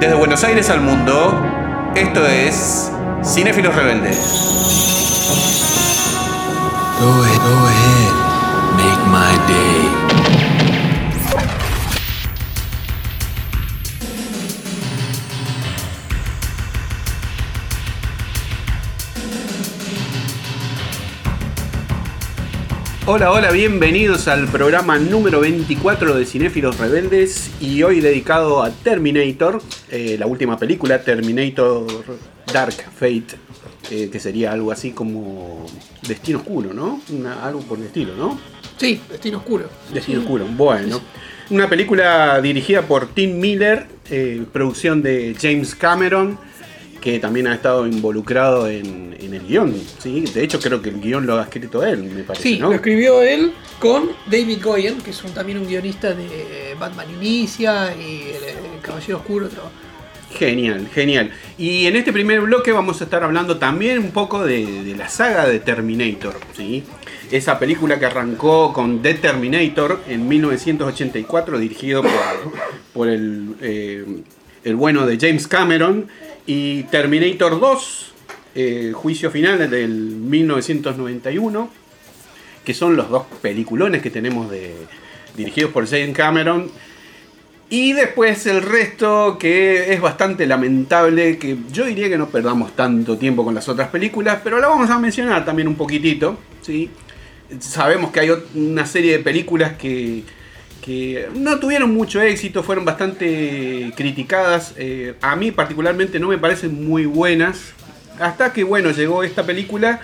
[0.00, 1.38] Desde Buenos Aires al mundo,
[1.94, 2.90] esto es
[3.22, 4.16] Cinéfilos Rebeldes.
[6.98, 8.10] Go ahead, go ahead.
[8.76, 10.00] Make my day.
[23.12, 29.60] Hola, hola, bienvenidos al programa número 24 de Cinéfilos Rebeldes y hoy dedicado a Terminator,
[29.90, 31.86] eh, la última película, Terminator
[32.52, 33.26] Dark Fate,
[33.90, 35.66] eh, que sería algo así como
[36.06, 37.00] Destino Oscuro, ¿no?
[37.10, 38.38] Una- algo por el estilo, ¿no?
[38.76, 39.68] Sí, Destino Oscuro.
[39.92, 41.00] Destino Oscuro, bueno.
[41.50, 46.38] Una película dirigida por Tim Miller, eh, producción de James Cameron,
[47.00, 49.74] que también ha estado involucrado en, en el guion.
[49.98, 50.20] ¿sí?
[50.34, 52.42] De hecho, creo que el guion lo ha escrito él, me parece.
[52.42, 52.68] Sí, ¿no?
[52.68, 57.94] lo escribió él con David Goyen, que es un- también un guionista de Batman Inicia
[57.96, 58.44] y el,
[58.74, 59.46] el Caballero Oscuro.
[59.46, 59.62] otro.
[60.38, 61.32] Genial, genial.
[61.58, 65.08] Y en este primer bloque vamos a estar hablando también un poco de, de la
[65.08, 66.84] saga de Terminator, ¿sí?
[67.32, 72.12] Esa película que arrancó con The Terminator en 1984, dirigido por,
[72.92, 74.04] por el, eh,
[74.64, 76.06] el bueno de James Cameron,
[76.46, 78.12] y Terminator 2,
[78.54, 81.70] eh, Juicio Final del 1991,
[82.64, 84.74] que son los dos peliculones que tenemos de,
[85.36, 86.70] dirigidos por James Cameron.
[87.68, 93.16] Y después el resto que es bastante lamentable, que yo diría que no perdamos tanto
[93.16, 96.90] tiempo con las otras películas, pero la vamos a mencionar también un poquitito, ¿sí?
[97.60, 100.24] Sabemos que hay una serie de películas que,
[100.80, 104.74] que no tuvieron mucho éxito, fueron bastante criticadas.
[104.76, 107.74] eh, a mí particularmente no me parecen muy buenas.
[108.18, 110.00] Hasta que bueno, llegó esta película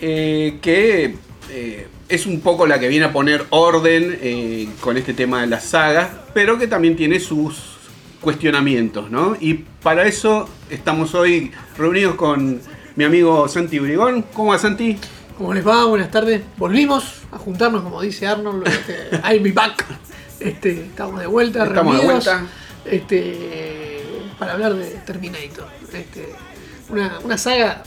[0.00, 1.16] eh, que
[1.50, 5.64] eh, es un poco la que viene a poner orden con este tema de las
[5.64, 7.74] sagas, pero que también tiene sus
[8.20, 9.36] cuestionamientos, ¿no?
[9.40, 12.60] Y para eso estamos hoy reunidos con
[12.96, 14.22] mi amigo Santi Brigón.
[14.32, 14.96] ¿Cómo va Santi?
[15.38, 15.84] ¿Cómo les va?
[15.86, 16.42] Buenas tardes.
[16.56, 18.66] Volvimos a juntarnos, como dice Arnold.
[18.68, 18.94] Este,
[19.32, 19.84] I'll be back.
[20.40, 22.46] Este, estamos de vuelta, Estamos de reunidos, vuelta.
[22.84, 24.02] Este,
[24.38, 25.66] para hablar de Terminator.
[25.92, 26.28] Este,
[26.90, 27.82] una, una saga,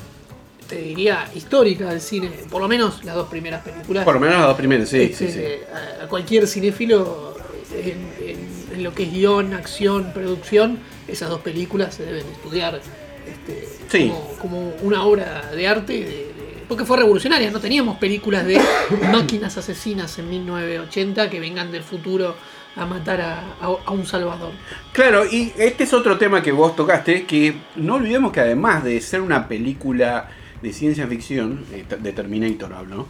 [0.68, 2.30] te diría, histórica del cine.
[2.50, 4.04] Por lo menos las dos primeras películas.
[4.04, 6.04] Por lo menos las dos primeras, sí, Este, sí, sí.
[6.04, 7.36] A, cualquier cinéfilo
[7.74, 12.80] en, en- en lo que es guion, acción, producción, esas dos películas se deben estudiar
[13.28, 14.10] este, Sí.
[14.10, 16.37] como, como una obra de arte, de-
[16.68, 17.50] porque fue revolucionaria.
[17.52, 18.60] No teníamos películas de
[19.12, 22.36] máquinas asesinas en 1980 que vengan del futuro
[22.76, 24.52] a matar a, a- a un salvador.
[24.94, 29.02] Claro, y este es otro tema que vos tocaste, que no olvidemos que además de
[29.02, 30.30] ser una película
[30.62, 33.08] de ciencia ficción, eh, de Terminator hablo,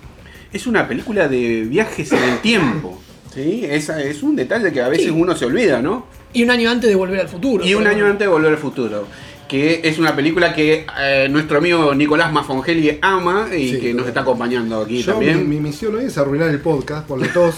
[0.53, 3.01] es una película de viajes en el tiempo.
[3.33, 3.65] ¿sí?
[3.69, 5.11] Esa es un detalle que a veces Sí.
[5.11, 6.07] uno se olvida, ¿no?
[6.33, 7.65] Y un año antes de Volver al Futuro.
[7.65, 9.07] Y un año antes de Volver al Futuro.
[9.47, 14.05] Que es una película que eh, nuestro amigo Nicolás Mafongelli ama y Sí, que nos
[14.07, 15.47] está acompañando aquí Yo, también.
[15.47, 17.55] mi misión hoy es arruinar el podcast, por los dos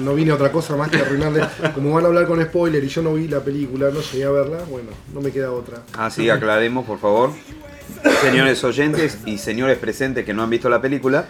[0.00, 1.42] no vine a otra cosa más que arruinarle.
[1.74, 4.30] Como van a hablar con spoiler y yo no vi la película, no llegué a
[4.30, 5.82] verla, bueno, no me queda otra.
[5.94, 7.30] Así aclaremos, por favor,
[8.22, 11.26] señores oyentes y señores presentes que no han visto la película,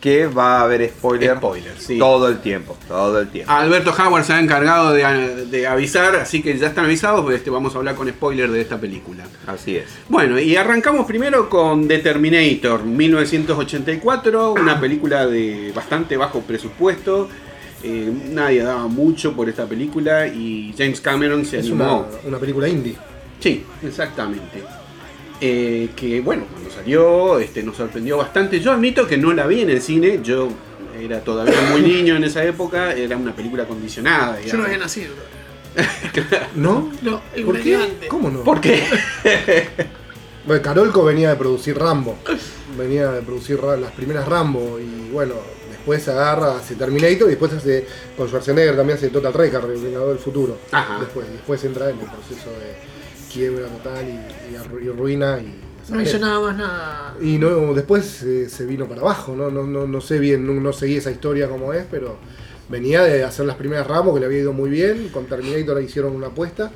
[0.00, 1.98] que va a haber spoiler, Spoiler, sí.
[1.98, 3.52] todo el tiempo, todo el tiempo.
[3.52, 7.50] Alberto Howard se ha encargado de, de avisar, así que ya están avisados, pues, este,
[7.50, 9.24] vamos a hablar con spoiler de esta película.
[9.46, 9.84] Así es.
[10.08, 17.28] Bueno, y arrancamos primero con The Terminator, 1984, una película de bastante bajo presupuesto.
[17.82, 22.06] eh, nadie daba mucho por esta película y James Cameron se Es animó.
[22.08, 22.94] una, una película indie.
[23.38, 24.62] Sí, exactamente.
[25.40, 28.60] Eh, que bueno, cuando salió este, nos sorprendió bastante.
[28.60, 30.48] Yo admito que no la vi en el cine, yo
[31.00, 34.40] era todavía muy niño en esa época, era una película condicionada.
[34.42, 35.14] Yo no había nacido.
[36.56, 36.90] ¿no?
[37.02, 37.76] No, el ¿Por qué?
[37.76, 38.08] antes.
[38.08, 38.42] ¿Cómo no?
[38.44, 38.82] ¿Por qué?
[40.46, 42.16] Bueno, Carolco venía de producir Rambo.
[42.76, 45.34] Venía de producir las primeras Rambo y bueno,
[45.70, 50.08] después agarra, hace Terminator y después hace con Schwarzenegger también hace Total Recall, el Vengador
[50.08, 50.56] del Futuro.
[50.72, 50.98] Ajá.
[50.98, 52.74] Después, después entra en el proceso de
[53.32, 57.16] quiebra total y, y arru- y ruina y No hizo nada más nada.
[57.20, 59.50] Y no, después eh, se vino para abajo, ¿no?
[59.50, 62.16] No, no, no sé bien, no, no seguí esa historia como es, pero
[62.68, 65.84] venía de hacer las primeras ramos que le había ido muy bien, con Terminator le
[65.84, 66.70] hicieron una apuesta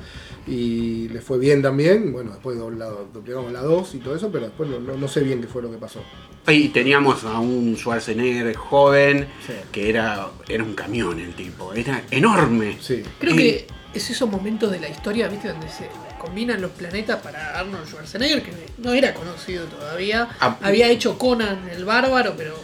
[0.47, 4.69] y le fue bien también, bueno, después doblegamos la 2 y todo eso, pero después
[4.69, 6.01] no, no- no sé bien qué fue lo que pasó.
[6.47, 9.53] Y teníamos a un Schwarzenegger joven Sí.
[9.71, 12.77] que era, era un camión el tipo, era enorme.
[12.81, 13.01] Sí.
[13.19, 15.47] Creo Y- que es esos momentos de la historia, ¿viste?
[15.47, 15.85] Donde se
[16.25, 20.27] combinan los planetas para Arnold Schwarzenegger, que no era conocido todavía.
[20.39, 20.57] Ah.
[20.61, 22.55] Había hecho Conan el Bárbaro, pero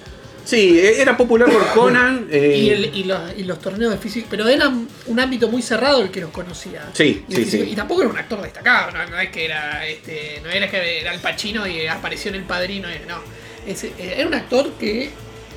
[0.44, 2.28] Sí, eh, era popular por Conan.
[2.31, 4.68] eh, Y, el- y los, y los torneos de física, pero era
[5.06, 6.90] un ámbito muy cerrado el que los conocía.
[6.94, 7.58] Sí, y, sí, sí.
[7.72, 11.02] y tampoco era un actor destacado, no, no es que era este, no era que
[11.02, 13.19] era el Pachino y apareció en el padrino, y- no.
[13.68, 15.12] Eh, era un actor que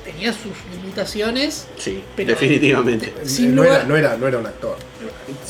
[0.05, 1.67] tenía sus limitaciones.
[1.77, 3.13] Sí, Pero- definitivamente.
[3.25, 4.77] Sin no, lugar- era, no, era, no era un actor.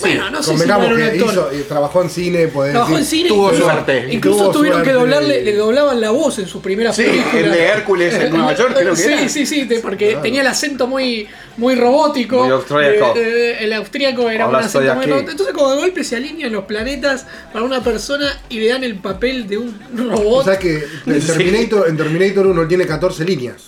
[0.02, 1.31] Bueno, no sé si no era un actor.
[1.31, 3.30] hizo, eh, trabajó en cine, podés Trabajó en decir, cine.
[3.30, 4.07] tuvo incluso- suerte.
[4.10, 7.36] Incluso Tuvo tuvieron que doblarle, le doblaban la voz en sus primeras Sí, películas.
[7.36, 9.30] el de Hércules en Nueva York, creo que sí, era.
[9.30, 10.22] Sí, sí, porque Claro.
[10.22, 12.44] tenía el acento muy, muy robótico.
[12.44, 13.13] Muy austríaco.
[13.18, 13.22] Eh,
[13.52, 15.31] eh, el austríaco era Ahora un acento muy robótico.
[15.31, 18.96] Entonces, como de golpe se alinean los planetas para una persona y le dan el
[18.96, 20.42] papel de un robot.
[20.42, 21.28] O sea que en Sí.
[21.28, 23.63] Terminator, en Terminator 1 tiene 14 líneas.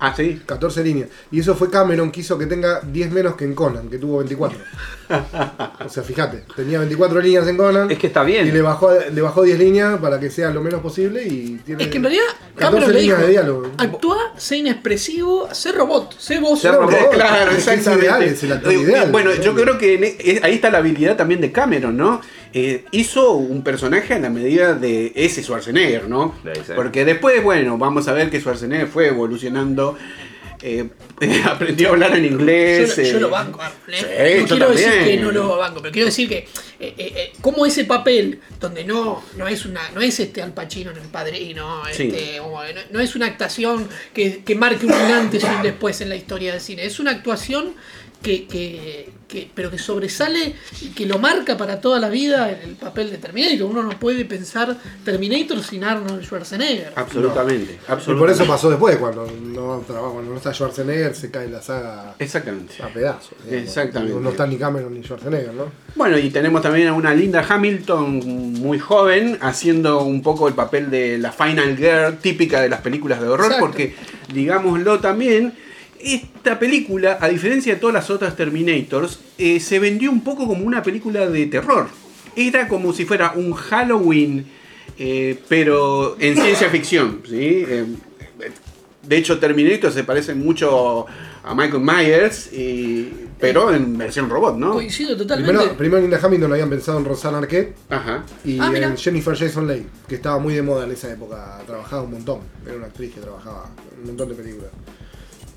[0.00, 0.42] Ah, sí.
[0.44, 1.08] 14 líneas.
[1.30, 4.58] Y eso fue Cameron, quiso que tenga 10 menos que en Conan, que tuvo 24.
[5.84, 7.90] O sea, fíjate, tenía 24 líneas en Conan.
[7.90, 8.46] Es que está bien.
[8.46, 11.84] Y le bajó, le bajó 10 líneas para que sea lo menos posible y tiene
[11.84, 12.24] es que en realidad
[12.56, 13.70] 14 Cameron le líneas dijo, de diálogo.
[13.78, 16.60] actúa, sé inexpresivo, sé robot, sé voz.
[16.60, 16.94] Sé Claro, robot.
[17.00, 17.14] robot.
[17.14, 18.04] Claro, Es es exactamente.
[18.06, 19.12] ideal, es el actor Eh, ideal.
[19.12, 22.20] Bueno, yo creo que e- eh, ahí está la habilidad también de Cameron, ¿no?
[22.56, 26.34] Eh, hizo un personaje a la medida de ese Schwarzenegger, ¿no?
[26.76, 29.96] Porque después, bueno, vamos a ver que Schwarzenegger fue evolucionando.
[30.62, 30.88] eh,
[31.44, 32.96] aprendió a hablar en inglés.
[32.96, 33.60] yo eh, lo banco.
[33.88, 34.36] ¿eh?
[34.36, 36.46] Sí, no quiero decir que no lo banco, pero quiero decir que eh,
[36.80, 40.90] eh, eh, como ese papel donde no, no es una no es este Al Pacino
[40.92, 42.04] en el padrino, Sí.
[42.04, 46.00] este, como, no, no es una actuación que, que marque un antes y un después
[46.00, 47.74] en la historia del cine, es una actuación
[48.22, 52.70] que, que, que- pero que sobresale y que lo marca para toda la vida en
[52.70, 53.62] el papel de Terminator.
[53.68, 56.92] Uno no puede pensar Terminator sin Arnold Schwarzenegger.
[56.96, 58.18] Absolutamente, Y absolutamente.
[58.18, 62.74] por eso pasó después, cuando no, cuando no está Schwarzenegger, se cae la saga Exactamente.
[62.82, 63.32] a pedazos.
[63.44, 63.68] digamos.
[63.68, 64.14] Exactamente.
[64.14, 65.64] No, no está ni Cameron ni Schwarzenegger, ¿no?
[65.96, 68.18] Bueno, y tenemos también a una Linda Hamilton
[68.60, 73.20] muy joven haciendo un poco el papel de la Final Girl típica de las películas
[73.20, 73.66] de horror, Exacto.
[73.66, 73.94] porque
[74.32, 75.54] digámoslo también,
[76.04, 80.64] esta película, a diferencia de todas las otras Terminators, eh, se vendió un poco como
[80.64, 81.88] una película de terror.
[82.36, 84.46] Era como si fuera un Halloween,
[84.98, 87.20] eh, pero en ciencia ficción.
[87.28, 87.64] ¿sí?
[87.66, 87.84] Eh,
[89.02, 91.06] de hecho, Terminator se parece mucho
[91.42, 94.72] a Michael Myers, y- pero en versión robot, ¿no?
[94.72, 95.52] Coincido totalmente.
[95.52, 98.24] Primero, primero Linda Hamilton habían pensado en Rosanna Arquette Ajá.
[98.44, 101.60] y Ah, en Jennifer Jason Leigh, que estaba muy de moda en esa época.
[101.66, 102.38] Trabajaba un montón.
[102.64, 104.70] Era una actriz que trabajaba en un montón de películas.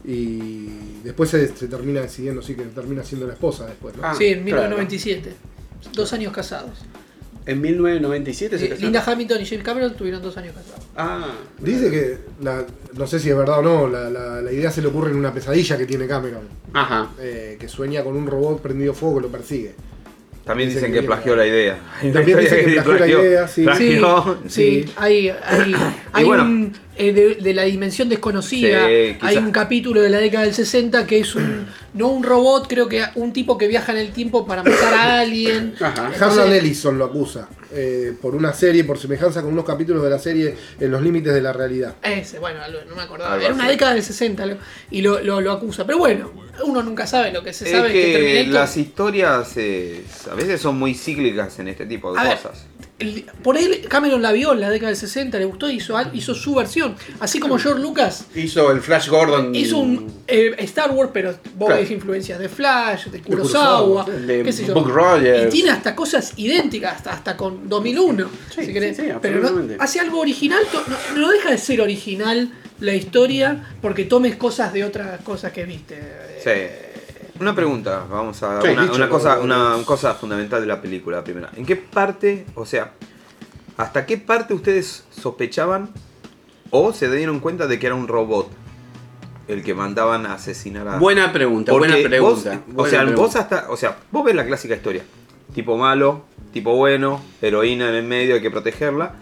[0.07, 0.69] Y
[1.04, 4.04] después se, se termina decidiendo, sí, que termina siendo la esposa después, ¿no?
[4.06, 4.69] Ah, Sí, en claro.
[4.77, 5.33] 1997.
[5.94, 6.71] Dos años casados.
[7.45, 8.81] En 1997 se Eh, casó.
[8.81, 10.86] Linda Hamilton y James Cameron tuvieron dos años casados.
[10.95, 11.27] Ah,
[11.59, 12.65] Dice que, la-
[12.95, 15.18] no sé si es verdad o no, la, la- la idea se le ocurre en
[15.18, 16.42] una pesadilla que tiene Cameron,
[16.74, 17.12] ajá.
[17.19, 19.75] eh, que sueña con un robot prendido fuego que lo persigue.
[20.48, 21.78] También Dicen dicen que que plagió la idea.
[22.14, 23.64] También dicen que plagió la idea, sí.
[23.64, 24.40] Plagió.
[24.48, 25.76] Sí, sí, hay, hay,
[26.14, 26.44] hay bueno.
[26.44, 26.74] un.
[26.96, 31.06] eh, de, de la dimensión desconocida, Sí, hay un capítulo de la década del 60
[31.06, 31.68] que es un.
[31.94, 35.20] No un robot, creo que un tipo que viaja en el tiempo para matar a
[35.20, 35.74] alguien.
[35.82, 36.12] Ajá.
[36.20, 40.20] Harlan Ellison lo acusa eh, por una serie, por semejanza con unos capítulos de la
[40.20, 41.96] serie en los límites de la realidad.
[42.04, 43.44] Ese, bueno, no me acordaba.
[43.44, 44.58] Era una década del 60 lo-
[44.92, 45.86] y lo, lo, lo acusa.
[45.86, 46.32] Pero bueno,
[46.65, 47.92] uno nunca sabe lo que se Es sabe.
[47.94, 48.13] que,
[48.44, 52.38] Terminator- las historias eh, a veces son muy cíclicas en este tipo de A ver,
[52.38, 52.65] cosas.
[53.00, 55.95] el- por él, Cameron la vio en la década del 60, le gustó y hizo,
[56.13, 56.95] hizo su versión.
[57.19, 59.54] Así como George Lucas Hizo el Flash Gordon.
[59.56, 61.81] hizo un eh, Star Wars, pero vos Claro.
[61.81, 64.73] ves influencias de Flash, de Kurosawa, de qué sé yo.
[64.73, 65.47] Buck Rogers.
[65.47, 69.76] Y tiene hasta cosas idénticas, hasta, hasta con 2001, Sí, si sí, sí, pero no,
[69.80, 70.64] hace algo original,
[71.16, 75.98] no deja de ser original la historia porque tomes cosas de otras cosas que viste.
[76.44, 76.52] Sí.
[77.40, 81.24] Una pregunta, vamos a Sí, una, dicho, una cosa, una cosa fundamental de la película
[81.24, 81.50] primera.
[81.56, 82.94] ¿En qué parte, o sea,
[83.78, 85.90] hasta qué parte ustedes sospechaban
[86.72, 88.50] o se dieron cuenta de que era un robot
[89.48, 92.62] el que mandaban a asesinar a Buena pregunta, Porque buena pregunta.
[92.68, 93.22] vos- o sea, pregunta.
[93.22, 95.04] vos hasta, o sea, vos ves la clásica historia.
[95.54, 99.16] Tipo malo, tipo bueno, heroína en el medio, hay que protegerla.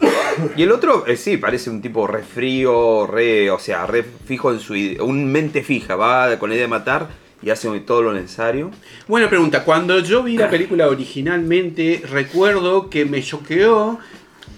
[0.58, 4.52] Y el otro, eh, sí, parece un tipo re frío, re, o sea, re fijo
[4.52, 7.10] en su ide- un mente fija, va con la idea de matar
[7.42, 8.72] y hace todo lo necesario.
[9.08, 9.64] Buena pregunta.
[9.64, 14.00] Cuando yo vi la película originalmente, recuerdo que me choqueó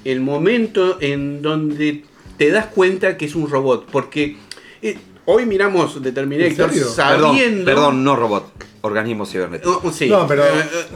[0.05, 2.03] el momento en donde
[2.37, 3.87] te das cuenta que es un robot.
[3.91, 4.37] Porque
[4.81, 6.13] eh, hoy miramos The
[6.93, 7.65] sabiendo.
[7.65, 9.81] Perdón, perdón, no robot, organismo cibernético.
[9.83, 10.07] Oh, sí.
[10.07, 10.45] No, pero.
[10.45, 10.49] Eh,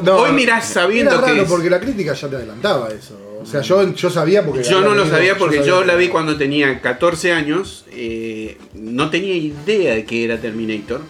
[0.04, 1.32] no, hoy mirás sabiendo era que.
[1.32, 3.18] raro es- porque la crítica ya te adelantaba eso.
[3.42, 4.64] O sea, yo, yo sabía porque.
[4.64, 7.86] Yo no lo sabía porque yo sabía la vi cuando tenía 14 años.
[7.92, 11.02] eh, no tenía idea de que era Terminator.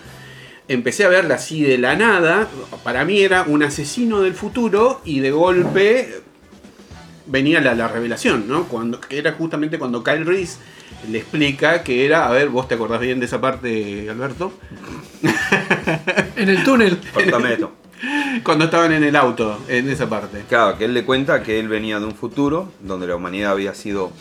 [0.68, 2.48] Empecé a verla así de la nada.
[2.84, 6.22] Para mí era un asesino del futuro y de golpe
[7.28, 8.66] venía la, la revelación, ¿no?
[8.68, 10.58] Cuando, que era justamente cuando Kyle Reese
[11.10, 14.54] le explica que era, a ver, vos te acordás bien de esa parte, Alberto,
[16.36, 17.00] En el túnel.
[17.14, 17.72] Cortame esto.
[18.44, 20.44] cuando estaban en el auto, en esa parte.
[20.48, 23.74] Claro, que él le cuenta que él venía de un futuro donde la humanidad había
[23.74, 24.12] sido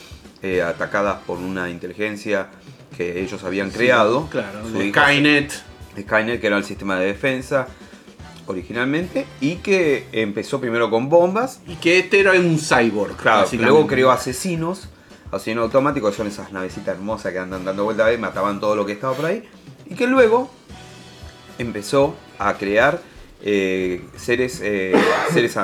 [0.43, 2.49] eh, atacada por una inteligencia
[2.97, 4.29] que ellos habían creado.
[4.31, 5.53] Claro, Skynet.
[5.99, 7.67] Skynet, que era el sistema de defensa
[8.47, 13.17] originalmente, y que empezó primero con bombas, Y que este era un cyborg.
[13.17, 14.89] claro, luego creó asesinos,
[15.31, 18.85] asesinos automáticos, que son esas navecitas hermosas que andan dando vueltas ver, mataban todo lo
[18.85, 19.49] que estaba por ahí,
[19.87, 20.51] y que luego
[21.59, 23.01] empezó a crear
[23.43, 24.93] eh, seres, eh,
[25.33, 25.57] seres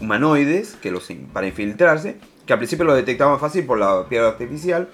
[0.00, 4.88] humanoides que los, para infiltrarse, que al principio lo detectaban fácil por la piedra artificial,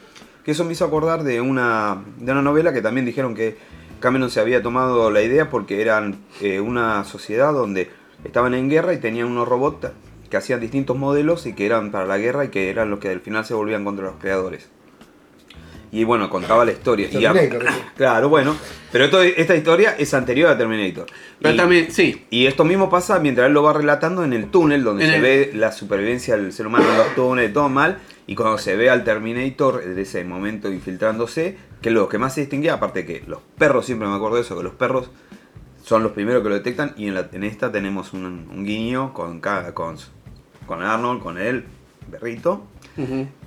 [0.45, 3.57] que eso me hizo acordar de una, de una novela que también dijeron que
[4.00, 7.90] Cameron se había tomado la idea porque eran eh, una sociedad donde
[8.25, 9.88] estaban en guerra y tenían unos robots
[10.30, 13.09] que hacían distintos modelos y que eran para la guerra y que eran los que
[13.11, 14.71] al final se volvían contra los creadores.
[15.90, 17.09] Y bueno, contaba la historia.
[17.09, 17.64] Y Terminator,
[17.97, 18.54] claro, bueno.
[18.92, 21.07] Pero esto- esta historia es anterior a Terminator.
[21.40, 22.26] Pero Y- también, sí.
[22.30, 25.16] y esto mismo pasa mientras él lo va relatando en el túnel, donde En se
[25.16, 27.99] el- ve la supervivencia del ser humano en los túneles, todo mal.
[28.26, 32.40] Y cuando se ve al Terminator de ese momento infiltrándose, que lo que más se
[32.42, 35.11] distinguía, aparte que los perros, siempre me acuerdo de eso, que los perros
[35.83, 36.92] son los primeros que lo detectan.
[36.99, 39.40] Y en, la- en esta tenemos un, un guiño con,
[39.73, 39.97] con,
[40.66, 41.64] con Arnold, con él,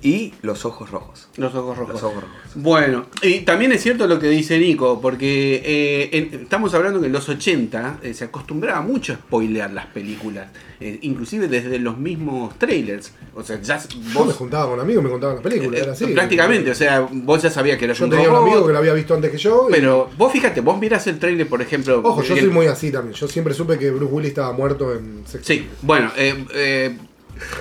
[0.02, 1.28] y los ojos rojos.
[1.36, 1.94] Los ojos rojos.
[1.94, 2.36] Los ojos rojos.
[2.54, 7.06] Bueno, y también es cierto lo que dice Nico, porque eh, en- estamos hablando que
[7.06, 10.48] en los 80 eh, se acostumbraba mucho a spoilear las películas,
[10.80, 13.12] eh, inclusive desde los mismos trailers.
[13.34, 14.34] O sea, ya Yo me vos...
[14.36, 16.06] juntaba con amigos, me contaban la película, eh, era así.
[16.06, 18.72] prácticamente, o sea, vos ya sabías que era Yo un tenía un robot, amigo que
[18.72, 19.66] lo había visto antes que yo.
[19.68, 22.00] y- Pero vos fíjate, vos mirás el trailer, por ejemplo...
[22.04, 23.14] Ojo, yo el- soy muy así también.
[23.14, 26.96] Yo siempre supe que Bruce Willis estaba muerto en Sex Sí, bueno, eh, eh,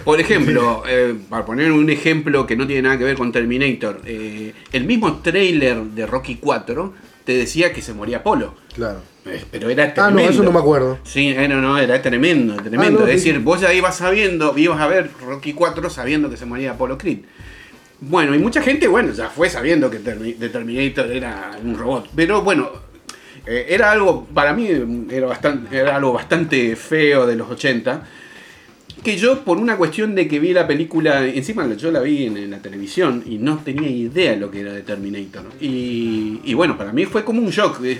[0.03, 4.01] por ejemplo, eh, para poner un ejemplo que no tiene nada que ver con Terminator,
[4.05, 8.55] eh, el mismo trailer de Rocky 4 te decía que se moría Apolo.
[8.73, 8.99] Claro.
[9.25, 10.21] Eh, Pero era Ah, tremendo.
[10.23, 10.97] no, eso no me acuerdo.
[11.03, 12.99] Sí, no, no, era tremendo, tremendo.
[13.01, 13.29] Ah, no, es sí.
[13.29, 16.97] decir, vos ya ibas sabiendo, ibas a ver Rocky 4 sabiendo que se moría Apolo
[16.97, 17.19] Creed.
[17.99, 22.09] Bueno, y mucha gente, bueno, ya fue sabiendo que The Terminator era un robot.
[22.15, 22.71] Pero bueno,
[23.45, 24.67] era algo, para mí
[25.11, 28.01] era, bastante, era algo bastante feo de los 80.
[29.03, 32.37] Que yo, por una cuestión de que vi la película, encima yo la vi en,
[32.37, 35.45] en la televisión y no tenía idea lo que era de Terminator.
[35.59, 37.99] Y, y bueno, para mí fue como un shock, eh,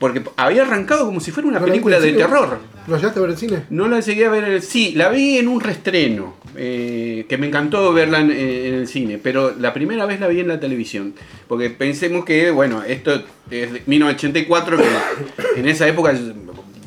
[0.00, 2.58] porque había arrancado como si fuera una ¿No la película de terror.
[2.88, 3.62] ¿Lo llegaste a ver en cine?
[3.70, 7.38] No la llegué a ver en el sí, la vi en un restreno, eh, que
[7.38, 10.58] me encantó verla en, en el cine, pero la primera vez la vi en la
[10.58, 11.14] televisión,
[11.46, 16.12] porque pensemos que, bueno, esto es de 1984, que en esa época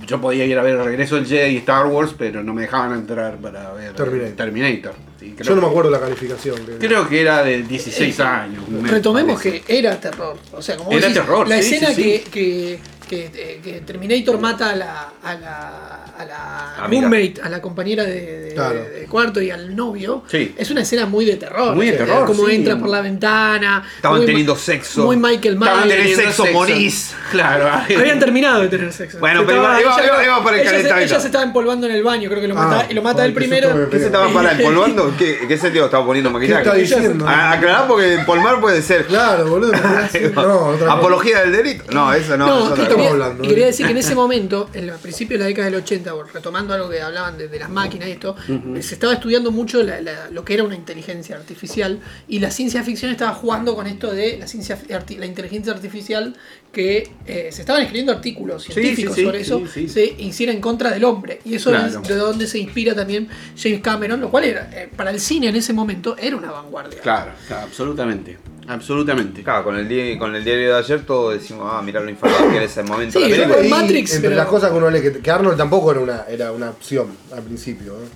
[0.06, 2.94] yo, podía ir a ver Regreso del Jedi y Star Wars, pero no me dejaban
[2.94, 4.36] entrar para ver Terminator.
[4.36, 4.94] Terminator.
[5.20, 6.56] Sí, Yo no me acuerdo la calificación.
[6.66, 8.68] que- creo que era de 16 años.
[8.68, 9.62] me Retomemos parece.
[9.62, 10.38] que era terror.
[10.52, 12.24] O sea, como Era decís, terror, la sí, escena sí, que.
[12.32, 17.04] Que, que, eh, que Terminator mata a la, a la, a la Amiga.
[17.04, 18.76] roommate, a la compañera de, de- Claro.
[18.84, 20.54] de cuarto y al novio, Sí.
[20.58, 21.76] es una escena muy de terror.
[21.76, 22.56] Muy de Eh, terror, Como sí.
[22.56, 23.84] entra por la ventana.
[23.96, 25.04] Estaban muy teniendo sexo.
[25.06, 26.00] Muy Michael Estaban Myers.
[26.02, 27.16] teniendo sexo, morís.
[27.34, 27.68] Claro.
[27.68, 29.18] Habían terminado de tener sexo.
[29.20, 31.14] Bueno, Se pero iba- iba- ella- iba- iba por el ella se- calentamiento.
[31.14, 33.14] Ella se estaba empolvando en el baño, creo que lo Ah, mata, y lo mata
[33.16, 33.68] joder, él qué primero.
[33.70, 35.14] susto me ¿Qué se estaba para empolvando?
[35.18, 36.62] ¿Qué, ¿Qué sentido estaba poniendo ¿Qué maquillaje?
[36.62, 37.28] está diciendo?
[37.28, 39.06] A- Aclarar porque empolmar puede ser.
[39.08, 39.72] Claro, boludo.
[40.44, 40.94] No, otra cosa.
[40.94, 41.86] Apología del delito.
[41.92, 42.46] No, eso no.
[42.46, 43.24] No, es y quería, cosa.
[43.26, 45.76] hablando, y quería decir que en ese momento, en el principio de la década del
[45.76, 48.36] 80, bueno, retomando algo que hablaban de, de las máquinas y esto,
[48.82, 52.84] se estaba estudiando mucho la- la- lo que era una inteligencia artificial y la ciencia
[52.84, 56.36] ficción estaba jugando con esto de la ciencia arti- la inteligencia artificial
[56.72, 59.90] que eh, se estaban escribiendo artículos científicos sí, sí, sobre eso, sí, sí.
[59.90, 61.40] se hiciera en contra del hombre.
[61.46, 62.02] Y eso Claro.
[62.02, 65.50] es de donde se inspira también James Cameron, lo cual era, eh, para el cine
[65.50, 67.00] en ese momento era una vanguardia.
[67.02, 68.38] Claro, claro, absolutamente.
[68.68, 69.44] Absolutamente.
[69.44, 72.50] Claro, con el, di- con el diario de ayer todos decimos, ah, mirá lo informado
[72.50, 74.90] que era ese momento Sí, de la yo- Matrix, entre pero- las cosas que uno
[74.90, 77.94] lee, que, que Arnold tampoco era una, era una opción al principio.
[77.94, 78.08] ¿eh?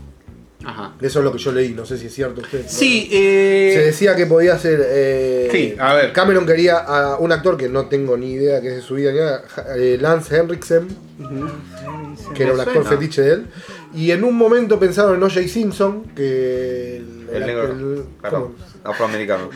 [0.66, 0.94] Ajá.
[1.02, 2.66] Eso es lo que yo leí, no sé si es cierto usted.
[2.68, 4.82] Sí, Se eh, decía que podía ser.
[4.86, 6.14] eh, Sí, a ver.
[6.14, 9.12] Cameron quería a un actor que no tengo ni idea que es de su vida,
[9.12, 9.44] ni nada,
[9.78, 10.88] eh, Lance Henriksen,
[12.34, 12.90] que era un actor suena.
[12.90, 13.46] fetiche de él.
[13.94, 15.48] Y en un momento pensaron en O.J.
[15.48, 16.98] Simpson, que.
[17.32, 18.56] El negro, el- claro, ¿cómo?
[18.88, 19.50] Afroamericano.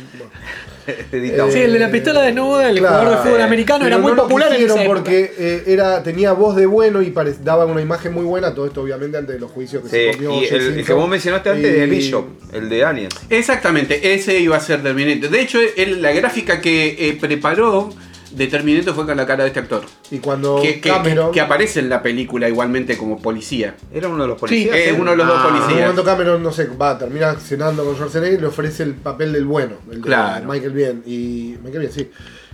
[1.11, 1.51] Editado.
[1.51, 2.97] Sí, el de la pistola desnuda, el Claro.
[2.97, 6.33] jugador de fútbol americano, era muy no lo popular en esa porque eh, era, tenía
[6.33, 8.53] voz de bueno y pare- daba una imagen muy buena.
[8.55, 10.93] Todo esto, obviamente, antes de los juicios que Sí, se comió y el, el que
[10.93, 13.13] vos mencionaste antes de Bishop, el de Aliens.
[13.29, 15.29] exactamente, ese iba a ser Terminator.
[15.29, 17.89] De hecho, él- la gráfica que eh, preparó
[18.31, 19.83] de Terminator fue con la cara de este actor.
[20.09, 21.31] Y cuando Que, que- Cameron.
[21.31, 23.75] que aparece en la película igualmente como policía.
[23.93, 24.75] Era uno de los policías.
[24.75, 25.81] es uno de los dos Ah, policías.
[25.81, 29.45] momento Cameron, no sé, va, termina cenando con Schwarzenegger y le ofrece el papel del
[29.45, 30.45] bueno, el de Claro.
[30.47, 31.03] Michael Bien.
[31.05, 31.55] Y.
[31.63, 32.09] Michael Bien, sí.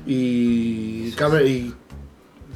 [0.06, 1.74] Y Cameron y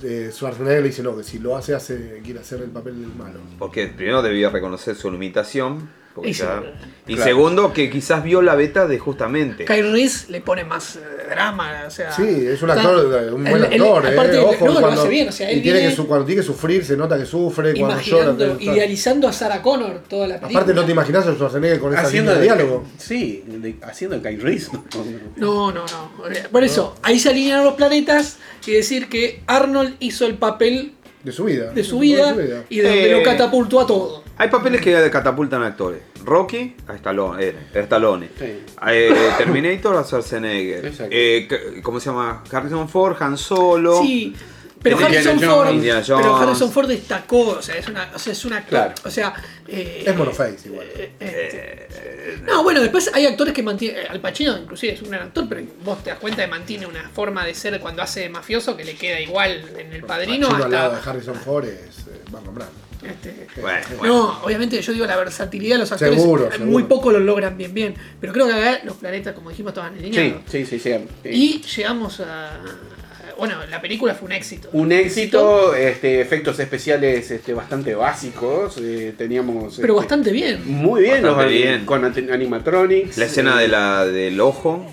[0.03, 3.13] eh, Schwarzenegger le dice no, que si lo hace, hace quiere hacer el papel del
[3.15, 3.39] malo.
[3.59, 5.89] Porque primero debía reconocer su limitación.
[6.23, 6.89] Y ya- sí.
[7.07, 7.29] y Claro.
[7.29, 9.65] segundo, que quizás vio la beta de justamente.
[9.65, 10.99] Kyle Reese le pone más eh,
[11.29, 12.11] drama, o sea.
[12.11, 14.79] Sí, es un actor, eh, un buen el- el- actor, eh, aparte, ojo, no, lo
[14.81, 16.97] cuando, hace bien, o sea, él y tiene que su- cuando tiene que sufrir, se
[16.97, 18.35] nota que sufre, cuando llora.
[18.59, 20.59] idealizando a Sarah Connor toda la película.
[20.59, 22.83] Aparte no te imaginas a Schwarzenegger con esa Haciendo línea de diálogo.
[22.97, 24.69] Sí, de- haciendo el Kyle Reese.
[24.73, 24.83] ¿no?
[25.37, 26.11] No, no, no.
[26.51, 28.37] Por eso, ahí se alinearon los planetas
[28.67, 31.71] y decir que Arnold hizo el papel De su vida.
[31.71, 32.35] de su vida
[32.69, 33.17] y de donde Eh.
[33.17, 34.23] lo catapultó a todo.
[34.37, 36.01] Hay papeles que catapultan actores.
[36.23, 37.43] Rocky a Stallone.
[37.43, 38.29] eh, a Stallone.
[38.37, 38.59] Sí.
[38.87, 40.85] Eh, Terminator a Schwarzenegger.
[40.87, 41.09] Exacto.
[41.11, 42.43] Eh, ¿Cómo se llama?
[42.51, 44.01] Harrison Ford, Han Solo.
[44.01, 44.35] Sí.
[44.83, 45.39] Pero Harrison.
[45.39, 45.67] Ford,
[46.07, 46.35] pero.
[46.37, 48.93] Harrison Ford destacó, o sea, es una, o sea, es un actor, Claro.
[49.05, 49.31] o sea,
[49.67, 50.87] eh, Es monoface igual.
[50.95, 55.27] eh, eh, no, bueno, después hay actores que mantienen, Al Pacino inclusive es un gran
[55.27, 58.29] actor, pero vos te das cuenta de mantiene una forma de ser cuando hace de
[58.29, 61.65] mafioso que le queda igual en el padrino Pacino al lado de hasta Harrison Ford
[61.65, 62.73] es eh, Marlon Brando.
[63.03, 64.13] Este, Bueno, bueno.
[64.13, 66.15] No, obviamente yo digo la versatilidad de los actores.
[66.21, 66.71] Seguro, eh, seguro.
[66.71, 67.95] Muy poco lo logran bien, bien.
[68.19, 70.41] Pero creo que acá los planetas, como dijimos, estaban Sí, alineados.
[70.49, 70.91] sí, sí, sí.
[71.25, 72.55] Y llegamos a.
[72.55, 72.61] a-
[73.37, 74.69] Bueno, la película fue un éxito.
[74.73, 78.77] Un éxito, este, efectos especiales este, bastante básicos.
[78.79, 79.77] eh, teníamos.
[79.77, 80.61] Pero este, bastante bien.
[80.65, 81.85] Muy bien, Bastante los- bien.
[81.85, 83.17] con animatronics.
[83.17, 84.85] La escena eh, de la, del ojo,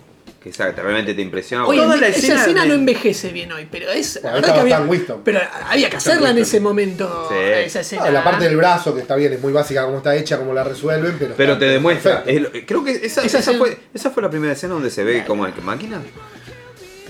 [0.57, 1.65] que realmente te impresiona.
[1.65, 4.21] Toda la esa escena escena de- no envejece bien hoy, pero es.
[4.23, 5.21] la verdad que había, Winston.
[5.25, 7.29] pero había que hacerla en ese momento.
[7.31, 7.35] Sí.
[7.39, 8.11] Esa escena.
[8.11, 10.65] La parte del brazo, que está bien, es muy básica como está hecha, como la
[10.65, 11.35] resuelven, pero.
[11.37, 12.25] Pero está te demuestra.
[12.25, 12.49] perfecto.
[12.55, 14.91] es lo- creo que esa, Esa esa escena- fue, esa fue la primera escena donde
[14.91, 16.01] se ve como el que máquina.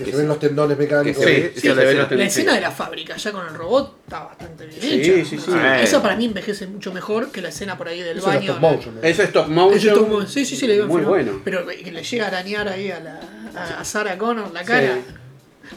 [0.05, 1.23] Que se ven los tendones mecánicos.
[1.25, 2.49] que se ve- Sí, es la se escena.
[2.51, 5.29] La de la fábrica, ya con el robot, está bastante bien Sí, hecha.
[5.29, 5.51] sí, sí.
[5.51, 5.79] Eh.
[5.83, 8.51] Esa para mí envejece mucho mejor que la escena por ahí del Eso era baño.
[8.53, 8.95] stop motion.
[8.95, 9.01] ¿no?
[9.03, 9.77] Eso es top motion.
[9.77, 11.41] Eso es sí, sí, sí, le digo Muy bueno.
[11.43, 13.19] Pero que le llega a arañar ahí a, la,
[13.55, 14.97] a, a Sarah Connor la cara.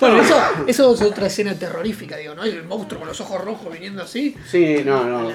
[0.01, 2.45] Bueno, eso, eso es otra escena terrorífica, digo, ¿no?
[2.45, 4.35] El monstruo con los ojos rojos viniendo así.
[4.51, 5.31] Sí, no, no.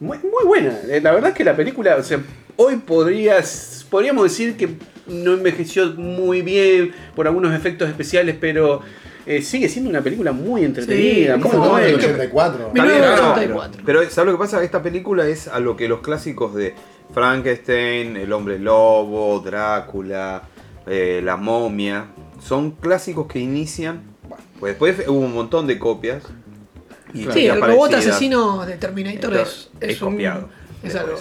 [0.00, 0.78] Muy, muy buena.
[0.88, 2.18] Eh, La verdad es que la película, o sea,
[2.56, 4.68] hoy podrías, podríamos decir que
[5.08, 8.80] no envejeció muy bien por algunos efectos especiales, pero
[9.26, 11.36] eh, sigue siendo una película muy entretenida.
[11.36, 11.76] Sí, ¿Cómo no?
[11.76, 12.68] Del 84.
[12.68, 13.80] Está bien, 1984.
[13.80, 14.62] no, Pero ¿sabes lo que pasa?
[14.62, 16.74] Esta película es a lo que los clásicos de
[17.12, 20.42] Frankenstein, El Hombre Lobo, Drácula,
[20.86, 22.06] eh, La Momia,
[22.42, 24.02] son clásicos que inician.
[24.60, 26.22] Pues después hubo un montón de copias.
[27.14, 30.48] Y Sí, el robot asesino de Terminator Esto es, es es, un- copiado.
[30.82, 31.18] Es algo.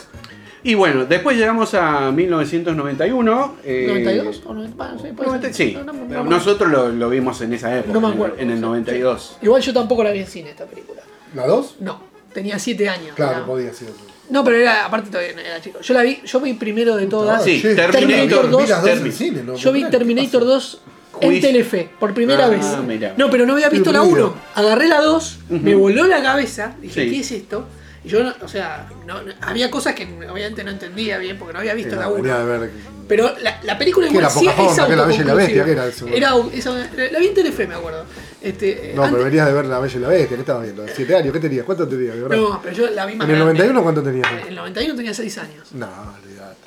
[0.67, 3.56] Y bueno, después llegamos a 1991.
[3.63, 4.41] eh, ¿92?
[4.45, 4.75] ¿O 90?
[4.75, 5.56] Bueno, sí, puede 90, ser.
[5.56, 6.30] sí, No, no, no, no.
[6.30, 8.36] nosotros lo, lo vimos en esa época, No me en el- acuerdo.
[8.39, 9.38] en el 92.
[9.41, 11.01] Igual yo tampoco la vi en cine esta película.
[11.36, 11.77] ¿La 2?
[11.80, 12.01] No,
[12.34, 13.15] tenía 7 años.
[13.15, 13.88] Claro, podía ser.
[14.30, 15.80] No, pero era, aparte todavía no era chico.
[15.80, 17.45] Yo la vi, yo vi primero de todas.
[17.45, 19.56] Sí, Terminator vi las dos Termi- en cine, ¿no?
[19.56, 19.86] Yo vi.
[19.89, 20.82] Terminator 2
[21.21, 21.39] en.
[21.39, 22.65] Telefe, por primera Ah, vez.
[22.86, 23.13] mira.
[23.17, 24.12] No, pero no había visto la Qué 1.
[24.15, 24.36] ruido.
[24.53, 27.10] Agarré la 2, me voló la cabeza, dije, Sí.
[27.12, 27.65] ¿qué es esto?
[28.07, 31.53] Y yo, no- o sea, no- no- había cosas que obviamente no entendía bien porque
[31.53, 32.23] no había visto la no, 1.
[32.23, 32.69] venía de ver.
[33.07, 35.65] Pero la, la película ¿Qué igual era, sí es ¿Qué, La Bella y la Bestia?
[35.65, 36.07] ¿Qué era eso?
[36.07, 36.71] Era, esa-
[37.11, 38.05] la, vi en Telefe, me acuerdo.
[38.41, 40.27] Este, No, antes- pero venías de ver La Bella y la Bestia.
[40.35, 40.85] ¿Qué estabas viendo?
[40.93, 41.33] ¿Siete años?
[41.33, 41.65] ¿Qué tenías?
[41.65, 42.15] ¿Cuánto tenías?
[42.15, 42.37] de verdad?
[42.37, 43.53] no, pero yo la vi más ¿En el grande.
[43.59, 44.27] 91 cuánto tenías?
[44.41, 45.71] En el 91 tenía 6 años.
[45.73, 46.57] No, olvidate.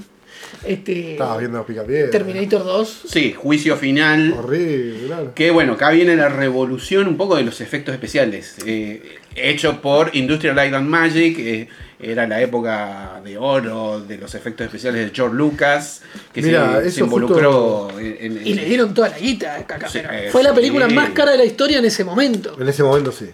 [0.65, 2.11] Este, Estabas viendo los picapiedras.
[2.11, 3.03] Terminator 2.
[3.09, 4.35] Sí, juicio final.
[4.37, 5.33] Horrible, claro.
[5.35, 8.57] Que bueno, acá viene la revolución un poco de los efectos especiales.
[8.67, 11.39] eh, hecho por Industrial Light and Magic.
[11.39, 11.69] eh,
[12.03, 16.01] era la época de oro de los efectos especiales de George Lucas.
[16.33, 20.15] Que se, involucró en, en- Y le dieron toda la guita a Caca, Sí, pero
[20.15, 20.95] eh, Fue la película sí.
[20.95, 22.57] más cara de la historia en ese momento.
[22.59, 23.27] En ese momento sí.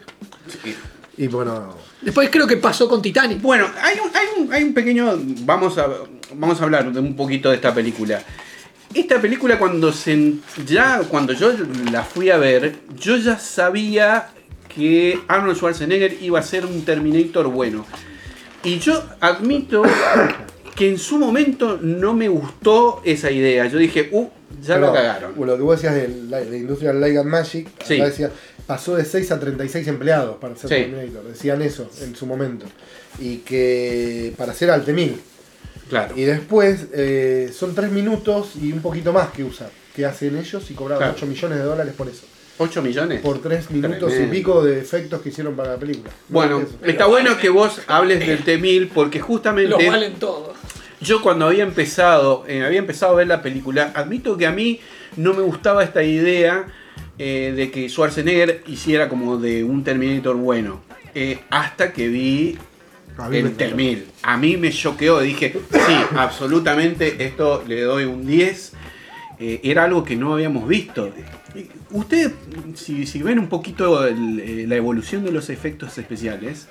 [0.64, 0.74] Sí.
[1.16, 3.40] Y bueno, Después creo que pasó con Titanic.
[3.40, 5.14] Bueno, hay un, hay un, hay un pequeño.
[5.44, 5.86] Vamos a,
[6.34, 8.20] vamos a hablar de un poquito de esta película.
[8.92, 10.34] Esta película cuando se
[10.66, 11.52] ya cuando yo
[11.92, 14.28] la fui a ver, yo ya sabía
[14.76, 17.84] que Arnold Schwarzenegger iba a ser un Terminator bueno.
[18.62, 19.82] Y yo admito
[20.74, 23.66] que en su momento no me gustó esa idea.
[23.66, 24.28] Yo dije, uh,
[24.62, 25.32] ya pero, la cagaron.
[25.38, 28.00] Lo que vos decías de, la- de Industrial Light and Magic, acá Sí.
[28.00, 28.30] decía,
[28.66, 30.74] pasó de 6 a 36 empleados para ser Sí.
[30.90, 31.24] Terminator.
[31.24, 32.66] Decían eso en su momento.
[33.18, 35.18] Y que para ser Altemil.
[35.88, 36.14] Claro.
[36.16, 39.68] Y después eh, son 3 minutos y un poquito más que usan.
[39.94, 41.14] Que hacen ellos y cobraron Claro.
[41.16, 42.26] 8 millones de dólares por eso.
[42.58, 43.20] 8 millones.
[43.20, 44.34] Por 3 minutos Tremendo.
[44.34, 46.10] y pico de efectos que hicieron para la película.
[46.28, 50.54] Bueno, está bueno que vos hables del T-1000 porque justamente Los valen todo.
[51.00, 54.80] Yo cuando había empezado, eh, había empezado a ver la película, admito que a mí
[55.16, 56.66] no me gustaba esta idea
[57.18, 60.82] eh, de que Schwarzenegger hiciera como de un Terminator bueno.
[61.14, 62.58] Eh, hasta que vi
[63.32, 64.04] el T-1000.
[64.22, 68.72] A mí me choqueó, dije, sí, absolutamente, esto le doy un 10.
[69.38, 71.10] Eh, era algo que no habíamos visto.
[71.96, 72.32] Ustedes,
[72.74, 76.68] si, si ven un poquito eh, la evolución de los efectos especiales,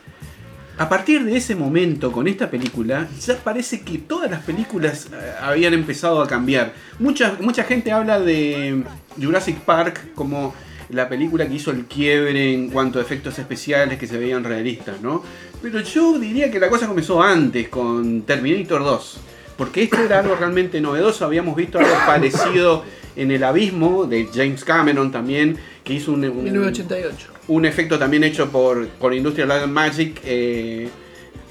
[0.78, 5.32] a partir de ese momento, con esta película, ya parece que todas las películas eh,
[5.42, 6.74] habían empezado a cambiar.
[7.00, 8.84] Mucha, mucha gente habla de
[9.20, 10.54] Jurassic Park como
[10.90, 15.02] la película que hizo el quiebre en cuanto a efectos especiales que se veían realistas,
[15.02, 15.24] ¿no?
[15.60, 19.20] Pero yo diría que la cosa comenzó antes, con Terminator 2.
[19.58, 21.26] Porque esto era algo realmente novedoso.
[21.26, 22.84] Habíamos visto algo parecido
[23.16, 27.28] en El Abismo de James Cameron también, que hizo un, un- 1988.
[27.48, 30.90] un efecto también hecho por, por Industrial Light and Magic eh,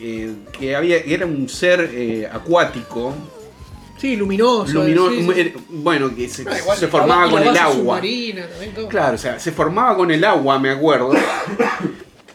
[0.00, 3.14] eh, que había era un ser eh, acuático
[3.96, 4.72] Sí, luminoso.
[4.74, 5.52] luminoso sí, sí.
[5.70, 8.88] bueno que se, Ah, igual, se formaba con el agua submarina también, todo.
[8.88, 11.12] claro o sea se formaba con el agua me acuerdo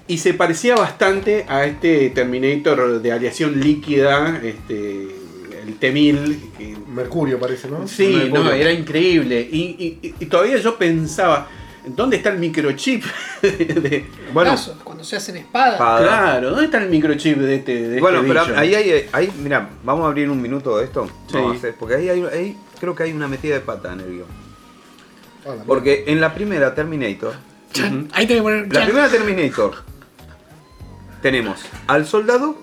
[0.08, 5.10] y se parecía bastante a este Terminator de aleación líquida este
[5.70, 7.88] el T-1000 que Mercurio parece, ¿no?
[7.88, 9.48] Sí, no, era increíble.
[9.52, 11.48] Y, y- y todavía yo pensaba,
[11.86, 13.04] ¿dónde está el microchip?
[13.42, 15.78] de- Bueno, Caso, cuando se hacen espadas.
[15.78, 18.58] Pa- claro, ¿dónde está el microchip de este, de este bueno, pero bicho?
[18.58, 21.08] ahí hay, ahí, mira, vamos a abrir un minuto de esto.
[21.28, 21.34] Sí.
[21.36, 24.00] Vamos a hacer- porque ahí, hay, ahí creo que hay una metida de pata en
[24.02, 24.28] el guion.
[25.46, 27.34] Ah, Porque en la primera Terminator,
[27.72, 29.76] Chan, Ahí que poner un la primera Terminator,
[31.22, 32.58] tenemos al soldado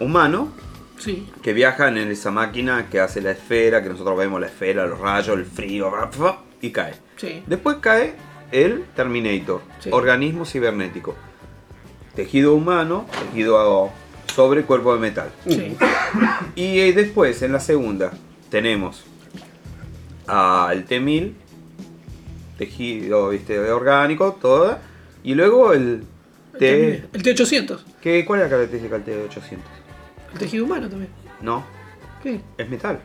[0.00, 0.52] humano
[0.98, 1.28] Sí.
[1.42, 4.98] que viaja en esa máquina que hace la esfera, que nosotros vemos la esfera, los
[4.98, 5.92] rayos, el frío,
[6.60, 6.94] y cae.
[7.16, 7.42] Sí.
[7.46, 8.14] Después cae
[8.52, 9.90] el Terminator, Sí.
[9.92, 11.14] organismo cibernético.
[12.14, 13.90] Tejido humano, tejido
[14.34, 15.30] sobre cuerpo de metal.
[15.48, 15.76] Sí.
[16.54, 18.12] Y eh, después, en la segunda,
[18.50, 19.02] tenemos
[20.28, 21.32] al T-1000,
[22.56, 23.58] tejido ¿viste?
[23.70, 24.78] orgánico, todo.
[25.24, 26.04] Y luego el
[26.58, 27.04] T...
[27.12, 27.78] El T800.
[28.00, 29.58] ¿qué, ¿Cuál es la característica del T-800?
[30.34, 31.10] El tejido humano también.
[31.40, 31.64] No,
[32.22, 32.40] ¿Qué?
[32.58, 33.00] es metal.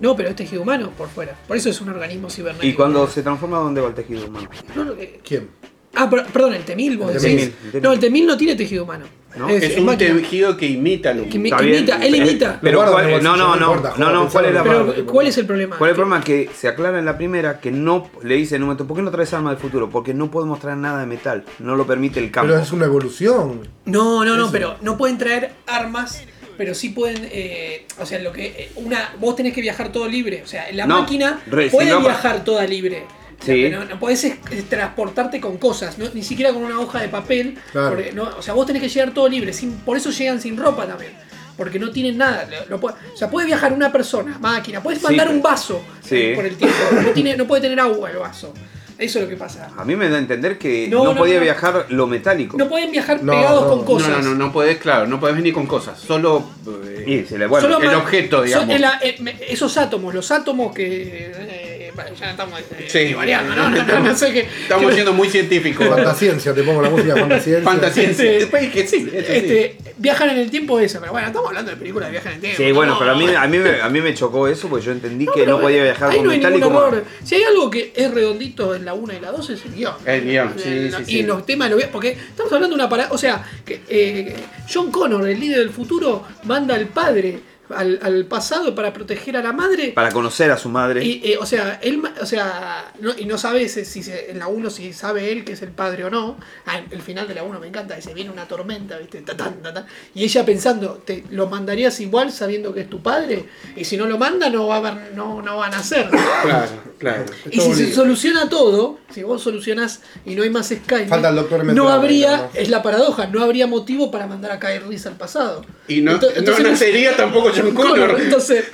[0.00, 1.34] No, pero es tejido humano por fuera.
[1.46, 2.66] Por eso es un organismo cibernético.
[2.66, 4.48] ¿Y cuando se transforma, dónde va el tejido humano?
[4.76, 5.48] No, no, eh, ¿Quién?
[5.94, 7.50] Ah, per- perdón, el T-1000 vos El decís.
[7.50, 7.82] T-1000, el T-1000.
[7.82, 9.06] No, el T-1000 no tiene tejido humano.
[9.36, 9.48] ¿No?
[9.48, 10.14] Es, un máquina.
[10.14, 12.58] tejido que imita lo Que bien, imita, él imita.
[12.62, 15.38] Pero guarda cuál- no, no, no, importa, no, no, ¿cuál es la Pero, ¿cuál es
[15.38, 15.76] el problema?
[15.76, 16.24] ¿Cuál es el Que- problema?
[16.24, 19.02] Que se aclara en la primera que no le dice en un momento, ¿por qué
[19.02, 19.90] no traes armas del futuro?
[19.90, 22.48] Porque no podemos traer nada de metal, no lo permite el campo.
[22.48, 23.68] Pero es una evolución.
[23.84, 24.52] No, no, no, Eso.
[24.52, 26.24] pero no pueden traer armas,
[26.58, 30.06] pero sí pueden, eh, o sea, lo que eh, una, vos tenés que viajar todo
[30.08, 33.04] libre, o sea, la No, máquina re- puede si no- viajar toda libre.
[33.42, 33.68] Sí.
[33.70, 37.08] No, no podés es- es transportarte con cosas, no- ni siquiera con una hoja de
[37.08, 37.56] papel.
[37.72, 37.94] Claro.
[37.94, 39.52] porque no- o sea, vos tenés que llegar todo libre.
[39.52, 41.12] Sin, por eso llegan sin ropa también.
[41.56, 42.48] Porque no tienen nada.
[42.68, 44.82] Lo- lo o sea, puede viajar una persona, máquina.
[44.82, 46.16] Puedes mandar un vaso Sí.
[46.16, 46.76] eh, por el tiempo.
[47.02, 48.52] No, tiene, no puede tener agua el vaso.
[48.98, 49.70] Eso es lo que pasa.
[49.76, 51.42] A mí me da a entender que No, no, no, podía no.
[51.42, 52.56] viajar lo metálico.
[52.58, 54.08] No pueden viajar No, pegados no, con no, cosas.
[54.10, 55.98] No, no, no, no podés, claro, no podés venir con cosas.
[56.00, 56.44] Solo.
[56.84, 58.74] eh, Y se le- bueno, Solo el objeto, digamos.
[58.74, 61.30] el- eh, me- esos átomos, los átomos que.
[61.32, 61.67] eh,
[62.02, 63.14] bueno, ya estamos eh, Sí.
[63.14, 63.70] variando, ¿no?
[63.70, 64.46] No, no, no sé qué.
[64.62, 65.88] Estamos siendo muy científicos.
[65.88, 67.64] Fantasciencia, te pongo la música de fantasciencia.
[67.64, 68.30] Fantasciencia.
[68.38, 69.10] Este- que sí.
[69.12, 72.36] Este, viajan en el tiempo eso, pero bueno, estamos hablando de películas de viajan en
[72.36, 72.62] el tiempo.
[72.62, 74.86] Sí, bueno, no, pero a mí, a, mí me, a mí me chocó eso porque
[74.86, 76.96] yo entendí que no podía viajar ahí con no hay metal y ningún como...
[77.24, 79.94] Si hay algo que es redondito en la 1 y la 2 es el guion.
[80.06, 81.22] El guion, sí, Eh, sí, y sí.
[81.24, 84.36] los temas de los porque estamos hablando de una parada, o sea, que eh,
[84.72, 87.40] John Connor, el líder del futuro, manda al padre
[87.74, 89.88] al, al pasado para proteger a la madre.
[89.94, 91.04] Para conocer a su madre.
[91.04, 94.30] Y, eh, o sea, él, ma- o sea, no, y no sabe si, si se-
[94.30, 96.38] en la 1 si sabe él que es el padre o no.
[96.66, 99.22] Ah, el final de la 1 me encanta, que se viene una tormenta, ¿viste?
[99.22, 99.86] Ta, ta, tan.
[100.14, 103.46] Y ella pensando, ¿te lo mandarías igual sabiendo que es tu padre?
[103.76, 105.82] Y si no lo manda, no va a haber, no, no van a.
[105.82, 106.66] Claro,
[106.98, 107.24] claro.
[107.50, 111.36] Y si se soluciona todo, si vos solucionás y no hay más Skynet, Falta el
[111.36, 115.16] doctor no habría, es la paradoja, no habría motivo para mandar a Kyle Reese al
[115.16, 115.64] pasado.
[115.86, 118.16] Y no, Ento- no entonces- nacería tampoco John Connor.
[118.20, 118.64] Entonces,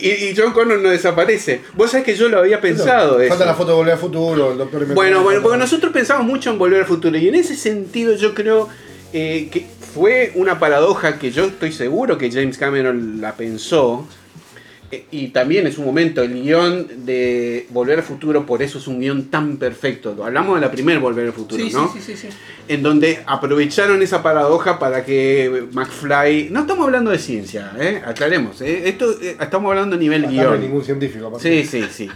[0.00, 1.60] Y, y John Connor no desaparece.
[1.74, 3.20] Vos sabés que yo lo había pensado.
[3.20, 3.28] eso.
[3.30, 6.50] Falta la foto de Volver al Futuro, el doctor Bueno, bueno, porque nosotros pensamos mucho
[6.50, 8.68] en volver al futuro y en ese sentido yo creo
[9.12, 14.06] eh, que fue una paradoja que yo estoy seguro que James Cameron la pensó
[15.10, 19.00] y también en su momento el guion de Volver al Futuro por eso es un
[19.00, 20.16] guion tan perfecto.
[20.24, 21.92] Hablamos de la primera Volver al Futuro, sí, ¿no?
[21.92, 22.36] sí, sí, sí, sí.
[22.68, 26.48] En donde aprovecharon esa paradoja para que McFly...
[26.50, 28.02] No estamos hablando de ciencia, ¿eh?
[28.06, 28.60] aclaremos.
[28.62, 28.88] ¿eh?
[28.88, 30.60] Esto eh, estamos hablando a nivel Acá no guion.
[30.62, 31.26] ningún científico.
[31.26, 31.64] aparte.
[31.64, 32.10] Sí, sí, sí.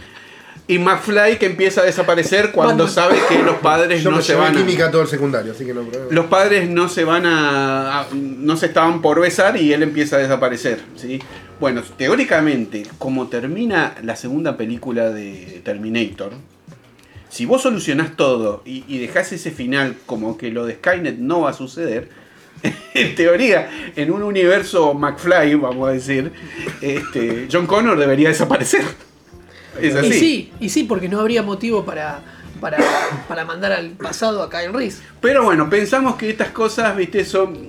[0.65, 4.33] Y McFly que empieza a desaparecer cuando sabe que los padres Yo no me se
[4.33, 7.99] van a, química todo el secundario, así que no los padres no se van a,
[7.99, 11.19] a- no se estaban por besar y él empieza a desaparecer, ¿sí?
[11.59, 16.33] Bueno, teóricamente, como termina la segunda película de Terminator,
[17.29, 21.41] si vos solucionás todo y, y dejás ese final como que lo de Skynet no
[21.41, 22.09] va a suceder,
[22.93, 26.31] en teoría, en un universo McFly, vamos a decir,
[26.81, 28.83] este, John Connor debería desaparecer.
[29.79, 30.13] Es Y así.
[30.13, 32.21] sí, y sí, porque no habría motivo para,
[32.59, 32.77] para,
[33.27, 35.01] para mandar al pasado a Kyle Reese.
[35.19, 37.67] Pero bueno, pensamos que estas cosas, viste, son.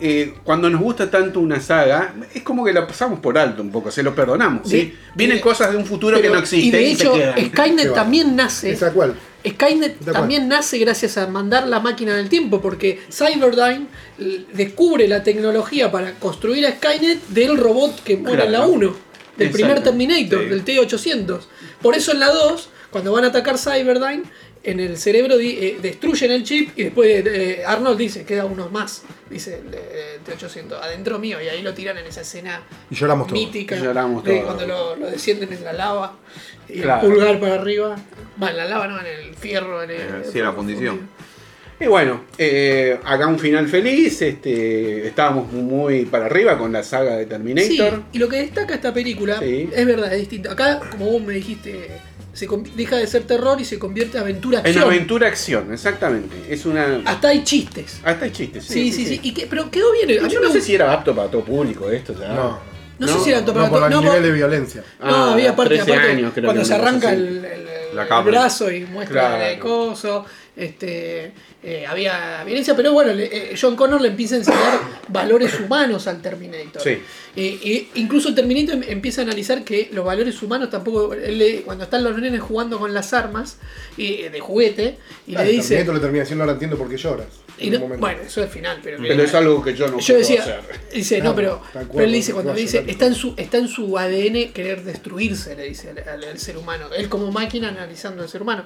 [0.00, 3.70] Eh, cuando nos gusta tanto una saga, es como que la pasamos por alto un
[3.70, 4.68] poco, se lo perdonamos.
[4.68, 4.76] ¿sí?
[4.76, 6.66] De- Vienen de- cosas de un futuro Pero- que no existe.
[6.66, 7.14] Y de hecho.
[7.48, 8.70] Skynet también nace.
[8.72, 9.14] ¿Esa cuál?
[9.46, 13.86] Skynet ¿De también nace gracias a mandar la máquina del tiempo, porque Cyberdyne
[14.18, 18.72] l- descubre la tecnología para construir a Skynet del robot que muere en la Claro.
[18.72, 18.96] 1,
[19.36, 19.82] del primer.
[19.82, 20.48] Terminator, Sí.
[20.48, 21.40] del T-800.
[21.80, 24.24] Por eso en la 2, cuando van a atacar Cyberdyne,
[24.64, 28.68] en el cerebro di- eh, destruyen el chip y después eh, Arnold dice, queda uno
[28.70, 32.94] más, dice el eh, T-800, adentro mío, y ahí lo tiran en esa escena Y
[32.94, 33.40] lloramos todos.
[33.40, 34.44] mítica Y lloramos de todos.
[34.44, 36.16] cuando lo, lo descienden en la lava
[36.68, 37.06] y Claro.
[37.06, 37.96] el pulgar para arriba
[38.42, 41.08] va en la lava no en el fierro en el, sí, en la fundición.
[41.80, 44.20] Y bueno, eh, acá un final feliz.
[44.20, 48.02] Este, estábamos muy para arriba con la saga de sí Terminator.
[48.12, 49.70] y lo que destaca esta película Sí.
[49.72, 51.88] es verdad es distinto acá como vos me dijiste
[52.38, 56.36] se deja de ser terror y se convierte en aventura En acción aventura acción, exactamente.
[56.48, 57.02] Es una.
[57.04, 58.64] hasta hay chistes Hasta hay chistes.
[58.64, 60.92] sí sí sí, Y que, pero quedó bien a Yo me no sé si era
[60.92, 62.28] apto para todo público esto ya.
[62.28, 62.60] No,
[62.98, 64.84] no, sé no, si era apto para no por el nivel de violencia.
[65.00, 67.68] No, Ah, había parte, 13 aparte, años, creo cuando que se arranca el, el-
[68.24, 69.44] brazo y muestra Claro.
[69.44, 70.24] el coso,
[70.58, 75.58] este, eh, había violencia, pero bueno, le- eh, John Connor le empieza a enseñar valores
[75.60, 76.82] humanos al Terminator.
[76.82, 76.98] Sí.
[77.36, 81.84] Eh, incluso el Terminator em- empieza a analizar que los valores humanos tampoco, él cuando
[81.84, 83.58] están los nenes jugando con las armas
[83.96, 85.68] eh, de juguete, y Ah, le el dice...
[85.76, 87.28] Terminator le termina diciendo, ahora entiendo por qué lloras.
[87.60, 88.98] Y no- bueno, eso es final, pero...
[89.00, 90.60] Pero es algo que yo no Yo puedo decía, hacer.
[90.94, 93.98] dice, no, pero, cual, pero él dice, cuando dice, está en su, está en su
[93.98, 96.86] ADN querer destruirse, le dice al, al- al ser humano.
[96.96, 98.64] Él como máquina analizando al ser humano.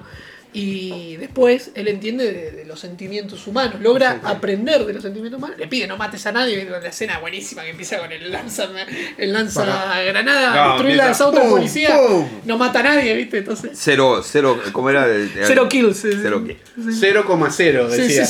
[0.55, 5.57] Y después él entiende de, de los sentimientos humanos, logra aprender de los sentimientos humanos.
[5.57, 8.69] Le pide no mates a nadie, la escena buenísima que empieza con el lanza,
[9.17, 9.65] el lanza
[10.03, 12.27] granada, No, destruir las autos de policía, pum.
[12.45, 13.39] no mata a nadie, ¿viste?
[13.39, 15.07] Entonces, Cero, cero, ¿cómo era?
[15.07, 15.97] El- el- cero kills.
[15.97, 16.19] sí, sí.
[16.21, 16.59] Cero kills.
[17.01, 18.25] 0,0 Sí, decía.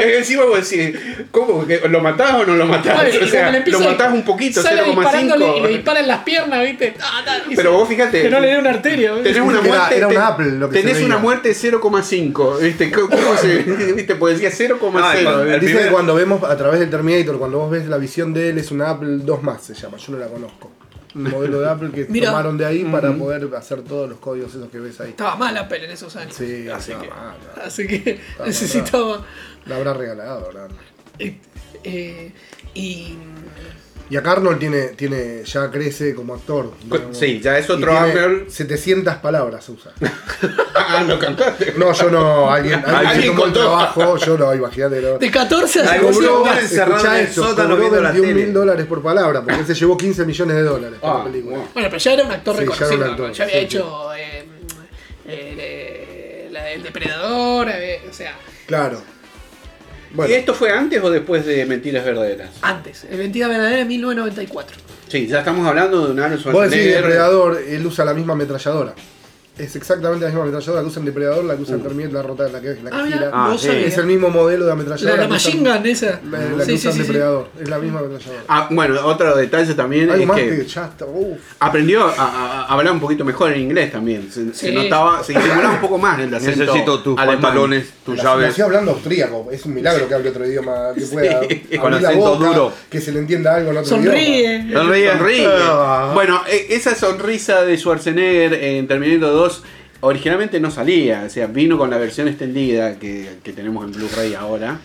[0.00, 0.16] Sí, 0,0.
[0.18, 0.98] encima, vos decís,
[1.30, 1.66] ¿cómo?
[1.66, 3.04] ¿Que ¿Lo matás o no lo matás?
[3.22, 5.68] O sea, lo matás un poquito, sale disparándole y le 0,5.
[5.68, 6.94] disparan las piernas, ¿viste?
[7.00, 7.24] Ah,
[7.54, 8.22] Pero vos fíjate.
[8.22, 9.32] Que no le dé una arteria, ¿viste?
[9.32, 9.96] Tenés una Era- muerte.
[9.96, 12.58] era un te- Apple lo que se tenés una muerte 0,5.
[12.60, 12.90] ¿Viste?
[12.92, 13.56] ¿Cómo se.?
[13.94, 14.14] ¿Viste?
[14.16, 15.00] Porque decía 0,0.
[15.02, 18.32] Ah, Dice primer- que cuando vemos a través del Terminator, cuando vos ves la visión
[18.34, 20.70] de él, es una Apple 2 más, se llama, yo no la conozco.
[21.14, 24.70] Un modelo de Apple que tomaron de ahí para poder hacer todos los códigos esos
[24.70, 25.10] que ves ahí.
[25.10, 26.34] Estaba mal Apple en esos años.
[26.34, 29.24] Sí, así estaba que, mal, así que necesitaba.
[29.66, 30.70] La habrá regalado, ¿verdad?
[31.18, 31.38] eh,
[31.84, 32.32] eh,
[32.74, 33.16] y.
[34.12, 36.70] Y acá Arnold tiene, tiene, ya crece como actor.
[36.84, 37.16] digamos.
[37.16, 38.50] Sí, ya es otro Arnold.
[38.50, 39.92] 700 palabras usa.
[40.74, 41.72] Ah, lo cantaste.
[41.78, 43.60] No, yo no, alguien, alguien, Alguien tomó el contó.
[43.60, 45.00] trabajo, yo no, imagínate.
[45.00, 45.16] No.
[45.16, 46.12] De 14 a Ay, 50.
[46.18, 46.48] boludo, más.
[46.50, 46.60] vale.
[46.62, 48.44] encerrado Escuchá en el esto, sótano cobró viendo la 21 tele.
[48.44, 51.24] mil dólares por palabra, porque él se llevó 15 millones de dólares por Ah, la
[51.24, 51.56] película.
[51.56, 51.70] bueno.
[51.72, 53.10] Bueno, pero ya era un actor Sí, ya era un reconocido.
[53.12, 53.32] actor, ¿no?
[53.34, 54.44] Ya había sí, hecho eh,
[55.28, 58.34] eh, la del Depredador, había- o sea,
[58.66, 59.00] Claro.
[60.28, 62.50] ¿Y esto fue antes o después de Mentiras Verdaderas?
[62.62, 63.04] antes.
[63.10, 64.76] El Mentira Verdadera de 1994.
[65.08, 67.02] Sí, ya estamos hablando de un Arnold vos decís Schwarzenegger.
[67.02, 68.94] Depredador, él usa la misma ametralladora.
[69.58, 72.22] Es exactamente la misma ametralladora que usa el Depredador, la que usa el Terminator, la
[72.22, 73.16] rota, la que, la que Ah, gira.
[73.16, 73.54] mira, Ah.
[73.54, 75.14] Es el mismo modelo de La, ametralladora.
[75.16, 76.20] la que usa- Machine Gun esa.
[76.30, 76.98] La, la que Sí, usa sí, el sí, sí.
[77.02, 77.48] Depredador.
[77.60, 78.42] Es la misma ametralladora.
[78.48, 81.04] Ah, bueno, otro detalle también Hay es más que que ya está.
[81.04, 81.38] Uf.
[81.60, 84.32] aprendió a, a- a hablar un poquito mejor en inglés también.
[84.32, 84.74] Se, se Sí.
[84.74, 87.42] notaba, se disimulaba un poco más el acento Necesito tus alemán.
[87.42, 88.48] pantalones, tus La- llaves.
[88.48, 89.48] Nació hablando austríaco.
[89.52, 90.92] Es un milagro que hable otro idioma.
[90.94, 92.72] Que pueda abrir Con la acento boca, duro.
[92.88, 94.12] Que se le entienda algo en otro idioma.
[94.16, 94.72] Sonríe.
[94.72, 95.12] Sonríe.
[95.12, 95.46] Sonríe.
[95.50, 96.10] Ah.
[96.14, 99.41] Bueno, e- esa sonrisa de Schwarzenegger en Terminator 2
[100.00, 104.34] originalmente no salía, o sea, vino con la versión extendida que, que tenemos en Blu-ray
[104.34, 104.80] ahora.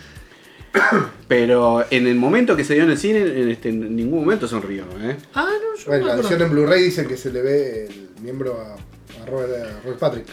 [1.28, 4.48] Pero en el momento que se dio en el cine, en, este, en ningún momento
[4.48, 4.84] sonrió.
[5.02, 5.16] ¿eh?
[5.34, 8.10] Ah, no, yo Bueno, no la versión en Blu-ray dicen que se le ve el
[8.22, 8.74] miembro a,
[9.22, 10.28] a Robert, a Robert Patrick.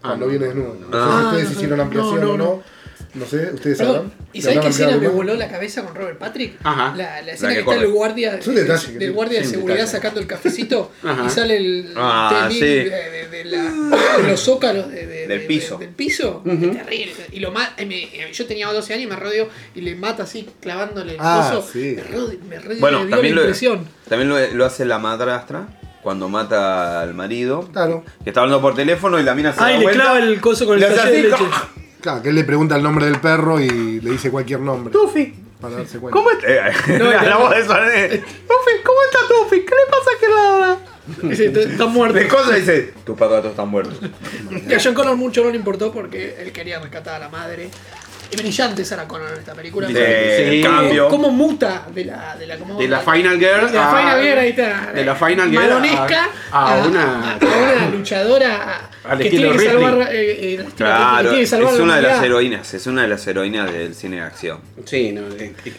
[0.00, 0.30] Cuando no.
[0.30, 0.74] viene desnudo.
[0.74, 2.62] No sé Ah, si ustedes no, hicieron no, ampliación no, o no.
[3.14, 3.26] No.
[3.26, 4.12] Sé, ustedes sabrán.
[4.32, 6.54] ¿Y ¿Le sabés qué escena me voló la cabeza con Robert Patrick?
[6.62, 6.94] Ajá.
[6.96, 9.92] La, la escena que que, está el guardia, detalle del guardia de seguridad detalle.
[9.92, 11.24] sacando el cafecito Ajá.
[11.26, 12.60] y sale el Ah, T-1000 sí.
[12.60, 13.62] de, de- de la-
[14.22, 15.78] de los zócalos de- de- Del de- piso.
[15.78, 16.42] del piso.
[16.44, 16.64] Ujú.
[16.70, 17.12] Es terrible.
[17.32, 20.22] Y lo ma- eh, me- yo tenía 12 años y me rodeó y le mata
[20.24, 21.68] así clavándole el Ah, coso.
[21.72, 21.96] sí.
[21.96, 23.86] Me, rode- me re- Bueno, me dio también la lo, impresión.
[24.08, 25.68] también lo, lo hace la madrastra
[26.02, 27.68] cuando mata al marido.
[27.72, 28.04] Claro.
[28.24, 30.02] Que está hablando por teléfono y la mina se Ay, da le vuelta.
[30.02, 30.84] clava el coso con el
[32.00, 34.92] Claro, que él le pregunta el nombre del perro y le dice cualquier nombre.
[34.92, 35.34] Tufi.
[35.60, 36.16] Para darse cuenta.
[36.16, 36.98] ¿Cómo está?
[36.98, 38.20] No, la voz de Schwarzenegger.
[38.20, 39.64] Tufi, ¿cómo está Tufi?
[39.64, 40.78] ¿Qué le pasa que ladra?
[41.22, 42.20] Dice, Están muertos.
[42.20, 43.98] De cosas dice, tus patratos están muertos.
[44.68, 47.70] Y a John Connor mucho no le importó porque él quería rescatar a la madre.
[48.30, 49.88] Y brillante Sarah Connor en esta película.
[49.88, 50.62] De Sí.
[50.62, 51.08] cambio.
[51.08, 54.22] ¿Cómo muta de la, de la, como- De la Final Girl de la a- Final
[54.22, 54.92] Girl, ahí está.
[54.94, 59.56] de la Final Girl Malonesca a- a una- a una luchadora Al que estilo tiene
[59.64, 59.88] que Ripley.
[59.90, 62.86] salvar, eh, eh, Claro, que tiene que es salvar la una de las heroínas, es
[62.86, 64.58] una de las heroínas del cine de acción.
[64.84, 65.22] Sí, no,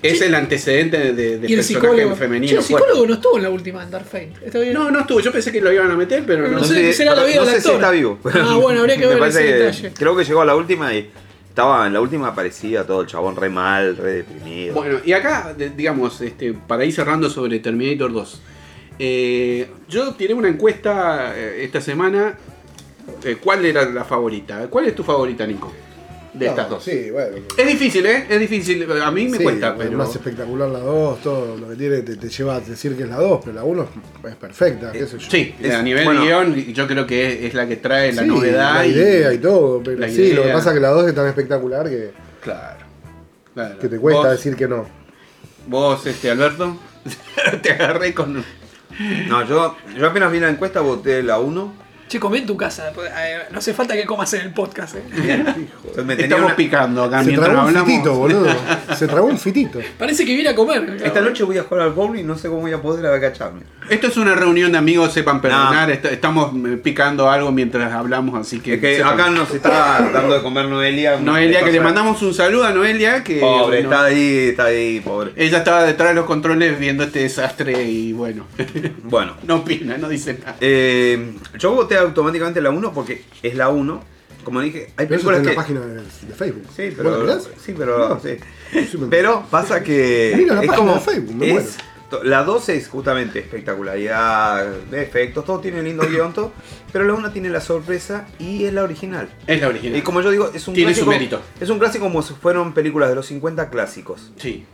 [0.01, 2.15] es el antecedente de, de Y el psicólogo.
[2.15, 2.49] femenino.
[2.51, 2.87] Che, el fuerte.
[2.87, 4.33] psicólogo no estuvo en la última en Dark Fate.
[4.73, 5.19] No, no estuvo.
[5.19, 6.93] Yo pensé que lo iban a meter, pero No no, sé, sé.
[6.93, 8.17] será la vida no sé si está vivo.
[8.33, 9.91] Ah, bueno, habría que ver ese detalle.
[9.95, 11.11] Creo que llegó a la última y
[11.59, 14.75] estaba en la última aparecía todo el chabón re mal, re deprimido.
[14.75, 18.41] Bueno, y acá, digamos, este, para ir cerrando sobre Terminator 2.
[18.97, 22.37] eh, yo tiré una encuesta eh, esta semana.
[23.25, 24.69] eh, ¿Cuál era la favorita?
[24.69, 25.69] ¿Cuál es tu favorita, Nico?
[26.39, 26.83] De No, estas dos.
[26.83, 27.37] Sí, bueno.
[27.57, 28.25] Es difícil, ¿eh?
[28.29, 28.89] Es difícil.
[29.01, 29.97] A mí me Sí, cuesta, es pero.
[29.97, 33.09] más espectacular la 2, todo lo que tiene te, te lleva a decir que es
[33.09, 33.83] la 2, pero la 1
[34.23, 35.29] es, es perfecta, qué sé yo.
[35.29, 36.23] Sí, Es- a nivel bueno.
[36.23, 38.73] guion, yo creo que es, es la que trae la Sí, novedad.
[38.75, 40.53] La y- idea y todo, pero sí, lo que idea.
[40.55, 42.85] pasa es que la 2 es tan espectacular que, Claro.
[43.53, 43.77] claro.
[43.79, 44.85] que te cuesta ¿Vos, decir que no.
[45.67, 46.77] Vos, este, Alberto,
[47.61, 48.43] te agarré con.
[49.27, 51.88] No, yo, yo apenas vi la encuesta, voté la 1.
[52.09, 52.91] Che, comé en tu casa.
[53.51, 54.95] No hace falta que comas en el podcast.
[54.95, 55.03] eh.
[55.97, 58.47] Me tenía Estamos una- picando acá Se mientras tragó un fitito, boludo.
[58.97, 59.79] Se tragó un fitito.
[59.97, 60.97] Parece que viene a comer.
[61.03, 63.61] Esta noche voy a jugar al bowling y no sé cómo voy a poder agacharme.
[63.89, 65.91] Esto es una reunión de amigos, sepan perdonar.
[65.91, 68.73] est- Estamos eh, picando algo mientras hablamos, así que.
[68.73, 71.17] Es que acá nos está dando de comer Noelia.
[71.19, 73.39] Noelia, que le mandamos un saludo a Noelia, que.
[73.39, 75.31] Pobre, bueno, está ahí, está ahí, pobre.
[75.35, 78.47] Ella estaba detrás de los controles viendo este desastre y bueno.
[79.03, 80.55] Bueno, no opina, no dice nada.
[80.59, 84.03] eh, yo voté automáticamente la 1 porque es la 1.
[84.43, 85.49] Como dije, hay Pero eso está películas en que.
[85.49, 86.63] la página de, de Facebook.
[86.75, 87.23] Sí, ¿Vos pero.
[87.25, 87.39] la?
[87.39, 88.09] Sí, pero.
[88.09, 88.19] No.
[88.19, 88.37] sí.
[88.89, 90.33] Sí, me- Pero pasa que.
[90.37, 90.93] Mira la es página como.
[90.95, 91.77] de Facebook, me es-
[92.23, 96.51] la 2 es justamente espectacularidad, de efectos, todo tiene lindo guion, todo,
[96.91, 99.29] pero la 1 tiene la sorpresa y es la original.
[99.45, 99.97] Es la original.
[99.99, 101.11] Y como yo digo, es un Tiene su clásico.
[101.11, 101.41] mérito.
[101.59, 104.31] Es un clásico como si fueron películas de los 50 clásicos.
[104.37, 104.65] Sí.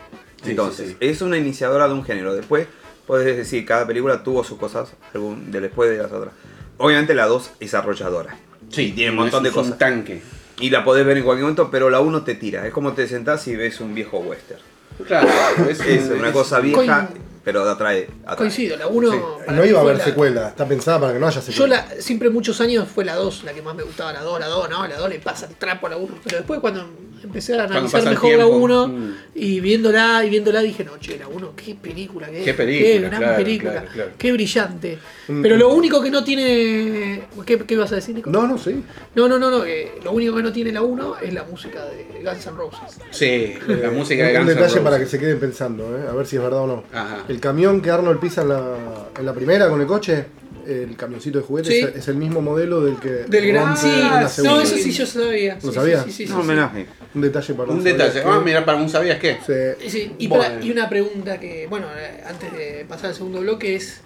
[0.43, 1.07] Sí, Entonces, sí, sí.
[1.07, 2.33] es una iniciadora de un género.
[2.35, 2.67] Después,
[3.07, 6.33] puedes decir, cada película tuvo sus cosas algún, de después de las otras.
[6.77, 8.37] Obviamente la 2 es arrolladora.
[8.69, 9.77] Sí, tiene un montón de es un cosas.
[9.77, 10.21] tanque.
[10.59, 12.65] Y la podés ver en cualquier momento, pero la 1 te tira.
[12.65, 14.61] Es como te sentás y ves un viejo western.
[15.05, 15.27] Claro,
[15.69, 17.07] es, Es una cosa vieja, Coin-
[17.45, 18.09] pero atrae.
[18.23, 18.37] atrae.
[18.37, 19.11] Coincido, la 1.
[19.11, 19.17] Sí.
[19.53, 21.85] No iba a haber secuela, está pensada para que no haya Yo secuela.
[21.87, 24.47] la, siempre muchos años fue la 2 la que más me gustaba, la 2, la
[24.47, 26.15] 2, no, la 2 le pasa el trapo a la 1.
[26.23, 26.89] Pero después cuando
[27.23, 29.13] empecé a analizar mejor la tiempo, 1 mm.
[29.35, 32.45] y viéndola y viéndola dije, no, che, la 1, qué película que es.
[32.45, 33.71] Qué película, Qué gran claro, película.
[33.71, 34.11] claro, claro.
[34.17, 34.99] Qué brillante.
[35.27, 35.41] Mm.
[35.41, 37.23] Pero lo único que no tiene...
[37.45, 38.29] ¿Qué, qué ibas a decir, Nico?
[38.29, 38.83] No, no, sí.
[39.15, 41.83] No, no, no, no, eh, lo único que no tiene la 1 es la música
[41.85, 42.99] de Guns N' Roses.
[43.11, 44.81] Sí, la música de un Guns N' detalle Roses.
[44.81, 46.07] para que se queden pensando, ¿eh?
[46.09, 46.83] a ver si es verdad o no.
[46.93, 47.23] Ajá.
[47.35, 48.77] El camión que Arnold pisa en la,
[49.19, 50.25] en la primera con el coche,
[50.65, 51.79] el camioncito de juguetes, Sí.
[51.81, 53.75] es, es el mismo modelo del que Del gran...
[53.75, 54.63] rompe en la no, segunda.
[54.63, 55.55] eso sí yo sabía.
[55.61, 56.03] ¿Lo Sí, sabía?
[56.05, 56.33] Sí, sí, sí, sí.
[56.33, 56.85] homenaje.
[57.13, 58.23] Un detalle para Un detalle.
[58.25, 59.37] Ah, mira, para un sabías qué.
[59.45, 59.89] Sí.
[59.89, 60.43] Sí, y, Bueno.
[60.45, 63.99] para- y una pregunta que, bueno, eh, antes de pasar al segundo bloque es,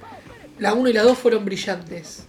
[0.58, 2.24] la 1 y la 2 fueron brillantes.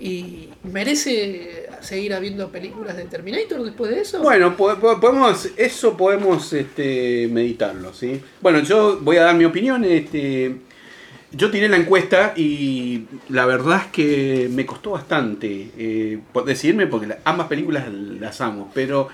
[0.00, 4.20] ¿Y merece seguir habiendo películas de Terminator después de eso?
[4.22, 8.20] Bueno, po- po- podemos, eso podemos este, meditarlo, ¿sí?
[8.40, 9.84] Bueno, yo voy a dar mi opinión.
[9.84, 10.56] Este,
[11.32, 17.06] yo tiré la encuesta y la verdad es que me costó bastante eh, decidirme porque
[17.08, 19.08] la- ambas películas las amo, pero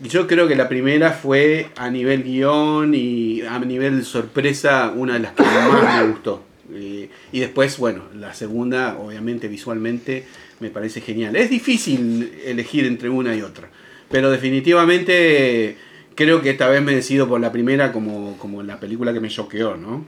[0.00, 5.18] yo creo que la primera fue a nivel guion y a nivel sorpresa una de
[5.20, 6.42] las que más me gustó.
[6.72, 10.24] Eh, y después, bueno, la segunda, obviamente visualmente,
[10.60, 11.36] me parece genial.
[11.36, 13.68] Es difícil elegir entre una y otra,
[14.08, 15.76] pero definitivamente
[16.14, 19.28] creo que esta vez me decido por la primera como, como la película que me
[19.28, 20.04] choqueó, ¿no?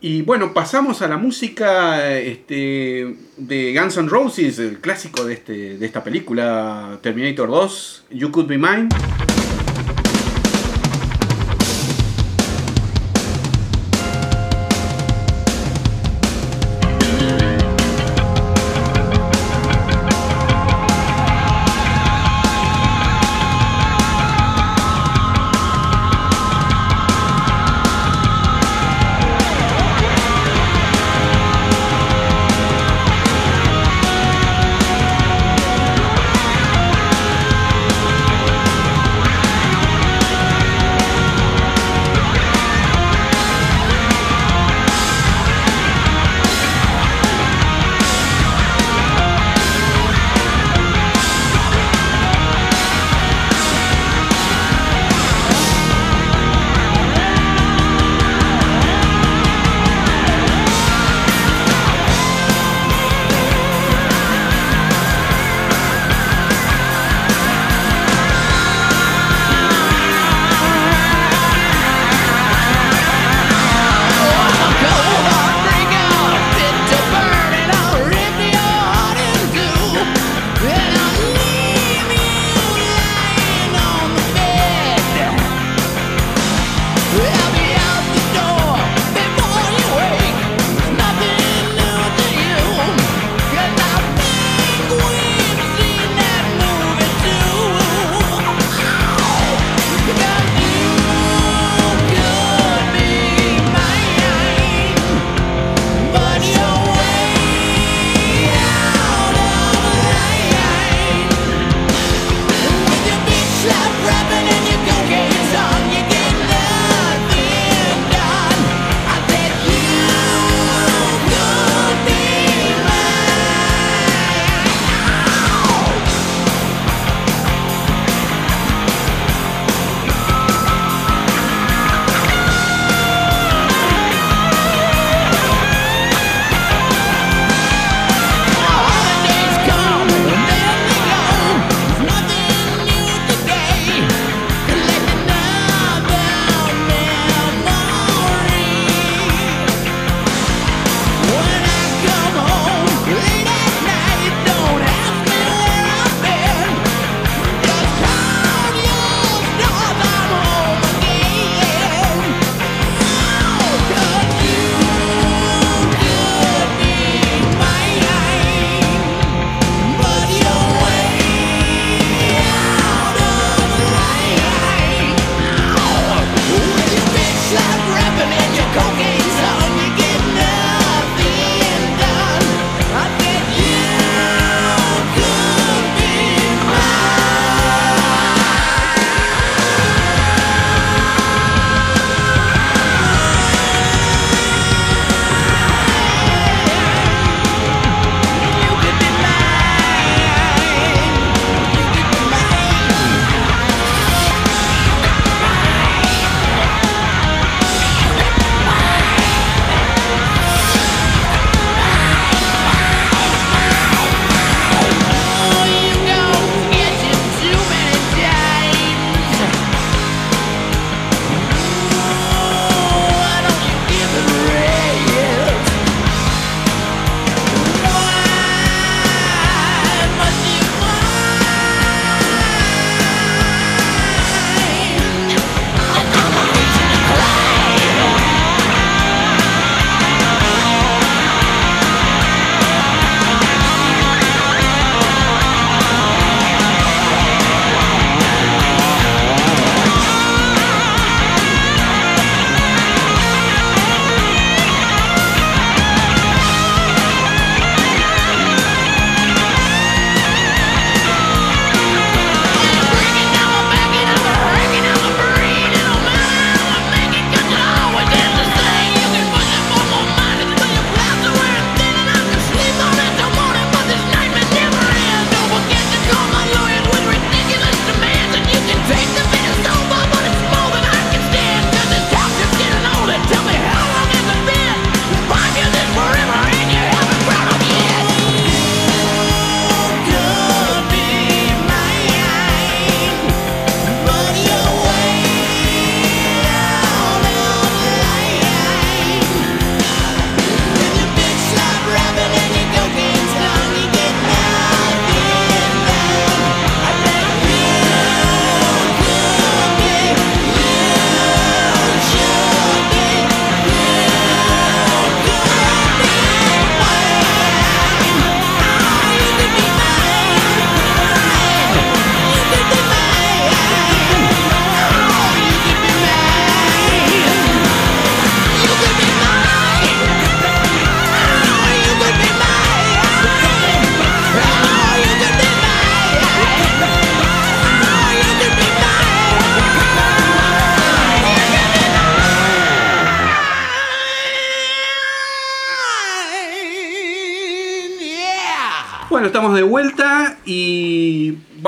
[0.00, 5.76] Y bueno, pasamos a la música este, de Guns N' Roses, el clásico de, este,
[5.76, 8.88] de esta película, Terminator 2, You Could Be Mine.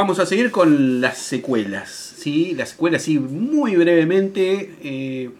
[0.01, 2.15] Vamos a seguir con las secuelas.
[2.17, 2.55] ¿sí?
[2.57, 4.75] Las secuelas, sí, muy brevemente.
[4.83, 5.31] eh,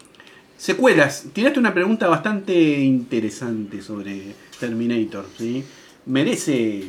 [0.55, 1.25] secuelas.
[1.33, 5.25] Tiraste una pregunta bastante interesante sobre Terminator.
[5.35, 5.63] ¿sí?
[6.05, 6.83] ¿Merece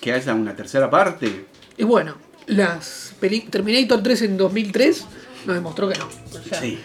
[0.00, 1.46] que haya una tercera parte?
[1.76, 2.14] Y bueno,
[2.46, 3.16] las
[3.50, 5.06] Terminator 3 en 2003
[5.48, 6.04] nos demostró que no.
[6.06, 6.78] O sea, Sí.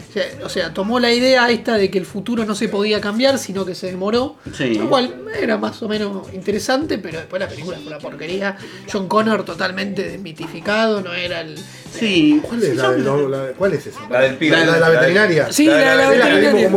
[0.44, 3.66] o sea, tomó la idea esta de que el futuro no se podía cambiar, sino
[3.66, 4.38] que se demoró.
[4.58, 4.76] Sí.
[4.76, 8.58] Lo cual era más o menos interesante, pero después la película fue una porquería.
[8.92, 11.56] John Connor totalmente desmitificado, no era el.
[12.00, 12.42] Sí.
[12.44, 14.00] ¿Cuál es, la de la ¿Cuál es esa?
[14.10, 14.58] La del pibe.
[14.58, 15.48] La de la veterinaria.
[15.52, 16.70] Sí, la de la Es veterinaria.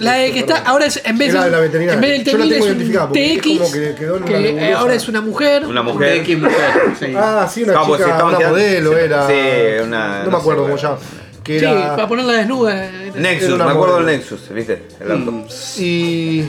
[0.00, 1.94] la de- que está, ahora es, en vez Es la de la veterinaria.
[1.94, 4.16] en vez del Yo la T-1000 tengo es identificada porque es TX, como que quedó
[4.16, 5.64] en una eh, ahora es una mujer.
[5.66, 6.16] Una mujer.
[6.18, 6.56] X mujer,
[6.98, 7.06] sí.
[7.16, 9.26] Ah, sí, una chica, una quedando- modelo era.
[9.26, 10.98] Sí, una- No me acuerdo cómo se llama.
[11.44, 11.96] Sí, era.
[11.96, 12.90] para ponerla desnuda.
[13.16, 14.06] Nexus, me acuerdo del.
[14.06, 14.82] Nexus, ¿viste?
[15.00, 15.32] El auto.
[15.32, 15.44] Mm,
[15.78, 16.44] Y.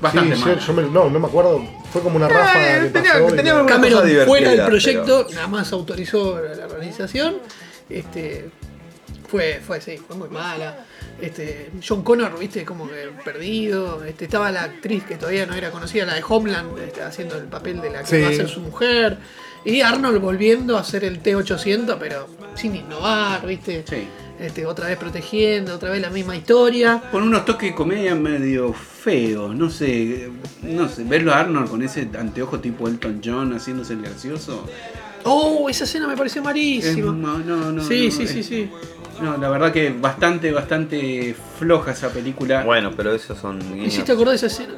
[0.00, 0.58] Bastante sí, mal.
[0.58, 1.62] yo, yo me- no, no me acuerdo.
[1.92, 3.28] Fue como una ráfaga que tenía- pasó.
[3.28, 6.54] y tenía no- una- Cameron cosa divertida, fuera del pero- proyecto, nada más autorizó la
[6.54, 7.36] la organización.
[7.88, 8.50] Este,
[9.28, 10.84] fue, fue así, fue muy mala.
[11.20, 14.04] Este, John Connor, viste, como que perdido.
[14.04, 17.44] Este, estaba la actriz que todavía no era conocida, la de Homeland, este, haciendo el
[17.44, 18.20] papel de la que Sí.
[18.22, 19.18] va a ser su mujer.
[19.64, 23.84] Y Arnold volviendo a hacer el T800, pero sin innovar, viste.
[23.88, 24.06] Sí.
[24.38, 27.02] Este, otra vez protegiendo, otra vez la misma historia.
[27.10, 30.28] Con unos toques de comedia medio feos, no sé,
[30.62, 34.66] no sé, verlo a Arnold con ese anteojo tipo Elton John haciéndose el gracioso.
[35.24, 37.12] Oh, esa escena me pareció es- malísima.
[37.12, 38.70] no, no, no, sí, no, sí, es- sí, sí.
[39.20, 42.62] No, la verdad que bastante, bastante floja esa película.
[42.64, 43.86] Bueno, pero esos son Me guiños.
[43.88, 44.74] hiciste acordar de esa escena.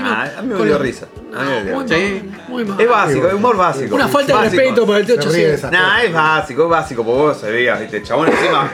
[0.00, 1.06] Ah, a mí me dio risa.
[1.34, 1.96] A mí me No, dio muy risa.
[1.96, 2.22] Sí.
[2.30, 2.80] mal, muy mal.
[2.80, 3.94] Es básico, es humor básico.
[3.94, 5.54] Una falta de respeto por el Se ríe de T800.
[5.54, 8.70] esa- Nah, es básico, es básico, porque vos sabías, viste, chabón encima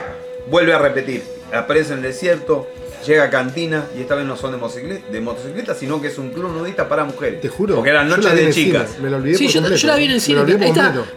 [0.49, 1.23] vuelve a repetir.
[1.53, 2.67] Aparece en el desierto,
[3.05, 6.17] llega a cantina y esta vez no son de motocicleta, de motocicleta sino que es
[6.17, 7.41] un club nudista para mujeres.
[7.41, 7.75] Te juro.
[7.75, 8.99] Porque eran noches de cine, chicas.
[9.01, 10.41] Me la olvidé Sí, por yo, completo, yo la vi en el cine.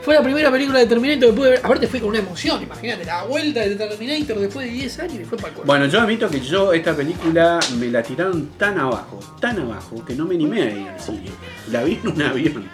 [0.02, 1.60] fue la primera película de Terminator que pude ver.
[1.62, 5.24] Aparte fue con una emoción, imagínate, la vuelta de Terminator después de 10 años y
[5.24, 5.66] fue para el cuerpo.
[5.66, 10.14] Bueno, yo admito que yo esta película me la tiraron tan abajo, tan abajo, que
[10.14, 11.30] no me animé a ir al cine.
[11.70, 12.64] La vi en un avión.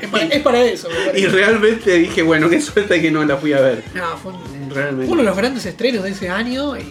[0.00, 0.88] Es para, es para eso.
[1.14, 3.82] Y realmente dije, bueno, qué suerte que no la fui a ver.
[3.94, 5.10] No, fue un- Realmente.
[5.10, 6.82] uno de los grandes estrenos de ese año y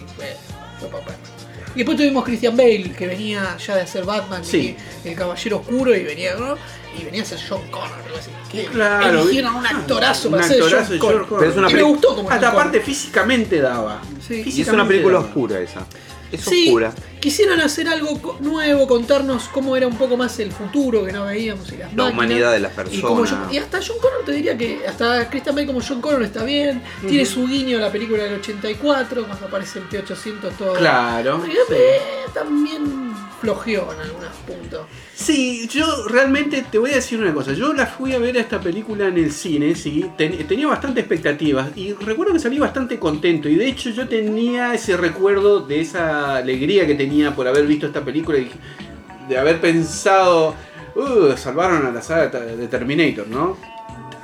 [1.74, 4.76] Y después tuvimos Christian Bale, que venía ya de hacer Batman Sí.
[5.04, 6.56] y el Caballero Oscuro y venía, ¿no?
[6.96, 7.90] y venía a ser John Connor.
[8.50, 11.16] Que Claro, eligieron un actorazo un para ser actorazo John Connor.
[11.18, 11.38] John Connor.
[11.40, 14.00] Pero es una y me gustó como Hasta aparte físicamente daba.
[14.26, 14.44] Sí.
[14.46, 15.26] Y es una película daba.
[15.26, 15.84] oscura esa.
[16.30, 16.92] Es Sí, oscura.
[17.24, 21.66] Quisieran hacer algo nuevo, contarnos cómo era un poco más el futuro que no veíamos
[21.72, 22.12] y las La máquinas.
[22.12, 23.46] humanidad de las Y, como personas.
[23.46, 26.44] John- y hasta John Connor te diría que hasta Christian Bale como John Connor está
[26.44, 26.82] bien.
[27.08, 30.74] Tiene su guiño a la película del 84, cuando aparece el T-800 todo.
[30.74, 31.42] Claro.
[31.48, 31.98] Y, eh,
[32.34, 34.86] también flojeó en algunos puntos.
[35.14, 37.52] Sí, yo realmente te voy a decir una cosa.
[37.52, 40.04] Yo la fui a ver a esta película en el cine, sí.
[40.16, 43.48] ten- tenía bastante expectativas y recuerdo que salí bastante contento.
[43.48, 47.86] Y de hecho yo tenía ese recuerdo de esa alegría que tenía por haber visto
[47.86, 48.50] esta película y
[49.28, 50.54] de haber pensado,
[50.96, 53.56] uh, salvaron a la saga de Terminator, ¿no?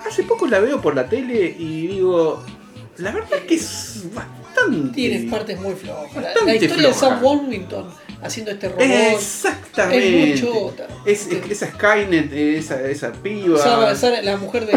[0.07, 2.43] Hace poco la veo por la tele y digo,
[2.99, 4.93] la verdad es que es bastante...
[4.95, 6.25] Tiene partes muy flojas.
[6.45, 6.95] La, historia de.
[6.95, 7.87] Sam Worthington
[8.23, 8.83] haciendo este robot.
[8.83, 10.33] Exactamente.
[10.35, 10.87] Es muy chota.
[11.07, 13.59] Es, es- esa Skynet, esa, esa piba.
[13.95, 14.73] Sarah- la mujer de,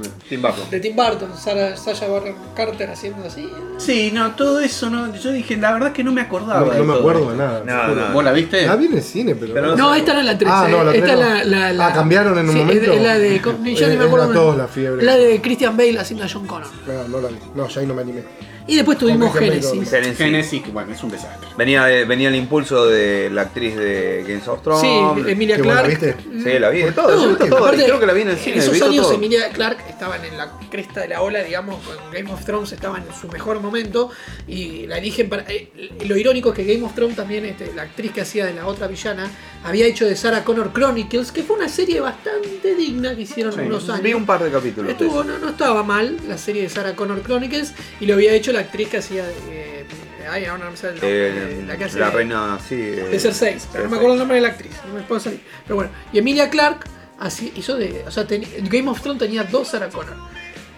[0.00, 0.70] de, Tim Burton.
[0.70, 3.48] de Tim Burton, Sarah, Sasha Baron Carter haciendo así.
[3.78, 5.14] Sí, no, todo eso, no.
[5.14, 6.60] Yo dije, la verdad es que no me acordaba.
[6.60, 7.62] No, de no me todo acuerdo de nada.
[7.64, 8.12] No, no.
[8.12, 8.66] ¿Vos la viste?
[8.66, 9.52] La vi en el cine, pero.
[9.54, 9.76] Pero no.
[9.76, 10.54] No, esta no es la 13.
[10.56, 12.92] Ah, no, la esta la, la, la- Ah, cambiaron en un sí, momento.
[12.92, 13.40] Es la de.
[13.40, 13.52] Ya
[13.88, 14.28] ni Es- me acuerdo.
[14.28, 15.04] la todos la fiebre.
[15.04, 16.68] La de Christian Bale haciendo a John Connor.
[16.86, 17.36] No, no la vi.
[17.54, 18.22] No, ya ahí no me animé.
[18.66, 19.90] Y después tuvimos Genesis.
[19.90, 20.16] Genesis.
[20.18, 21.48] Genesis, que bueno, es un desastre.
[21.56, 24.80] Venía, de- venía el impulso de la actriz de Games of Thrones.
[24.82, 25.88] Sí, Emilia ¿Qué, vos la Clark.
[26.00, 26.16] viste?
[26.52, 26.82] Sí, la vi.
[26.94, 27.58] Todo, No, todo.
[27.58, 28.56] aparte, Creo que la vi en el cine.
[28.56, 29.14] En esos años todo.
[29.14, 32.98] Emilia Clark estaban en la cresta de la ola, digamos, con Game of Thrones estaba
[32.98, 34.10] en su mejor momento
[34.46, 35.42] y la eligen para...
[35.48, 35.68] eh,
[36.06, 38.66] lo irónico es que Game of Thrones también, este, la actriz que hacía de la
[38.66, 39.28] otra villana,
[39.64, 43.60] había hecho de Sarah Connor Chronicles, que fue una serie bastante digna que hicieron Sí,
[43.60, 44.02] unos años.
[44.02, 44.90] Vi un par de capítulos.
[44.92, 48.51] Estuvo, no, no estaba mal la serie de Sarah Connor Chronicles y lo había hecho
[48.52, 49.34] la actriz que hacía de...
[49.50, 49.86] eh,
[50.30, 51.28] ay, ahora no me sale el nombre,
[51.60, 52.74] Eh, la que hace la reina, sí.
[52.76, 55.02] eh, de ser 6, pero no me acuerdo el nombre de la actriz, no me
[55.02, 55.40] puedo salir.
[55.64, 56.86] Pero bueno, y Emilia Clark
[57.18, 58.04] así, hizo de.
[58.06, 60.16] O sea, ten- Game of Thrones tenía dos Sarah Connor.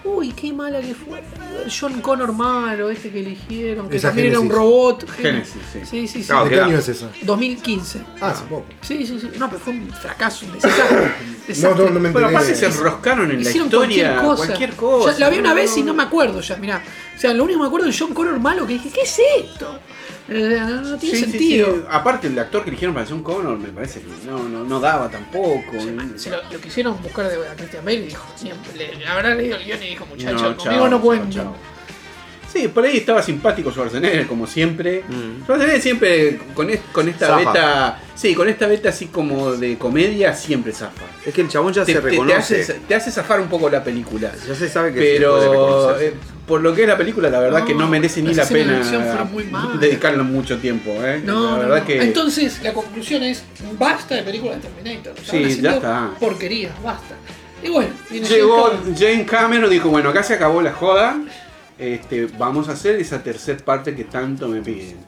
[0.05, 1.23] Uy, qué mala que fue.
[1.81, 5.09] John Connor malo, este que eligieron, que Esa también era un robot.
[5.11, 5.79] Génesis, sí.
[5.85, 6.27] Sí, sí, sí.
[6.29, 7.09] Claro, ¿De qué año es esa?
[7.23, 8.01] 2015.
[8.21, 8.67] Ah, hace poco.
[8.83, 9.31] Sí, sí, sí.
[9.39, 10.85] No, pero fue un fracaso, un desastre.
[11.45, 11.85] No, desastre.
[11.87, 12.37] no, no me Pero enteré.
[12.37, 14.05] aparte se enroscaron en la Hicieron historia.
[14.17, 14.47] cualquier cosa.
[14.47, 15.13] Cualquier cosa.
[15.13, 15.87] Ya la vi una No, vez y no.
[15.87, 16.83] no me acuerdo ya, mirá.
[17.17, 19.21] O sea, lo único que me acuerdo es John Connor malo que dije, ¿qué es
[19.39, 19.79] esto?
[20.27, 21.67] No, no tiene Sí, sentido.
[21.75, 21.83] sí.
[21.91, 25.11] Aparte, el actor que eligieron para John Connor me parece que no, no, no daba
[25.11, 25.73] tampoco.
[26.17, 29.57] Se lo, lo quisieron buscar de a Christian Bale y dijo, siempre, le, habrá leído
[29.57, 31.55] el guion y dijo, muchachos, No, conmigo no chao.
[32.51, 35.03] Sí, por ahí estaba simpático Schwarzenegger, como siempre.
[35.09, 35.43] Mm.
[35.43, 37.39] Schwarzenegger siempre con, es- con esta Zafa.
[37.53, 38.01] beta.
[38.15, 41.03] Sí, con esta beta así como de comedia, siempre zafa.
[41.27, 42.63] Es que el chabón ya Te, se te- te reconoce.
[42.63, 44.33] hace, te hace zafar un poco la película.
[44.47, 46.07] Ya se sabe que se puede Pero reconocer.
[46.07, 46.15] eh,
[46.47, 48.53] por lo que es la película, la verdad No, que no merece ni la de
[48.55, 48.83] pena
[49.81, 50.91] dedicarle mucho tiempo.
[51.03, 51.23] ¿eh?
[51.25, 51.85] No, la no, verdad no.
[51.87, 52.03] que.
[52.03, 53.45] Entonces, la conclusión es,
[53.79, 55.15] basta de películas de Terminator.
[55.25, 56.11] Sí, ya está.
[56.21, 57.15] Porquerías, basta.
[57.63, 58.97] Y bueno, Llegó James Cameron.
[58.97, 61.17] Jane Cameron y dijo, bueno, acá se acabó la joda.
[61.79, 64.99] Este, vamos a hacer esa tercera parte que tanto me piden.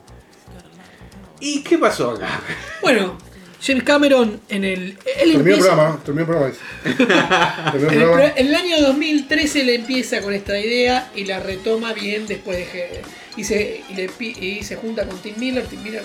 [1.39, 2.41] ¿Y qué pasó acá?
[2.81, 3.15] Bueno,
[3.61, 4.97] James Cameron en el...
[5.19, 6.53] Él Terminó el programa, terminó el programa.
[7.71, 8.15] Terminó el En el, programa.
[8.33, 12.57] pro- en el año 2013 le empieza con esta idea y la retoma bien después
[12.57, 13.01] de que
[13.35, 15.65] y se, y le pi- y se junta con Tim Miller.
[15.65, 16.03] Tim Miller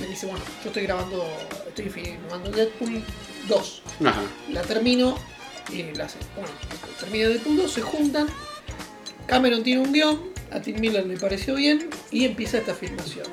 [0.00, 1.24] le dice, bueno, yo estoy grabando,
[1.68, 3.02] estoy filmando Deadpool
[3.48, 3.82] 2.
[4.04, 4.22] Ajá.
[4.52, 5.18] La termino
[5.72, 6.18] y la hace.
[6.36, 6.50] Bueno,
[7.00, 8.26] termina Deadpool 2, se juntan.
[9.26, 10.20] Cameron tiene un guion,
[10.50, 13.26] a Tim Miller le pareció bien y empieza esta filmación.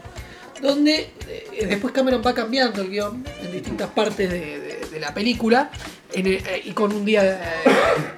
[0.62, 5.72] Donde eh, después Cameron va cambiando el guion en distintas partes de, la película
[6.14, 7.40] eh, y con un día de,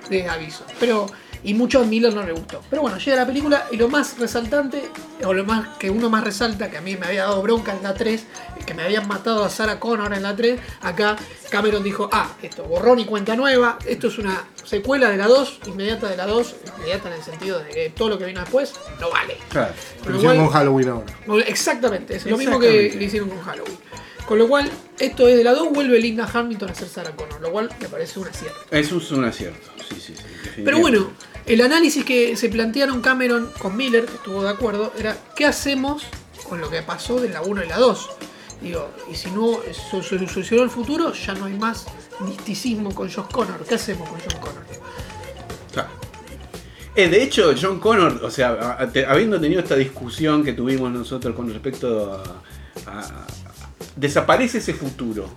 [0.09, 0.65] de aviso.
[0.79, 1.07] Pero,
[1.43, 2.61] y mucho a Miller no le gustó.
[2.69, 4.83] Pero bueno, llega la película y lo más resaltante,
[5.23, 7.83] o lo más que uno más resalta, que a mí me había dado bronca en
[7.83, 8.25] la 3,
[8.65, 11.15] que me habían matado a Sarah Connor en la 3, acá
[11.49, 15.59] Cameron dijo, ah, esto, borrón y cuenta nueva, esto es una secuela de la 2,
[15.67, 18.73] inmediata de la 2, inmediata en el sentido de que todo lo que vino después
[18.99, 19.37] no vale.
[19.49, 19.73] Claro.
[20.07, 21.13] Lo hicieron con Halloween ahora.
[21.45, 23.77] Exactamente, es lo mismo que le hicieron con Halloween.
[24.25, 27.41] Con lo cual, esto es de la 2, vuelve Linda Hamilton a ser Sarah Connor,
[27.41, 28.59] lo cual me parece un acierto.
[28.71, 29.69] Eso es un acierto.
[29.89, 31.11] Sí, sí, sí, Pero bueno,
[31.45, 36.03] el análisis que se plantearon Cameron con Miller, que estuvo de acuerdo, era ¿qué hacemos
[36.47, 38.09] con lo que pasó de la 1 y la 2?
[38.61, 41.85] Digo, y si no se se solucionó el futuro, ya no hay más
[42.21, 43.65] misticismo con Josh Connor.
[43.67, 44.63] ¿Qué hacemos con John Connor?
[46.95, 48.77] Eh, de hecho, John Connor, o sea,
[49.07, 52.13] habiendo tenido esta discusión que tuvimos nosotros con respecto
[52.85, 53.25] a-
[53.95, 55.27] desaparece ese futuro.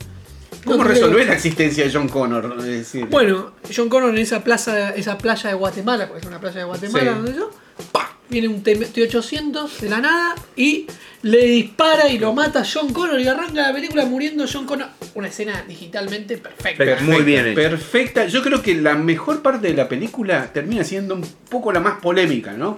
[0.66, 0.90] ¿Cómo no.
[1.24, 2.62] la existencia de John Connor?
[2.62, 6.58] Decir, Bueno, John Connor en esa plaza, esa playa de Guatemala, porque es una playa
[6.58, 7.16] de Guatemala Sí.
[7.16, 7.50] donde yo,
[7.92, 8.12] ¡pa!
[8.28, 10.86] viene un T- T800 de la nada y
[11.22, 14.88] le dispara y lo mata a John Connor y arranca la película muriendo John Connor.
[15.14, 16.98] Una escena digitalmente perfecta.
[17.02, 17.54] Muy bien hecho.
[17.54, 18.26] Perfecta.
[18.26, 22.00] Yo creo que la mejor parte de la película termina siendo un poco la más
[22.00, 22.76] polémica, ¿no?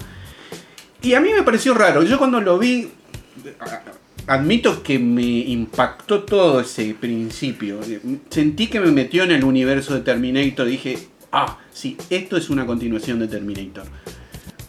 [1.02, 2.02] Y a mí me pareció raro.
[2.02, 2.90] Yo cuando lo vi,
[4.28, 7.80] admito que me impactó todo ese principio.
[8.30, 10.66] Sentí que me metió en el universo de Terminator.
[10.66, 10.98] Dije,
[11.32, 13.84] ah, sí, esto es una continuación de Terminator.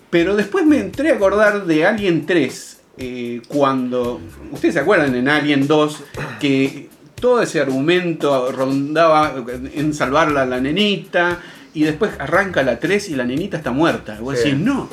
[0.09, 4.19] Pero después me entré a acordar de Alien 3, eh, cuando,
[4.51, 6.03] ustedes se acuerdan en Alien 2,
[6.39, 6.89] que
[7.19, 9.35] todo ese argumento rondaba
[9.75, 11.39] en salvarla a la nenita,
[11.73, 14.15] y después arranca la 3 y la nenita está muerta.
[14.19, 14.49] Y vos Sí.
[14.49, 14.89] decís, no,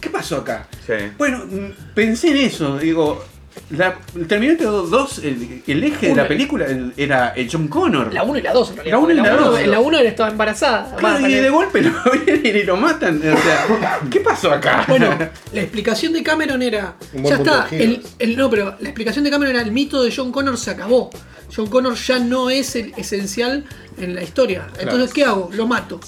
[0.00, 0.68] ¿qué pasó acá?
[0.86, 0.92] Sí.
[1.18, 3.24] Bueno, mm, pensé en eso, digo,
[3.70, 6.22] la, el Terminator 2, el, el eje de Una.
[6.22, 8.12] la película el- era el John Connor.
[8.12, 8.92] La 1 y la 2 en realidad.
[8.96, 9.58] La uno y la dos.
[9.60, 10.96] En la 1 él estaba embarazada.
[10.96, 11.92] Claro, y de golpe lo
[12.26, 13.18] vienen y lo matan.
[13.18, 14.84] O sea, ¿qué pasó acá?
[14.88, 15.08] Bueno,
[15.52, 16.94] la explicación de Cameron era.
[17.12, 17.76] Un buen Ya punto está.
[17.76, 17.82] de.
[17.84, 20.70] El, el- no, pero la explicación de Cameron era el mito de John Connor se
[20.70, 21.10] acabó.
[21.54, 23.64] John Connor ya no es el esencial
[23.98, 24.68] en la historia.
[24.78, 25.50] Entonces, ¿qué hago?
[25.52, 26.00] Lo mato.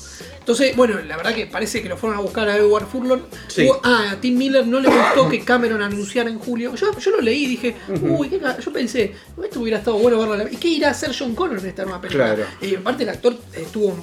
[0.44, 3.22] Entonces, bueno, la verdad que parece que lo fueron a buscar a Edward Furlong.
[3.48, 3.66] Sí.
[3.82, 6.74] Ah, a Tim Miller no le gustó que Cameron anunciara en julio.
[6.74, 10.46] Yo, yo lo leí y dije, uy, qué yo pensé, esto hubiera estado bueno verlo.
[10.50, 12.34] ¿Y qué irá a hacer John Connor en esta nueva película?
[12.34, 12.50] Claro.
[12.60, 13.96] Y aparte el actor eh, tuvo,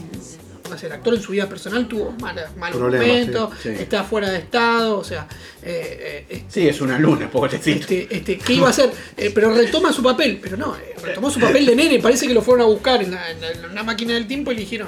[0.71, 3.81] no sé, el actor en su vida personal tuvo mal, mal Problemas, momento, sí, sí.
[3.83, 5.27] está fuera de estado, o sea,
[5.61, 7.79] eh, eh, Sí, es una luna, pobrecito.
[7.81, 8.91] este, este, ¿qué iba a hacer?
[9.17, 12.33] Eh, pero retoma su papel, pero no, eh, retomó su papel de nene, parece que
[12.33, 14.61] lo fueron a buscar en, la- en la- en una máquina del tiempo y le
[14.61, 14.87] dijeron,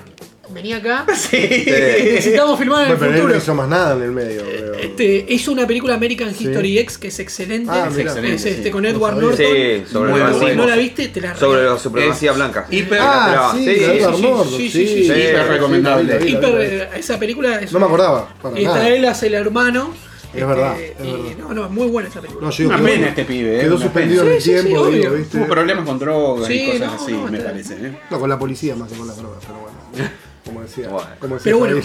[0.54, 1.38] vení acá, Sí.
[1.68, 3.38] necesitamos filmar en el Bueno, pero él no futuro.
[3.38, 4.42] hizo más nada en el medio.
[4.44, 4.74] creo.
[4.76, 6.46] Este, hizo una película American Sí.
[6.46, 8.50] History X que es excelente, Ah, es, excelente, Sí.
[8.50, 9.16] este, con No Edward.
[9.16, 9.38] Norton.
[9.38, 10.34] Sí, sobre el bueno.
[10.34, 10.64] Si racismo.
[10.64, 12.68] no la viste, te la Sobre la supremacía Es blanca.
[12.70, 15.12] hiper- Ah, sí, Sí, Edward sí, Norton, sí, sí, sí, sí, sí.
[15.12, 16.04] Hiper recomendable.
[16.14, 19.34] la la la Hiper, eh, esa película es No me acordaba, para él hace el
[19.36, 19.94] hermano.
[20.34, 21.38] Es este, verdad, es y verdad.
[21.38, 22.48] No, no, es muy buena esa película.
[22.48, 24.64] No, digo, Una quedó- pena este pibe, eh, Quedó suspendido en el Sí, sí, sí,
[24.66, 25.14] tiempo, digo.
[25.14, 25.38] ¿viste?
[25.38, 27.74] Tuvo problemas con drogas Sí, y cosas no, así, no, me parece.
[27.76, 28.00] ¿eh?
[28.10, 30.10] No, con la policía más que con las drogas, pero bueno.
[30.46, 30.90] Como decía.
[30.90, 31.10] Bueno.
[31.20, 31.78] Como decía Pero bueno,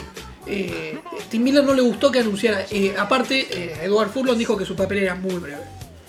[0.47, 0.99] eh,
[1.31, 2.65] Tim Miller no le gustó que anunciara.
[2.71, 5.63] Eh, aparte, eh, Edward Furlong dijo que su papel era muy breve.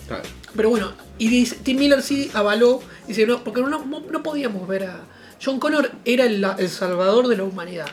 [0.08, 0.22] Claro.
[0.56, 4.66] Pero bueno, y dice, Tim Miller sí avaló, dice, no, porque no, no, no podíamos
[4.66, 5.00] ver a...
[5.42, 7.86] John Connor era el, el salvador de la humanidad.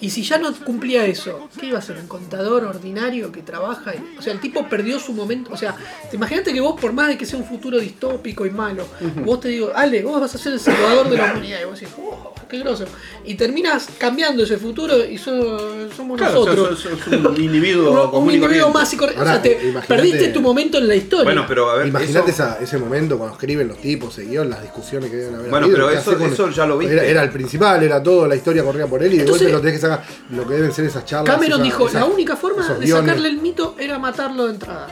[0.00, 1.96] Y si ya no cumplía eso, ¿qué iba a ser?
[1.98, 3.94] ¿Un contador ordinario que trabaja?
[3.94, 5.50] y- o sea, el tipo perdió su momento.
[5.52, 5.76] O sea,
[6.10, 8.86] te imagínate que vos, por más de que sea un futuro distópico y malo,
[9.24, 11.60] vos te digo, Ale, vos vas a ser el salvador de la humanidad.
[11.62, 12.84] Y vos decís, oh, qué groso.
[13.24, 16.78] Y terminas cambiando ese futuro y so- somos Claro, nosotros.
[16.80, 19.20] sos, sos un individuo un, un común y individuo más y corriente.
[19.22, 21.24] O Ahora, sea, te imagínate- perdiste tu momento en la historia.
[21.24, 21.86] Bueno, pero a ver.
[21.88, 25.66] Imagínate eso- ese momento cuando escriben los tipos, guion, las discusiones que deben haber Bueno,
[25.66, 26.94] habido, pero ¿qué eso- eso ya lo viste.
[26.94, 29.52] Era, era el principal, era todo, la historia corría por él y de Entonces- golpe
[29.52, 30.04] lo tenés que sacar.
[30.30, 31.34] Lo que deben ser esas charlas.
[31.34, 33.06] Cameron esas- dijo, esas- la única forma de guiones.
[33.06, 34.86] sacarle el mito era matarlo de entrada.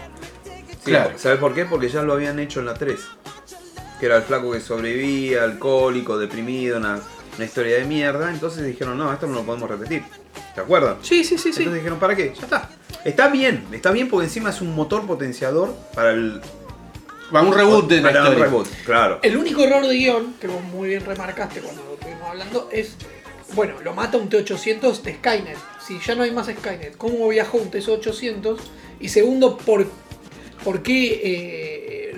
[0.84, 1.12] Sí, Claro.
[1.16, 1.64] ¿Sabes por qué?
[1.64, 2.98] Porque ya lo habían hecho en la 3.
[4.00, 6.98] Que era el flaco que sobrevivía, alcohólico, deprimido, una,
[7.36, 8.30] una historia de mierda.
[8.30, 10.02] Entonces dijeron, no, esto no lo podemos repetir.
[10.54, 10.98] ¿Te acuerdas?
[11.02, 11.60] Sí, sí, sí, sí.
[11.60, 12.34] Entonces dijeron, ¿para qué?
[12.34, 12.70] Ya está.
[13.04, 16.40] Está bien, está bien porque encima es un motor potenciador para el.
[17.34, 19.18] Va un reboot de la para un reboot, claro.
[19.22, 22.94] El único error de guion, que vos muy bien remarcaste cuando lo estuvimos hablando, es,
[23.54, 25.56] bueno, lo mata un T-800 de Skynet.
[25.84, 28.58] Si ya no hay más Skynet, ¿cómo viajó un T-800?
[29.00, 29.86] Y segundo, ¿por,
[30.62, 31.71] por qué, eh,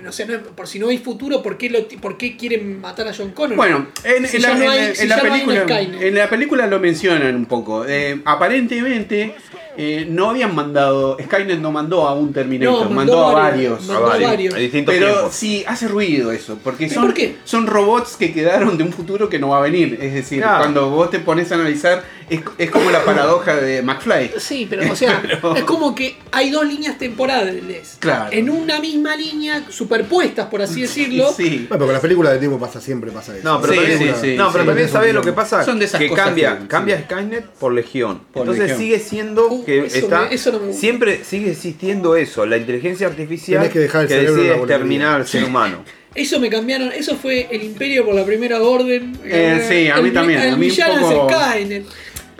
[0.05, 3.09] no sé, no- por si no hay futuro, ¿por qué, lo, por qué quieren matar
[3.09, 3.57] a John Connor?
[3.57, 5.35] Bueno, en, Si en ya la, no en hay- la- si en la ya no
[5.35, 6.03] hay un película, Skynet.
[6.03, 7.85] en la película lo mencionan un poco.
[7.87, 9.35] Eh, aparentemente
[9.77, 13.81] eh, no habían mandado, Skynet no mandó a un Terminator, No, mandó, a varios.
[13.87, 14.55] mandó A varios, varios.
[14.55, 15.35] a distintos Pero tiempos.
[15.35, 17.37] sí, hace ruido eso, porque ¿Pero son, por qué?
[17.45, 19.99] son robots que quedaron de un futuro que no va a venir.
[20.01, 20.59] Es decir, Claro.
[20.59, 24.33] cuando vos te pones a analizar, es, es como la paradoja de McFly.
[24.39, 27.97] Sí, pero o sea, Pero- es como que hay dos líneas temporales.
[27.99, 28.31] Claro.
[28.33, 31.33] En una misma línea, superpuestas, por así decirlo.
[31.37, 31.49] Sí.
[31.49, 33.45] Bueno, pero con las películas de tiempo pasa siempre, pasa eso.
[33.45, 34.69] No, pero Sí, también, sí, sí, no, pero sí.
[34.69, 35.65] también Sí, sabes lo que pasa.
[35.65, 36.69] Son de esas que cosas cambia, que- sí.
[36.69, 38.21] cambia Skynet por Legión.
[38.33, 38.79] Por Entonces Legión.
[38.79, 40.23] sigue siendo Uh, que eso está.
[40.29, 40.81] me- eso no me gusta.
[40.81, 45.27] siempre sigue existiendo eso, la inteligencia artificial Tenés que dejar el en decide exterminar al
[45.27, 45.85] ser humano.
[46.15, 49.19] Eso me cambiaron, eso fue el imperio por la primera orden.
[49.25, 50.77] Eh, sí, a mí El- también, El a mí un
[51.11, 51.85] poco- es Skynet.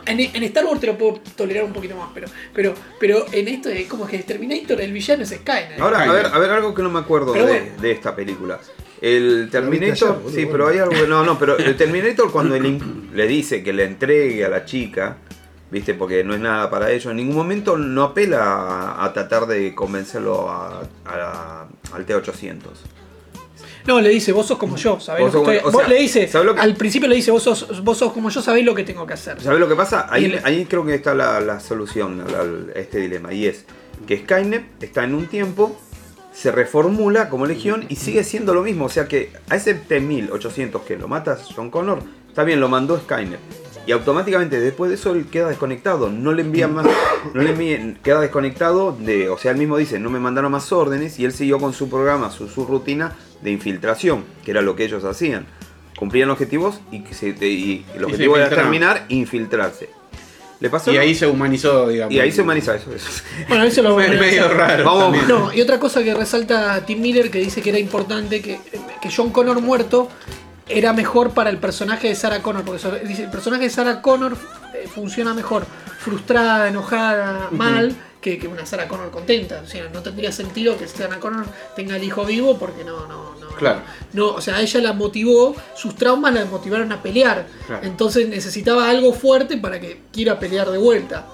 [0.05, 3.47] En, en Star Wars te lo puedo tolerar un poquito más, pero, pero, pero en
[3.47, 5.79] esto es como que Terminator, el villano es Skynet.
[5.79, 7.65] Ahora, a ver, a ver algo que no me acuerdo de, bueno.
[7.81, 8.59] de esta película.
[9.01, 10.51] El Terminator, boludo, sí, bueno.
[10.51, 14.45] pero hay algo que no, no, pero el Terminator cuando le, dice que le entregue
[14.45, 15.17] a la chica,
[15.69, 19.47] viste, porque no es nada para ellos, en ningún momento no apela a, a tratar
[19.47, 22.61] de convencerlo a, a- al T800.
[23.87, 25.99] No, le dice, vos sos como yo, sabés Vos lo que estoy- vos sea, le
[26.01, 28.73] dice, ¿sabés que- al principio le dice, vos sos, vos sos como yo, sabés lo
[28.73, 29.39] que tengo que hacer.
[29.41, 30.07] ¿Sabes lo que pasa?
[30.09, 33.31] Ahí, creo que está la, la solución a este dilema.
[33.33, 33.65] Y es
[34.07, 35.77] que Skynet está en un tiempo,
[36.33, 38.85] se reformula como legión y sigue siendo lo mismo.
[38.85, 42.99] O sea que a ese T-1800 que lo mata John Connor, está bien, lo mandó
[42.99, 43.39] Skynet.
[43.87, 46.09] Y automáticamente después de eso él queda desconectado.
[46.09, 46.85] No le envían más.
[47.33, 49.29] No le envíen, queda desconectado de.
[49.29, 51.19] O sea, él mismo dice, no me mandaron más órdenes.
[51.19, 54.85] Y él siguió con su programa, su, su rutina de infiltración, que era lo que
[54.85, 55.45] ellos hacían.
[55.97, 59.89] Cumplían objetivos y, que se- y el se objetivo era terminar, infiltrarse.
[60.59, 60.91] ¿Le pasó?
[60.91, 62.13] Y ahí se humanizó, digamos.
[62.13, 62.93] Y ahí se humaniza eso.
[62.93, 63.07] eso.
[63.49, 64.85] Bueno, eso lo Fue medio raro.
[64.85, 65.27] Vamos.
[65.27, 68.59] No, y otra cosa que resalta Tim Miller que dice que era importante que,
[69.01, 70.09] que John Connor muerto
[70.67, 74.37] era mejor para el personaje de Sarah Connor, porque dice, el personaje de Sarah Connor
[74.73, 75.65] eh, funciona mejor
[75.99, 79.61] frustrada, enojada, mal, que, que una Sarah Connor contenta.
[79.63, 81.45] O sea, no tendría sentido que Sarah Connor
[81.75, 83.47] tenga el hijo vivo porque no, no, no.
[83.57, 83.81] Claro.
[84.13, 87.47] No, o sea, ella la motivó, sus traumas la motivaron a pelear.
[87.67, 87.85] Claro.
[87.85, 91.25] Entonces necesitaba algo fuerte para que quiera pelear de vuelta.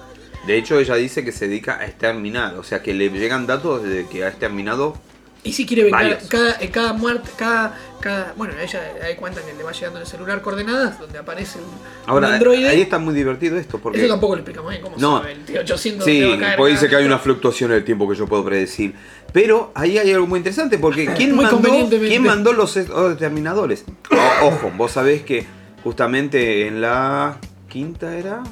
[0.46, 2.56] De hecho, ella dice que se dedica a exterminar.
[2.56, 4.96] O sea, que le llegan datos de que ha exterminado.
[5.44, 6.22] Y si quiere vengar Varios.
[6.28, 8.32] cada, eh, cada muerte, cada, cada.
[8.36, 11.64] Bueno, ella da cuenta que le va llegando en el celular coordenadas donde aparece un,
[11.64, 11.70] un
[12.06, 12.68] Ahora, androide.
[12.68, 13.78] ahí está muy divertido esto.
[13.78, 15.18] Porque Eso tampoco le explicamos bien cómo No.
[15.18, 18.08] sabe el T800 Sí, va a caer pues que hay una fluctuación en el tiempo
[18.08, 18.94] que yo puedo predecir.
[19.32, 21.88] Pero ahí hay algo muy interesante, porque ¿quién, Muy mandó.
[21.88, 23.84] ¿quién mandó los es- los determinadores?
[24.12, 25.44] O- ojo, vos sabés que
[25.82, 27.38] justamente en la
[27.68, 28.44] quinta era.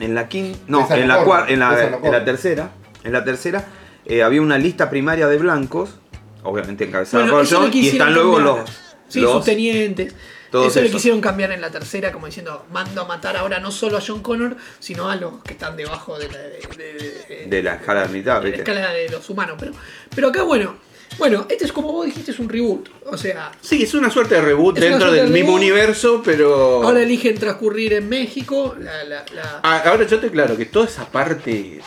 [0.00, 0.58] En la quinta.
[0.66, 2.70] No, Esa en la cuarta, en la, en la tercera.
[3.04, 3.66] En la tercera
[4.06, 5.98] eh, había una lista primaria de blancos,
[6.42, 8.58] obviamente encabezada Bueno, por eso John, y están luego cambiar.
[8.58, 8.70] los.
[9.08, 10.14] Sí, los sus tenientes.
[10.50, 10.96] todos Eso le esos.
[10.96, 14.20] quisieron cambiar en la tercera, como diciendo, mando a matar ahora no solo a John
[14.22, 18.06] Connor, sino a los que están debajo de la, de, de- de- de la escala
[18.06, 19.56] militar, de la escala de los humanos.
[19.58, 19.72] Pero,
[20.14, 20.76] pero acá, bueno,
[21.18, 22.88] bueno, este es como vos dijiste, es un reboot.
[23.06, 25.60] O sea, Sí, es una suerte de reboot dentro del de mismo reboot.
[25.60, 26.82] universo, pero.
[26.82, 28.74] ahora eligen transcurrir en México.
[28.78, 31.80] La, la, la- Ah, Ahora yo te claro que toda esa parte, eh,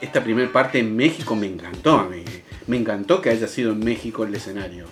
[0.00, 2.24] esta primera parte en México me encantó a mí.
[2.70, 4.84] Me encantó que haya sido en México el escenario.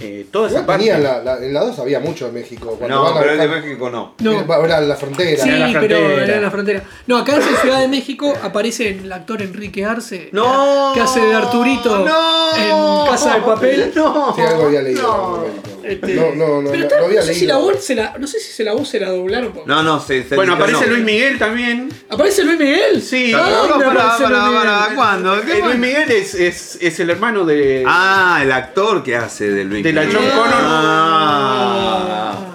[0.00, 0.84] Eh, toda esa parte.
[0.84, 2.76] tenía la, la- en la 2 había mucho de México.
[2.78, 4.14] Cuando No, van pero de México no.
[4.20, 4.64] No.
[4.64, 5.42] Era la frontera.
[5.42, 6.84] Sí, Era la pero era en la frontera.
[7.08, 11.34] No, acá en Ciudad de México aparece el actor Enrique Arce, No, que hace de
[11.34, 13.92] Arturito no, en Casa de Papel.
[13.94, 15.02] No, Sí, algo había leído
[15.38, 15.77] momento.
[15.88, 18.14] Este, No, no, no, pero no, tal- no había sé si la voz se la,
[18.18, 19.52] no sé si se la voz se la doblaron.
[19.52, 20.92] porque- No, no, se, se Bueno, aparece no.
[20.92, 21.88] Luis Miguel también.
[22.08, 23.02] ¿Aparece Luis Miguel?
[23.02, 23.32] Sí.
[23.32, 25.40] ¿A No, pará, ¿cuándo?
[25.44, 25.76] ¿Qué Eh, Luis?
[25.78, 27.84] Miguel es, es, es el hermano de.
[27.86, 30.16] Ah, el actor que hace de Luis De la Miguel.
[30.20, 30.54] John Connor.
[30.60, 32.47] Ah.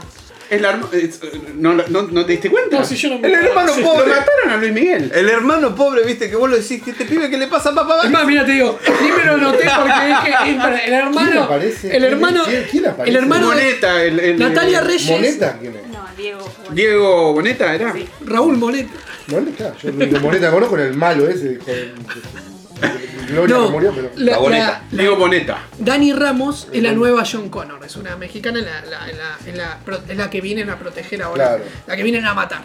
[0.55, 1.19] Es la herma- es-
[1.55, 2.79] no, no, ¿No te diste cuenta?
[2.79, 4.07] No, si yo no me El hermano pobre.
[4.09, 5.11] Lo mataron a Luis Miguel.
[5.13, 7.75] El hermano pobre, viste, que vos lo decís, que este pibe que le pasa a
[7.75, 8.01] papá.
[8.03, 10.93] Es más, mira, te digo, ni me lo noté porque es que para- el ¿Quién
[10.93, 11.43] hermano.
[11.43, 11.95] aparece?
[11.97, 12.43] El hermano.
[12.45, 13.09] ¿Quién- quién aparece?
[13.09, 15.09] El hermano Moneta, el, el- Natalia Reyes.
[15.11, 15.57] ¿Moneta?
[15.59, 15.87] ¿Quién es?
[15.87, 16.53] No, Diego.
[16.71, 17.93] Diego Boneta era.
[18.25, 18.93] Raúl Moneta.
[19.27, 19.73] ¿Moneta?
[19.81, 21.57] Yo de Moneta conozco el malo ese.
[21.59, 21.93] De,
[23.29, 24.09] Gloria No, que murió, pero.
[24.17, 24.81] la, La boneta.
[24.91, 25.57] la- Diego Boneta.
[25.79, 29.79] Dani Ramos es la nueva John Connor, es una mexicana, la, la- la- en la-
[29.83, 31.63] pro- es la que vienen a proteger ahora, Claro.
[31.87, 32.61] la que vienen a matar.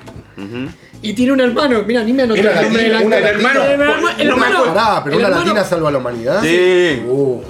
[1.00, 3.22] Y tiene un hermano, mira, ni me anoté el nombre del latina.
[3.64, 4.64] El hermano- el hermano-.
[4.64, 6.42] Pará, pero el una hermano- latina salva a la humanidad.
[6.42, 7.02] Sí.
[7.06, 7.40] Uh,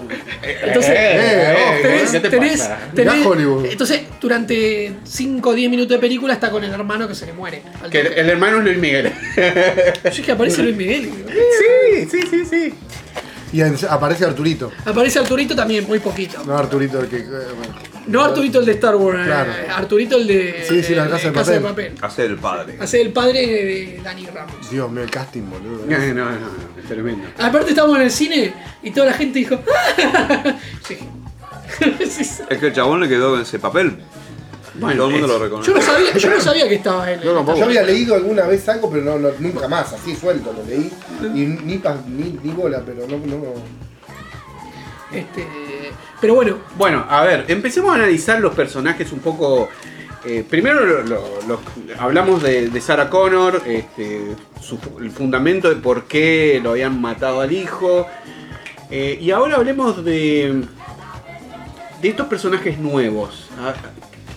[0.42, 2.78] Entonces, eh, tenés, ¿qué te tenés- pasa?
[2.94, 7.26] tenés- entonces, durante 5 o 10 minutos de película está con el hermano que se
[7.26, 7.62] le muere.
[7.90, 9.12] Que el, hermano es Luis Miguel.
[10.04, 11.04] Yo dije, aparece Luis Miguel.
[11.28, 11.40] "Eh".
[12.06, 12.74] Sí, sí, sí, sí.
[13.52, 14.70] y en- aparece Arturito.
[14.84, 16.42] Aparece Arturito también, muy poquito.
[16.44, 17.18] No, Arturito, el que.
[17.18, 17.24] eh,
[17.56, 17.74] bueno.
[18.06, 19.52] No Arturito el de Star Wars, Claro.
[19.52, 21.94] eh, Arturito el de, Sí, sí, la Casa de Papel.
[22.00, 22.76] Hace el padre.
[22.80, 24.70] Hace el padre de Dani Ramos.
[24.70, 25.84] Dios mío, el casting, boludo.
[25.86, 27.28] No, no, no, no, es tremendo.
[27.38, 29.58] Aparte estábamos en el cine y toda la gente dijo.
[30.88, 30.98] sí.
[31.78, 32.42] Sí, sí.
[32.48, 33.98] Es que el chabón le quedó en ese papel.
[34.78, 35.70] Bueno, Todo el mundo es- lo reconoce.
[35.70, 37.20] Yo no sabía, yo no sabía que estaba él.
[37.22, 37.58] Yo tampoco.
[37.58, 40.90] Yo había leído alguna vez algo, pero no, no- nunca más, así suelto lo leí.
[41.34, 43.16] Y ni, pa- ni, ni bola, pero no.
[43.18, 43.42] no
[45.12, 45.46] Este,
[46.20, 49.68] pero bueno, Bueno, a ver, empecemos a analizar los personajes un poco.
[50.24, 51.60] eh, primero lo- lo- lo-
[51.98, 57.40] hablamos de, de Sarah Connor, este, su- el fundamento de por qué lo habían matado
[57.40, 58.06] al hijo.
[58.90, 60.64] eh, y ahora hablemos de,
[62.02, 63.48] de estos personajes nuevos.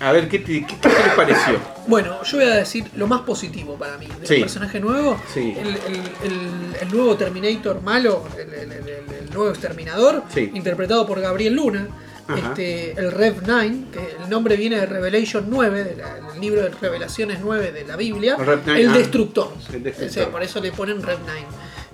[0.01, 1.59] A, ver, ¿qué, te- qué- qué les pareció?
[1.87, 4.39] bueno, yo voy a decir lo más positivo para mí del Sí.
[4.39, 5.19] personaje nuevo.
[5.33, 5.55] Sí.
[5.57, 5.77] El, el-
[6.23, 10.51] el- el nuevo Terminator malo, el, nuevo exterminador, Sí.
[10.53, 11.87] interpretado por Gabriel Luna.
[12.35, 16.61] Este, el Rev 9, que el nombre viene de Revelation 9, de la- del libro
[16.61, 18.93] de Revelaciones 9 de la Biblia, El Rev 9, el ah.
[18.97, 19.53] destructor.
[19.73, 20.09] El destructor.
[20.09, 21.41] O sea, por eso le ponen Rev 9.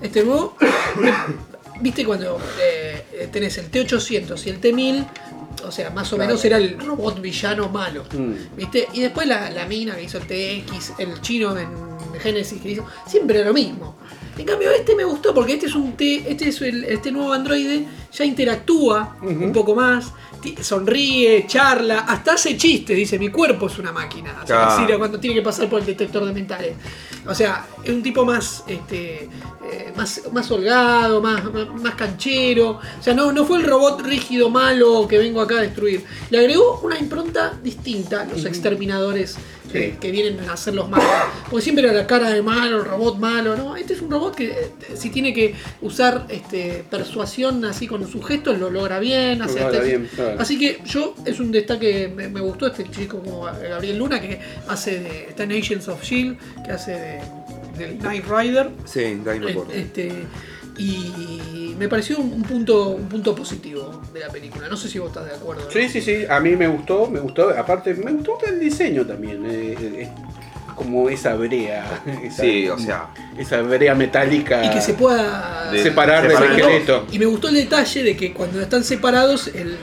[0.01, 0.55] Este nuevo,
[1.81, 5.05] viste cuando eh, tenés el T800 y el T1000,
[5.67, 6.29] o sea, más o Claro.
[6.29, 8.05] menos era el robot villano malo.
[8.11, 8.55] Mm.
[8.57, 8.87] ¿Viste?
[8.93, 11.69] Y después la, la mina que hizo el TX, el chino en
[12.21, 13.95] Genesis que hizo, siempre era lo mismo.
[14.37, 17.33] En cambio, este me gustó porque este es un T, este es el, este nuevo
[17.33, 20.13] androide, ya interactúa un poco más,
[20.61, 24.39] sonríe, charla, hasta hace chistes, dice mi cuerpo es una máquina.
[24.43, 26.75] O sea, cuando tiene que pasar por el detector de mentales.
[27.27, 29.29] O sea, es un tipo más, este,
[29.71, 32.79] eh, más, más holgado, más, más, más canchero.
[32.99, 36.05] O sea, no, no fue el robot rígido malo que vengo acá a destruir.
[36.29, 39.37] Le agregó una impronta distinta a los exterminadores
[39.71, 39.95] Sí.
[39.99, 41.05] que vienen a hacer los malos.
[41.49, 43.75] Porque siempre era la cara de malo, el robot malo, ¿no?
[43.75, 48.25] Este es un robot que eh, si tiene que usar este, persuasión así con sus
[48.25, 49.41] gestos, lo logra bien.
[49.41, 50.39] hace logra bien, claro.
[50.39, 54.39] Así que yo, es un destaque, me, me gustó este chico como Gabriel Luna, que
[54.67, 57.21] hace de, está en Agents of Shield, que hace de,
[57.77, 58.69] del Knight Rider.
[58.85, 59.71] Sí, de ahí me acuerdo.
[59.73, 60.11] Este,
[60.77, 64.67] y me pareció un, un punto, un punto positivo de la película.
[64.67, 65.65] No sé si vos estás de acuerdo.
[65.65, 65.71] ¿no?
[65.71, 69.45] Sí, sí, sí, a mí me gustó, me gustó, aparte me gustó el diseño también,
[69.45, 70.09] eh, eh,
[70.75, 73.07] como esa brea, esa, Sí, o sea.
[73.37, 77.07] esa brea metálica Y que se pueda De- separar del esqueleto.
[77.11, 79.77] Y me gustó el detalle de que cuando están separados, el, el-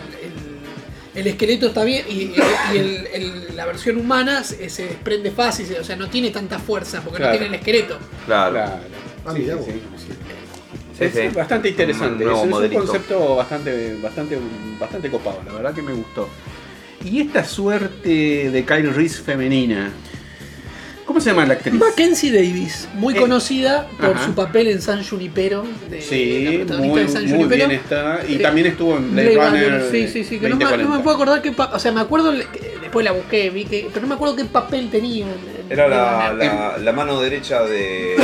[1.14, 5.66] el esqueleto está bien y, y el- el- la versión humana se, se desprende fácil,
[5.80, 7.32] o sea, no tiene tanta fuerza porque Claro.
[7.34, 7.98] no tiene el esqueleto.
[8.26, 8.52] Claro.
[8.54, 8.72] Claro.
[9.26, 10.08] Ah, Sí, sí, sí.
[10.98, 11.28] Sí, es sí.
[11.34, 12.84] bastante interesante, Un es, es un modelito.
[12.84, 14.38] concepto bastante, bastante,
[14.78, 16.28] bastante copado, la verdad que me gustó.
[17.04, 19.90] Y esta suerte de Kyle Reese femenina,
[21.04, 21.74] ¿cómo se llama la actriz?
[21.74, 24.24] Mackenzie Davis, muy Eh, conocida por ajá.
[24.26, 25.64] su papel en San Junipero.
[25.90, 27.66] De, Sí, la protagonista muy, de San muy Junipero.
[27.68, 28.20] bien está.
[28.28, 29.88] Y Eh, también estuvo en Blade, Runner.
[29.90, 30.96] Sí, sí, sí, que no me, no 2040.
[30.96, 33.88] me puedo acordar qué pa- O sea, me acuerdo, que después la busqué, vi que,
[33.92, 35.26] pero no me acuerdo qué papel tenía.
[35.26, 35.32] en-
[35.66, 36.54] en Era la, Blade Runner.
[36.72, 38.14] la, la mano derecha de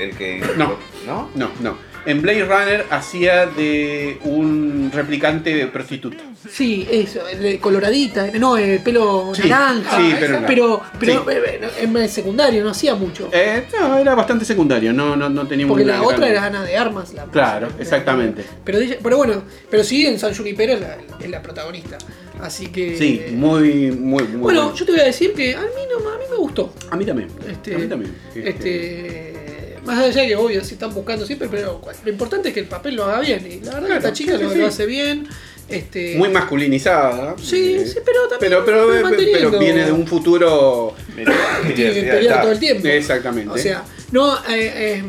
[0.00, 0.40] el que.
[0.56, 0.76] No.
[1.06, 1.28] ¿No?
[1.34, 1.91] No, no.
[2.04, 6.16] En Blade Runner hacía de un replicante prostituta.
[6.50, 7.20] Sí, eso,
[7.60, 9.96] coloradita, no, el pelo Sí, naranja.
[9.96, 10.46] sí, pero no.
[10.46, 11.30] pero, pero, Sí.
[11.30, 13.30] eh, eh, en el secundario no hacía mucho.
[13.32, 16.76] Eh, no, era bastante secundario, no, no, no tenía porque la otra era Ana de
[16.76, 17.14] Armas.
[17.14, 18.44] La, Claro, la- exactamente.
[18.64, 21.98] Pero, pero bueno, pero sí, en San Junipero es la, es la protagonista.
[22.40, 22.96] Así que.
[22.98, 24.74] Sí, muy, muy, muy Bueno, bueno.
[24.74, 26.72] yo te voy a decir que a mí, no, a mí me gustó.
[26.90, 27.28] A mí también.
[27.48, 28.12] Este, a mí también.
[28.34, 29.41] Este,
[29.84, 32.66] más allá de que obvio se están buscando siempre, pero lo importante es que el
[32.66, 33.46] papel lo haga bien.
[33.46, 34.68] Y la verdad que Claro, esta chica sí, lo, sí, lo sí.
[34.68, 35.26] hace bien.
[35.68, 37.34] Este, Muy masculinizada.
[37.42, 40.94] Sí, Eh, sí, pero también Pero, pero, manteniendo- viene de un futuro.
[41.16, 42.42] Tiene que pelear está.
[42.42, 42.86] todo el tiempo.
[42.88, 43.50] Exactamente.
[43.52, 45.02] O sea, no, eh,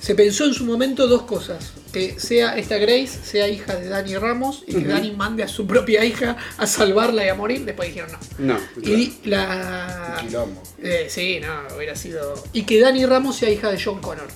[0.00, 1.72] se pensó en su momento dos cosas.
[1.92, 5.66] Que sea esta Grace, sea hija de Dani Ramos y que Dani mande a su
[5.66, 7.64] propia hija a salvarla y a morir.
[7.64, 8.54] Después dijeron no.
[8.54, 8.60] No.
[8.82, 10.18] Y la...
[10.20, 10.62] Quilombo.
[10.82, 12.34] Eh, sí, no, hubiera sido...
[12.52, 14.28] Y que Dani Ramos sea hija de John Connor.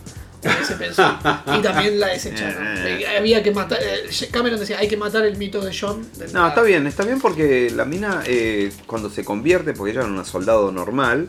[0.66, 1.18] Se pensó.
[1.58, 2.64] y también la desecharon.
[2.86, 3.78] Eh, Había que matar.
[3.82, 6.06] eh, Cameron decía, hay que matar el mito de John.
[6.32, 10.10] No, está bien, está bien porque la mina eh, cuando se convierte, porque ella era
[10.10, 11.28] una soldado normal,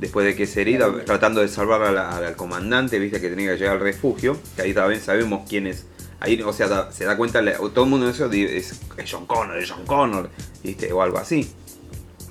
[0.00, 3.52] después de que es herida, tratando de salvar a la- al comandante, viste que tenía
[3.52, 5.86] que llegar al refugio, que ahí también sabemos quién es.
[6.20, 7.40] Ahí, o sea, da- se da cuenta,
[7.72, 10.28] todo el mundo de eso es, es John Connor, es John Connor,
[10.62, 11.50] viste, o algo así.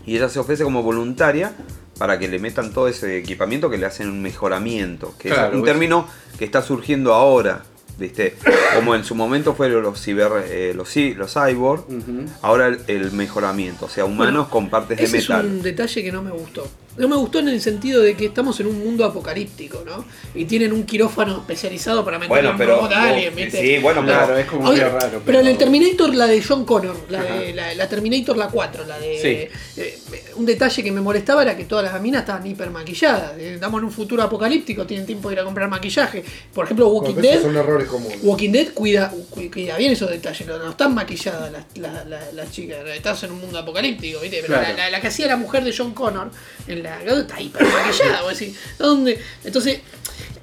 [0.05, 1.53] Y ella se ofrece como voluntaria
[1.97, 5.55] para que le metan todo ese equipamiento que le hacen un mejoramiento, que Claro, es
[5.55, 6.07] un término
[6.37, 7.63] que está surgiendo ahora,
[7.97, 8.35] ¿viste?
[8.75, 11.83] Como en su momento fueron los ciber, eh, los, los cyborg,
[12.41, 15.45] ahora el, el mejoramiento, o sea, humanos Bueno, con partes de Ese metal.
[15.45, 16.67] es un detalle que no me gustó.
[16.99, 20.05] No me gustó en el sentido de que estamos en un mundo apocalíptico, ¿no?
[20.35, 23.61] Y tienen un quirófano especializado para meter Bueno, un pero- robot a alguien, vos- ¿viste?
[23.61, 24.25] sí, bueno, Claro.
[24.25, 25.21] Claro, es como Oye, medio raro.
[25.25, 28.85] Pero en el Terminator, la de John Connor, la, de, la, la Terminator la 4,
[28.85, 29.17] la de.
[29.17, 29.81] Sí.
[29.81, 29.97] eh,
[30.35, 33.37] un detalle que me molestaba era que todas las minas estaban hiper maquilladas.
[33.37, 36.23] Eh, Estamos en un futuro apocalíptico, tienen tiempo de ir a comprar maquillaje.
[36.53, 37.41] Por ejemplo, Walking esos Dead.
[37.41, 38.19] son errores comunes.
[38.23, 42.33] Walking Dead cuida, cu- cuida bien esos detalles, no, no están maquilladas las, las, las-
[42.33, 44.37] las chicas, estás en un mundo apocalíptico, ¿viste?
[44.41, 44.69] Pero Claro.
[44.75, 46.29] la, la- la que hacía la mujer de John Connor
[46.67, 46.88] en la
[47.21, 48.21] está hiper maquillada,
[48.77, 49.21] ¿dónde?
[49.43, 49.79] Entonces,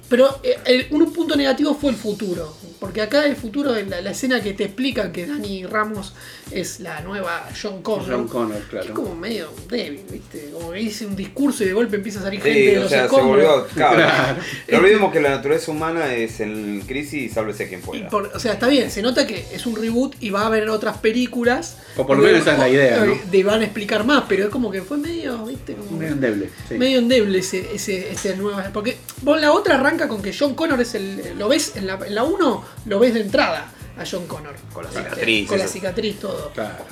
[0.09, 4.01] pero eh, el- un punto negativo fue el futuro, porque acá el futuro, en la,
[4.01, 6.13] la escena que te explican que Dani Ramos
[6.51, 8.93] es la nueva John Connor, John Connor, es claro.
[8.93, 10.51] como medio débil, ¿viste?
[10.53, 12.81] Como que dice un discurso y de golpe empieza a salir gente Sí, de o
[12.83, 13.67] los sea, se volvió.
[13.75, 14.39] Claro.
[14.71, 18.09] No olvidemos que la naturaleza humana es en crisis y sálvese quien Y pueda.
[18.09, 20.69] por- o sea, está bien, se nota que es un reboot y va a haber
[20.69, 21.77] otras películas.
[21.97, 23.17] O por lo menos esa es la idea, ¿no?
[23.29, 26.49] De van a explicar más, pero es como que fue medio, viste, como Medio endeble.
[26.69, 26.75] sí.
[26.75, 28.57] medio endeble ese, ese, ese nuevo.
[28.71, 31.33] Porque vos la otra arranca con que John Connor es el.
[31.39, 34.53] Lo ves en la, en la 1, lo ves de entrada a John Connor.
[34.73, 36.51] Con la Este, cicatriz, Con la cicatriz, todo.
[36.53, 36.83] Claro.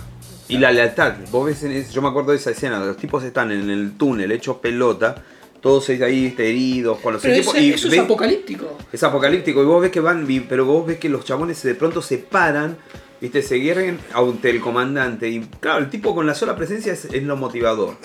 [0.48, 3.24] Y la lealtad, vos ves, en ese- yo me acuerdo de esa escena, los tipos
[3.24, 5.16] están en el túnel hechos pelota,
[5.60, 7.56] todos ahí este, heridos, con los Pero equipos.
[7.56, 8.78] eso, y eso es apocalíptico.
[8.94, 12.02] es apocalíptico y vos ves que van, pero vos ves que los chabones de pronto
[12.04, 12.78] se paran,
[13.26, 15.30] viste, se guerren ante el comandante.
[15.30, 17.98] Y claro, el tipo con la sola presencia es, es lo motivador.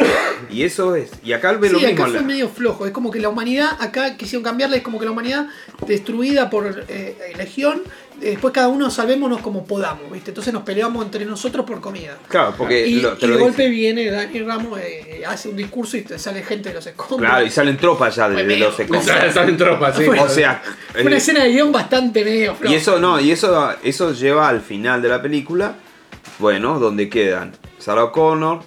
[0.51, 1.11] Y eso es.
[1.23, 2.03] Y acá ve Sí, lo mismo.
[2.05, 2.87] acá fue medio flojo.
[2.87, 5.49] Es como que la humanidad, acá quisieron cambiarla, es como que la humanidad
[5.87, 7.83] destruida por eh, legión.
[8.21, 10.31] Después cada uno salvémonos como podamos, ¿viste?
[10.31, 12.19] Entonces nos peleamos entre nosotros por comida.
[12.29, 13.51] Claro, porque y, lo- te y lo de dice.
[13.51, 17.29] golpe viene Dani Ramos, eh, hace un discurso y sale gente de los escombros.
[17.31, 19.07] Claro, y salen tropas ya de, de los escombros.
[19.35, 20.05] Salen tropas, sí.
[20.05, 20.63] Fue- O sea,
[20.93, 22.73] Fue una eh, escena de guion bastante medio floja.
[22.75, 25.77] y eso no, y eso, eso lleva al final de la película,
[26.39, 28.61] bueno, donde quedan Sarah Connor,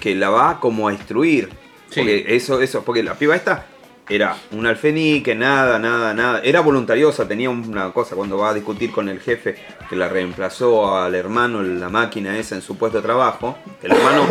[0.00, 1.48] que la va como a instruir.
[1.90, 2.00] Sí.
[2.00, 3.66] Porque eso, eso, porque la piba esta
[4.10, 6.40] era un alfenique, nada, nada, nada.
[6.42, 9.56] Era voluntariosa, tenía una cosa cuando va a discutir con el jefe
[9.88, 13.56] que la reemplazó al hermano la máquina esa en su puesto de trabajo.
[13.82, 14.26] El hermano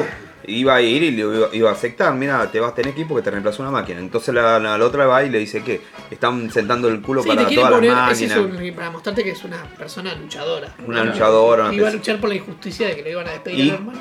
[0.46, 3.22] iba a ir y le iba, a aceptar, mira, te vas a tener aquí porque
[3.24, 4.00] te reemplazó una máquina.
[4.00, 5.80] Entonces la, la- la otra va y le dice que
[6.12, 8.60] están sentando el culo Sí, para todas poner, las es máquinas.
[8.62, 10.76] un- para mostrarte que es una persona luchadora.
[10.88, 13.60] Una luchadora, una Iba a luchar por la injusticia de que le iban a despedir
[13.66, 14.00] Y- al hermano.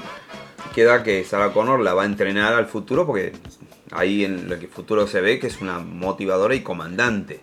[0.75, 3.33] Queda que Sarah Connor la va a entrenar al futuro porque
[3.93, 7.41] ahí en el futuro se ve que es una motivadora y comandante.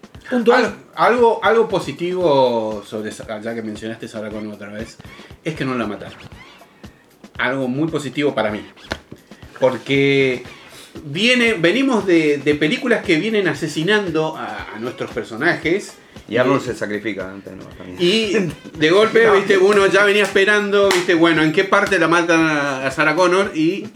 [0.65, 4.97] Al- algo, algo positivo sobre ya que mencionaste Sarah Connor otra vez
[5.43, 6.17] es que no la mataron.
[7.37, 8.61] Algo muy positivo para mí.
[9.59, 10.43] Porque
[11.03, 15.95] viene, venimos de, de películas que vienen asesinando a, a nuestros personajes.
[16.27, 17.63] Y Arnold se sacrifica antes, ¿no?
[17.65, 17.97] También.
[17.99, 18.33] Y
[18.77, 22.85] de golpe, viste, uno ya venía esperando, viste, bueno, en qué parte la matan a,
[22.87, 23.87] a Sarah Connor y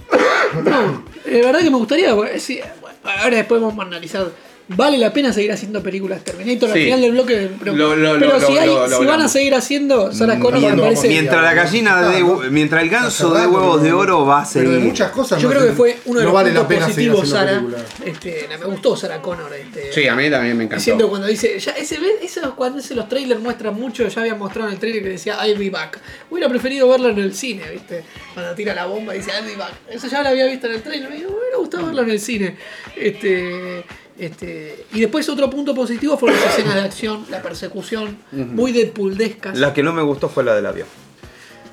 [0.64, 2.16] No, de verdad que me gustaría.
[2.16, 4.28] porque, sí, bueno, ahora después vamos a analizar.
[4.72, 6.84] Vale la pena seguir haciendo películas Terminator al Sí.
[6.84, 7.50] final del bloque.
[7.60, 10.38] Pero, Lo- lo- pero lo- si, hay- lo- lo si van a seguir haciendo, Sarah
[10.38, 11.08] Connor me Mientras- parece.
[11.08, 14.50] Mientras la gallina de, Ah, mientras el ganso de huevos de no- oro va a
[14.54, 14.90] Pero de seguir.
[14.92, 16.94] muchas cosas Yo no creo que fue uno de no los vale la puntos pena
[16.94, 17.64] seguir positivos, Sara.
[18.06, 19.52] Este, me gustó Sarah Connor.
[19.56, 20.80] Este, sí, a mí también me encantó.
[20.80, 24.68] Diciendo cuando dice, ya ese eso cuando ese los trailers muestran mucho, ya habían mostrado
[24.68, 26.00] en el trailer que decía I'll be back.
[26.30, 28.04] Hubiera preferido verlo en el cine, ¿viste?
[28.36, 29.74] Cuando tira la bomba y dice I'll be back.
[29.90, 32.56] Eso ya lo había visto en el trailer, me hubiera gustado verlo en el cine.
[32.96, 33.84] Este,
[34.20, 39.58] este, y después otro punto positivo fueron las escenas de acción, la persecución, muy Deadpool-descas.
[39.58, 40.88] La que no me gustó fue la del avión.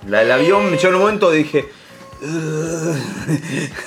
[0.09, 1.67] La del avión, yo en un momento dije.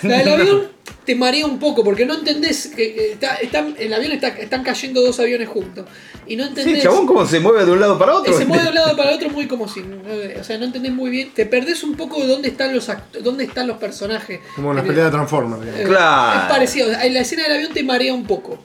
[0.04, 4.12] La del avión te marea un poco porque no entendés que está, están, el avión
[4.12, 5.86] está, están cayendo dos aviones juntos
[6.28, 8.38] y no Sí, entendés chabón, cómo se mueve de un lado para otro.
[8.38, 9.98] se mueve de un lado para otro muy como si no-
[10.40, 12.88] o sea no entendés muy bien te perdés un poco de dónde están los
[13.24, 15.64] dónde están los personajes Como una En pelea de Transformers.
[15.66, 16.42] eh, Claro.
[16.42, 18.60] es parecido la escena del avión te marea un poco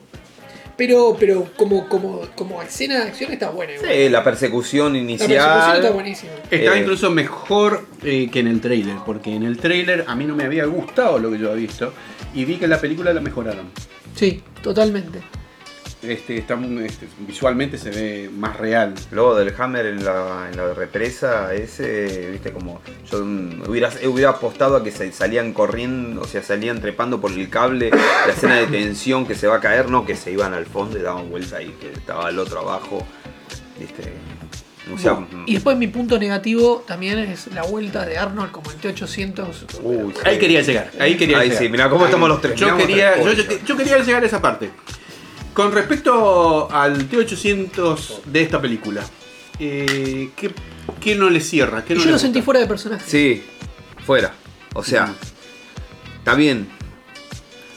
[0.77, 3.91] pero pero como como como escena de acción está buena igual.
[3.93, 5.29] Sí, la persecución la inicial.
[5.29, 6.79] persecución está buenísima Está Eh.
[6.79, 10.43] incluso mejor eh, que en el trailer, porque en el trailer a mí no me
[10.43, 11.93] había gustado lo que yo había visto
[12.33, 13.69] y vi que en la película la mejoraron.
[14.15, 15.19] sí totalmente
[16.07, 18.93] Este, está, este, visualmente se ve más real.
[19.11, 22.81] Luego del Hammer en la, en la represa, ese, viste, como
[23.11, 27.31] yo mm, hubiera, hubiera apostado a que se salían corriendo, o sea, salían trepando por
[27.31, 30.53] el cable, la escena de tensión que se va a caer, no que se iban
[30.53, 33.05] al fondo y daban vuelta y que estaba el otro abajo,
[33.79, 34.03] viste.
[34.93, 38.77] O sea, y después mi punto negativo también es la vuelta de Arnold como el
[38.79, 40.21] T800 uy, sí.
[40.23, 41.63] Ahí quería llegar, ahí quería Ahí llegar.
[41.63, 42.09] sí, mirá cómo Ahí.
[42.09, 43.47] estamos los tres, Yo quería, tres yo, cosas.
[43.61, 44.69] yo- yo quería llegar a esa parte.
[45.55, 49.03] Con respecto al T800 de esta película,
[49.57, 50.53] eh, ¿qué,
[50.99, 51.83] qué no le cierra?
[51.85, 52.25] ¿Qué no yo le lo gusta?
[52.27, 53.41] sentí fuera de personaje Sí,
[54.05, 54.33] fuera.
[54.73, 55.13] O sea,
[56.17, 56.67] está bien.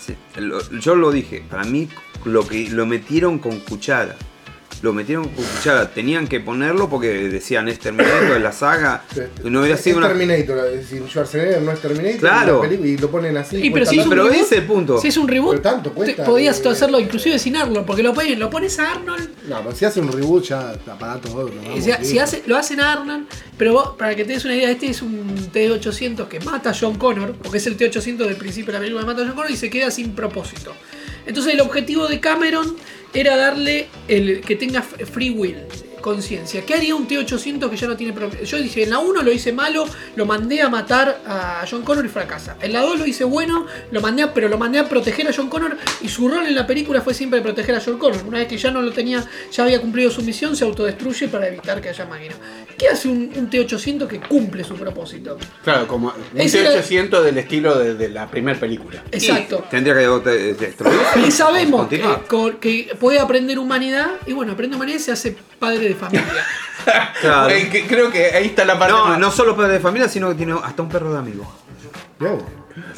[0.05, 1.89] Sí, lo- yo lo dije, para mí
[2.25, 4.17] lo que lo metieron con cuchara.
[4.83, 5.91] Lo metieron con cuchara.
[5.91, 9.05] Tenían que ponerlo porque decían es Terminator de la saga.
[9.45, 10.09] no hubiera Es sido una.
[10.09, 12.19] Terminator, es decir, Schwarzenegger no es Terminator.
[12.21, 12.49] Claro.
[12.49, 13.57] en la película, Y lo ponen así.
[13.57, 15.01] Y pero si es un Pero reboot, ese es el punto.
[15.01, 16.69] Si es un reboot, Pero tanto cuesta, podías eh.
[16.69, 20.01] hacerlo inclusive sin Arnold, porque lo pones, lo pones a Arnold, No, pero si hace
[20.01, 21.47] un reboot ya apaga todo.
[21.49, 22.05] vamos, si, sí.
[22.05, 23.27] si hace, lo hacen a Arnold,
[23.57, 26.75] pero vos, para que te des una idea, este es un T800 que mata a
[26.79, 29.35] John Connor, porque es el T800 del principio de la película que mata a John
[29.35, 30.73] Connor y se queda sin propósito.
[31.27, 32.77] Entonces el objetivo de Cameron
[33.15, 35.57] era darle el que tenga free will,
[36.13, 36.65] conciencia.
[36.65, 38.45] ¿Qué haría un T800 que ya no tiene propósito?
[38.45, 39.85] Yo dije, en la 1 lo hice malo,
[40.17, 42.57] lo mandé a matar a John Connor y fracasa.
[42.63, 45.33] En la 2 lo hice bueno, lo mandé a- pero lo mandé a proteger a
[45.37, 48.23] John Connor y su rol en la película fue siempre proteger a John Connor.
[48.27, 51.47] Una vez que ya no lo tenía, ya había cumplido su misión, se autodestruye para
[51.49, 52.35] evitar que haya máquina.
[52.79, 55.37] ¿Qué hace un, un T800 que cumple su propósito?
[55.63, 59.03] Claro, como un Ese era- T800 del estilo de, de la primera película.
[59.13, 59.65] Exacto.
[59.71, 61.21] Tendría que de- destruirse.
[61.27, 62.03] Y sabemos que,
[62.61, 66.25] que puede aprender humanidad y bueno, aprende humanidad y se hace padre de familia.
[67.21, 67.51] Claro.
[67.51, 70.09] Eh, que- creo que ahí está la parte No, más- no solo padre de familia,
[70.09, 71.53] sino que tiene hasta un perro de amigo.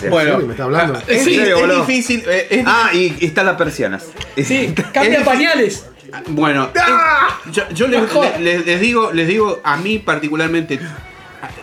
[0.09, 0.39] Bueno?
[0.39, 0.95] ¿Me está hablando?
[0.99, 1.85] ah, es, Sí, es boludo.
[1.87, 2.23] difícil.
[2.27, 4.07] eh, es- Ah, y, y están las persianas.
[4.37, 5.87] Sí, cambia Es- pañales.
[6.29, 7.39] Bueno, ¡Ah!
[7.47, 8.39] es- yo, yo les, Mejor.
[8.41, 10.79] les- les digo, les digo a mí particularmente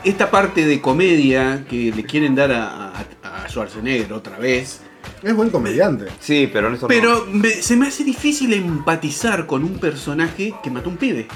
[0.04, 2.88] esta parte de comedia que le quieren dar a,
[3.24, 4.82] a- a Schwarzenegger otra vez.
[5.24, 6.06] Es buen comediante.
[6.20, 6.78] Sí, pero no.
[6.88, 11.28] Pero me- se me hace difícil empatizar con un personaje que mató a un pibe.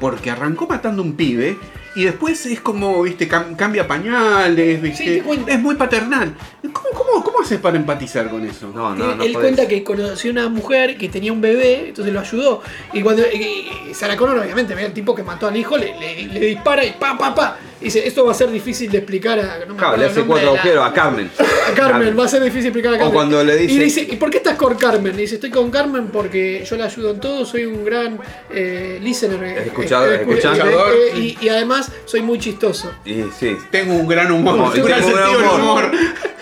[0.00, 1.58] Porque arrancó matando a un pibe
[1.94, 4.98] y después es como, viste, cam- cambia pañales, viste.
[5.04, 5.50] Sí, te cuento.
[5.50, 6.34] es muy paternal.
[6.72, 8.70] ¿Cómo, cómo, cómo haces para empatizar con eso?
[8.74, 12.20] No, no, no él cuenta que conoció una mujer que tenía un bebé, entonces lo
[12.20, 12.62] ayudó.
[12.92, 15.98] Y cuando y- y Sarah Connor, obviamente, ve al tipo que mató al hijo, le,
[15.98, 17.58] le- le dispara y pa, pa, pa.
[17.80, 19.64] Y dice, esto va a ser difícil de explicar a.
[19.66, 21.30] No me Claro, le hace nombre cuatro de la- agujeros a Carmen.
[21.70, 23.14] A Carmen, va a ser difícil explicar a O Carmen.
[23.14, 25.14] cuando le dice- Y dice, ¿y por qué estás con Carmen?
[25.14, 28.18] Y dice, estoy con Carmen porque yo la ayudo en todo, soy un gran
[28.50, 29.42] eh, listener.
[29.42, 30.60] eh, Escuchador, eh, escuchante.
[30.68, 32.90] eh, y, y además soy muy chistoso.
[33.04, 33.56] Y sí.
[33.70, 35.84] Tengo un gran humor, No, un tengo gran un gran sentido del humor.
[35.84, 36.00] humor.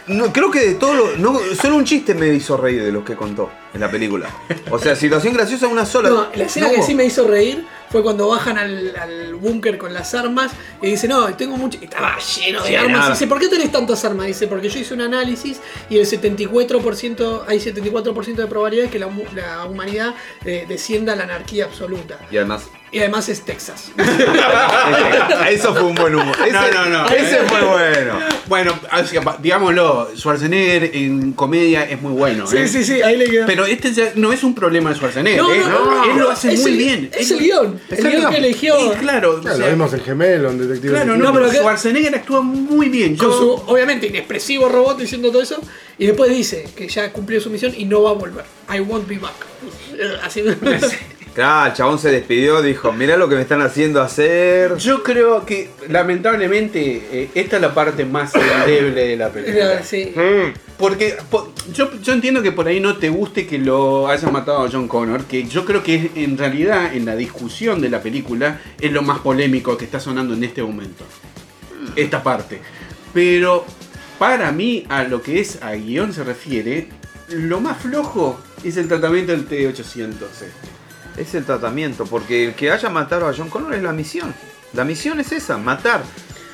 [0.09, 1.17] No, creo que de todo lo.
[1.19, 4.31] No, solo un chiste me hizo reír de los que contó en la película.
[4.71, 6.09] O sea, situación graciosa una sola.
[6.09, 9.79] No, la escena No que sí me hizo reír fue cuando bajan al, al búnker
[9.79, 10.53] con las armas
[10.83, 11.79] y dice, no, tengo mucho...
[11.81, 13.09] y Estaba lleno de Sí, armas.
[13.09, 14.27] Y dice, ¿por qué tenés tantas armas?
[14.27, 15.59] Dice, porque yo hice un análisis
[15.89, 20.15] y el 74%, hay 74% de probabilidad de que la, hu- la humanidad
[20.45, 22.19] eh, descienda a la anarquía absoluta.
[22.31, 22.65] Y además.
[22.91, 23.91] Y además es Texas.
[25.51, 26.37] Eso fue un buen humor.
[26.41, 27.07] Ese, No, no, no.
[27.11, 28.19] Ese fue bueno.
[28.47, 32.47] Bueno, así que, digámoslo, Schwarzenegger en comedia es muy bueno.
[32.47, 32.69] sí, ¿eh?
[32.69, 33.47] sí, sí, ahí le quedó.
[33.47, 35.43] Pero este ya no es un problema de Schwarzenegger.
[35.43, 35.61] No, ¿eh?
[35.61, 37.11] no, no, Él no, lo hace muy el- bien.
[37.17, 37.81] Es el guion.
[37.91, 38.75] es El guion que eligió.
[38.93, 42.15] Y claro, o Claro, sea, lo vimos en Gemelo, en Detective claro, no, pero Schwarzenegger
[42.15, 43.17] actúa muy bien.
[43.17, 45.61] con Yo- su, obviamente, inexpresivo robot diciendo todo eso.
[45.99, 48.45] Y después dice que ya cumplió su misión y no va a volver.
[48.75, 49.35] I won't be back.
[50.25, 50.43] Así.
[51.35, 54.77] Claro, el chabón se despidió, dijo, mirá lo que me están haciendo hacer.
[54.79, 59.81] Yo creo que lamentablemente eh, esta es la parte más endeble de la película.
[59.85, 60.13] sí.
[60.79, 64.71] Porque po- yo, entiendo que por ahí no te guste que lo haya matado a
[64.71, 68.93] John Connor, que yo creo que en realidad en la discusión de la película es
[68.93, 71.05] lo más polémico que está sonando en este momento.
[71.97, 72.61] Esta parte.
[73.13, 73.65] Pero
[74.19, 76.89] para mí, a lo que es a guion se refiere,
[77.29, 80.13] lo más flojo es el tratamiento del T-800.
[80.33, 80.53] este.
[81.21, 84.33] Es el tratamiento, porque el que haya matado a John Connor es la misión.
[84.75, 86.05] La misión es esa, matar.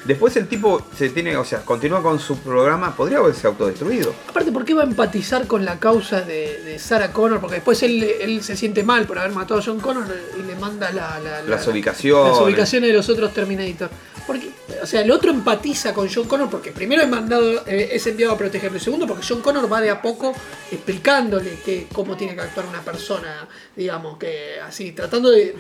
[0.05, 4.14] Después el tipo se tiene, o sea, continúa con su programa, podría haberse autodestruido.
[4.28, 7.40] Aparte, ¿por qué va a empatizar con la causa de, de Sarah Connor?
[7.40, 10.05] Porque después él, él se siente mal por haber matado a John Connor
[10.39, 12.32] y le manda la, la- la- Las ubicaciones.
[12.32, 13.89] las ubicaciones de los otros Terminator.
[14.26, 14.51] Porque,
[14.82, 18.35] o sea, el otro empatiza con John Connor porque primero es mandado, eh, es enviado
[18.35, 18.76] a protegerlo.
[18.76, 20.35] Y segundo, porque John Connor va de a poco
[20.70, 25.55] explicándole que, cómo tiene que actuar una persona, digamos, que así, tratando de,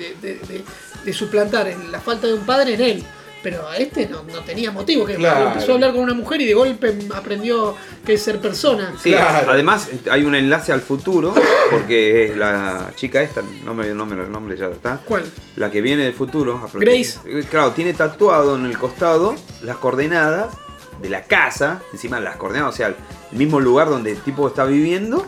[1.12, 3.04] suplantar la falta de un padre en él.
[3.44, 5.48] Pero a este no, no tenía motivo, que Claro.
[5.48, 8.94] empezó a hablar con una mujer y de golpe aprendió que es ser persona.
[9.00, 9.50] Sí, Claro.
[9.52, 11.34] además hay un enlace al futuro,
[11.70, 14.98] porque es la chica esta, no me no me el nombre ya está.
[15.04, 15.24] ¿Cuál?
[15.56, 16.68] La que viene del futuro.
[16.72, 17.18] Grace.
[17.50, 20.54] Claro, tiene tatuado en el costado las coordenadas
[21.02, 22.96] de la casa, encima las coordenadas, o sea, el
[23.32, 25.26] mismo lugar donde el tipo está viviendo,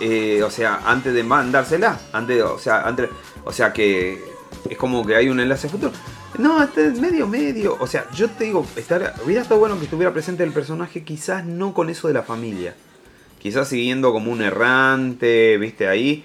[0.00, 3.08] eh, o sea, antes de mandársela, antes, o sea, antes,
[3.44, 4.22] o sea que
[4.68, 5.92] es como que hay un enlace futuro.
[6.38, 7.76] No, este es medio, medio.
[7.80, 11.44] O sea, yo te digo, estar, hubiera estado bueno que estuviera presente el personaje, quizás
[11.44, 12.74] no con eso de la familia.
[13.40, 16.24] Quizás siguiendo como un errante, viste, ahí.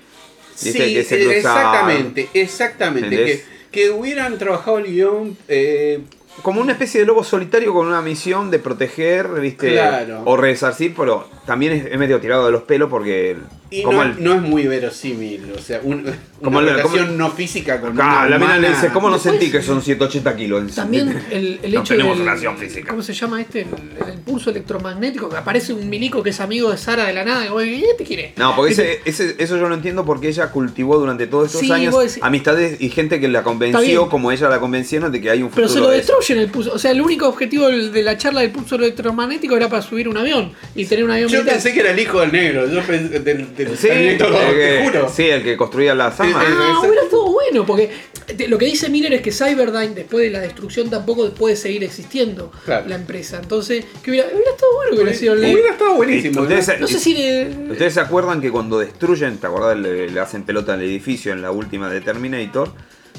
[0.64, 1.60] Viste, Sí, que se cruzaba.
[1.62, 3.16] exactamente, exactamente.
[3.16, 6.02] Que, que hubieran trabajado el guion eh,
[6.42, 10.22] Como una especie de lobo solitario con una misión de proteger, viste, Claro.
[10.26, 13.38] o resarcir, pero también es medio tirado de los pelos porque
[13.72, 15.52] y como no, el- no es muy verosímil.
[15.58, 16.04] O sea, un,
[16.44, 19.10] Como una el- relación como- no física con Ah, una la mina le dice, ¿cómo
[19.10, 20.72] no Después- sentí que son 180 kilos?
[20.76, 22.90] También el, el No hecho tenemos del- relación física.
[22.90, 23.62] ¿Cómo se llama este?
[23.62, 23.68] El,
[24.14, 27.46] el pulso electromagnético, que aparece un milico que es amigo de Sara de la nada.
[27.46, 28.38] Y vos, ¿y este quién es?
[28.38, 31.72] No, porque ese, ese- eso yo lo entiendo porque ella cultivó durante todos estos Sí,
[31.72, 35.44] años decís- amistades y gente que la convenció, como ella la convencieron, de que hay
[35.44, 35.68] un futuro.
[35.68, 36.72] Pero se lo de destruyen el pulso.
[36.74, 40.18] O sea, el único objetivo de la charla del pulso electromagnético era para subir un
[40.18, 41.56] avión y tener un avión Yo militar.
[41.56, 42.68] pensé que era el hijo del negro.
[42.70, 45.10] Yo pensé del, del Sí, el te que, juro.
[45.14, 46.46] sí, el que construía las armas.
[46.46, 47.90] Sí, Ah, hubiera estado bueno, porque
[48.38, 51.84] te- lo que dice Miller es que Cyberdyne, después de la destrucción, tampoco puede seguir
[51.84, 52.88] existiendo Claro.
[52.88, 53.40] la empresa.
[53.42, 56.42] Entonces, que hubiera, hubiera estado bueno que hubiera sido el Hubiera estado buenísimo.
[56.42, 56.78] Ustedes- ¿no?
[56.80, 60.44] No sé si le- ¿Ustedes se acuerdan que cuando destruyen, te acordás, le, le hacen
[60.44, 62.72] pelota al edificio en la última de Terminator?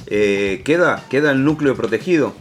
[0.07, 2.33] eh, queda, queda el núcleo protegido.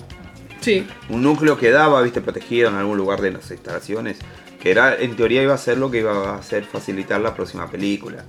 [0.62, 0.86] Sí.
[1.10, 4.18] Un núcleo quedaba, viste, protegido en algún lugar de las instalaciones.
[4.62, 7.70] Que era, en teoría iba a ser lo que iba a hacer facilitar la próxima
[7.70, 8.26] película.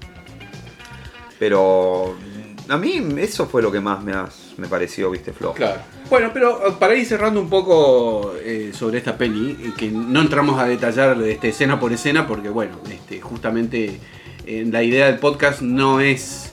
[1.38, 2.16] Pero
[2.68, 5.54] a mí eso fue lo que más me, has- me pareció, viste, flojo.
[5.54, 5.80] Claro.
[6.08, 10.20] Bueno, pero eh, para ir cerrando un poco eh, sobre esta peli, eh, que no
[10.20, 13.98] entramos a detallar este, escena por escena, porque bueno, este, justamente
[14.46, 16.52] eh, la idea del podcast no es...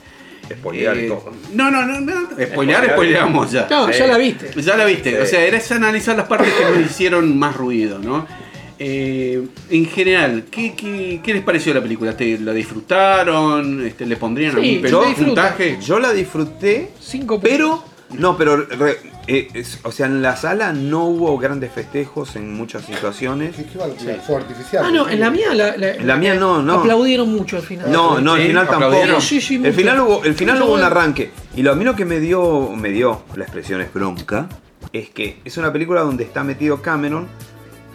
[0.49, 1.33] Spoilear y eh, todo.
[1.53, 2.13] No, no, no, no.
[2.31, 2.89] Spoilear, Spoilear.
[2.93, 3.67] spoileamos ya.
[3.69, 3.99] No, Sí.
[3.99, 4.61] ya la viste.
[4.61, 5.09] Ya la viste.
[5.11, 5.17] Sí.
[5.17, 8.25] O sea, era analizar las partes que nos hicieron más ruido, ¿no?
[8.79, 12.15] Eh, en general, ¿qué, qué, qué les pareció la película?
[12.15, 13.85] ¿Te, ¿La disfrutaron?
[13.85, 15.77] Este, ¿Le pondrían Sí, algún yo pero, puntaje?
[15.81, 17.83] Yo la disfruté, Cinco pero...
[18.17, 18.55] No, pero...
[18.57, 23.55] re- eh, es- o sea, en la sala no hubo grandes festejos en muchas situaciones.
[23.55, 24.85] ¿Fuego artificial?
[24.87, 26.75] Ah, no, en la mía la, la- En la mía no, no.
[26.75, 27.91] aplaudieron mucho al final.
[27.91, 29.19] No, no, Sí, final tampoco.
[29.21, 31.31] Sí, sí, el final hubo, el final hubo un arranque.
[31.57, 34.47] Y lo a mí lo que me dio, me dio, la expresión es bronca,
[34.93, 37.27] es que es una película donde está metido Cameron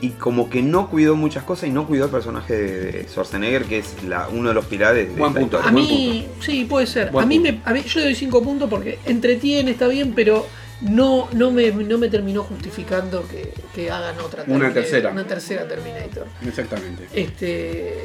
[0.02, 3.78] y como que no cuidó muchas cosas y no cuidó el personaje de Schwarzenegger, que
[3.78, 5.60] es la, uno de los pilares de Buen punto.
[5.62, 7.12] A mí, sí, puede ser.
[7.12, 7.52] Buen a mí, punto.
[7.52, 10.44] me, a mí- yo le doy 5 puntos porque entretiene, está bien, pero
[10.80, 15.10] no, no, me, no me terminó justificando que, que hagan otra Una tercera.
[15.12, 16.26] Una tercera Terminator.
[16.44, 17.06] Exactamente.
[17.14, 18.02] Este,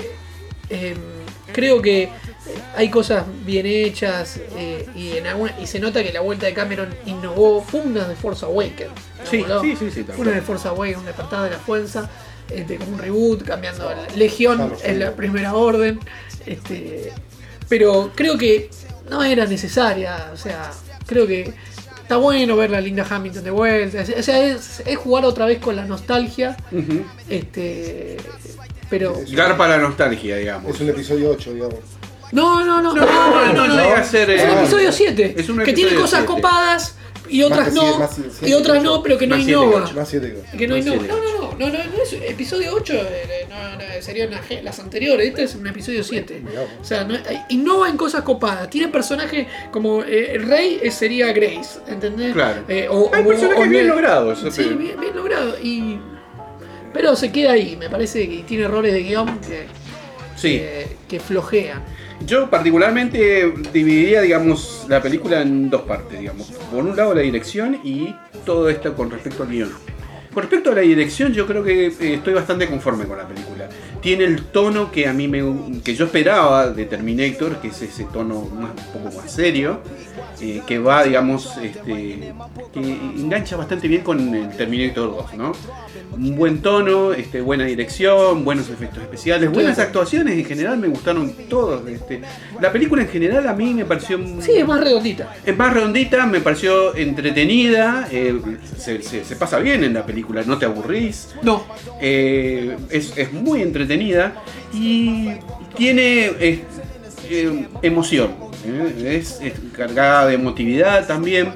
[0.70, 0.98] em,
[1.52, 2.10] creo que
[2.76, 6.54] hay cosas bien hechas eh, y, en alguna- y se nota que la vuelta de
[6.54, 7.62] Cameron innovó.
[7.62, 8.92] Fue una de Force Awakens.
[9.30, 9.62] Sí, ¿no?
[9.62, 10.34] sí, sí, sí, una cual.
[10.36, 12.10] de Force Awakens, un despertar de la fuerza,
[12.50, 14.82] este, como un reboot, cambiando la Legión Claro, sí.
[14.86, 16.00] en la primera orden.
[16.46, 17.12] Este,
[17.70, 18.70] pero creo que
[19.10, 20.30] no era necesaria.
[20.34, 20.72] O sea,
[21.06, 21.54] creo que
[22.02, 24.02] está bueno ver la Linda Hamilton de vuelta.
[24.18, 26.56] O sea, es, es jugar otra vez con la nostalgia.
[26.72, 27.04] Ujú.
[27.30, 28.18] Este,
[28.90, 29.14] pero.
[29.32, 30.74] Garpa la nostalgia, digamos.
[30.76, 31.80] Es un episodio 8, digamos.
[32.32, 32.94] No, no, no.
[32.94, 33.84] No, no, no, no.
[33.84, 34.30] llega a ser.
[34.30, 35.36] Es un eh, episodio 7.
[35.38, 36.26] Es un que tiene cosas siete.
[36.26, 36.96] copadas
[37.30, 38.10] y otras no.
[38.42, 39.84] y otras no, pero que no innova.
[39.84, 39.94] ocho.
[39.96, 41.04] Más 7 que no innova.
[41.08, 44.30] No, no, no, no, no, no es episodio 8, eh, no, no, serían
[44.64, 46.42] las, anteriores, este es un episodio 7.
[46.46, 46.70] Mirá vos.
[46.82, 48.70] O sea, no, eh, innova en cosas copadas.
[48.70, 52.34] Tiene personajes como eh, el rey eh, sería Grace, ¿entendés?
[52.34, 52.64] Claro.
[52.68, 54.40] Eh, o, Hay personajes bien logrados.
[54.40, 55.58] eso Sí, bien, bien logrado.
[55.62, 56.00] Y,
[56.94, 59.66] pero se queda ahí, me parece que tiene errores de guion que,
[60.36, 60.60] Sí.
[60.60, 61.84] que, que flojean.
[62.26, 66.52] Yo particularmente dividiría, digamos, la película en dos partes, digamos.
[66.72, 68.16] Por un lado la dirección y
[68.46, 69.72] todo esto con respecto al guion.
[70.34, 73.70] Con respecto a la dirección, yo creo que eh, estoy bastante conforme con la película.
[74.02, 75.42] Tiene el tono que a mí me
[75.84, 79.82] que yo esperaba de Terminator, que es ese tono más, un poco más serio.
[80.42, 82.34] Eh, que va, digamos, este,
[82.74, 85.52] que engancha bastante bien con el Terminator 2, ¿no?
[86.12, 91.32] Un buen tono, este, buena dirección, buenos efectos especiales, buenas actuaciones en general me gustaron
[91.50, 91.88] todos.
[91.88, 92.22] Este,
[92.62, 95.36] la película en general a mí me pareció Sí, es más redondita.
[95.46, 98.40] es más redondita, me pareció entretenida, eh,
[98.78, 101.64] se, se- se pasa bien en la película, no te aburrís, No,
[102.02, 104.34] eh, es, es muy entretenida
[104.74, 105.30] y
[105.76, 106.62] tiene
[107.82, 108.32] emoción,
[108.68, 111.54] eh, es, es cargada de emotividad también.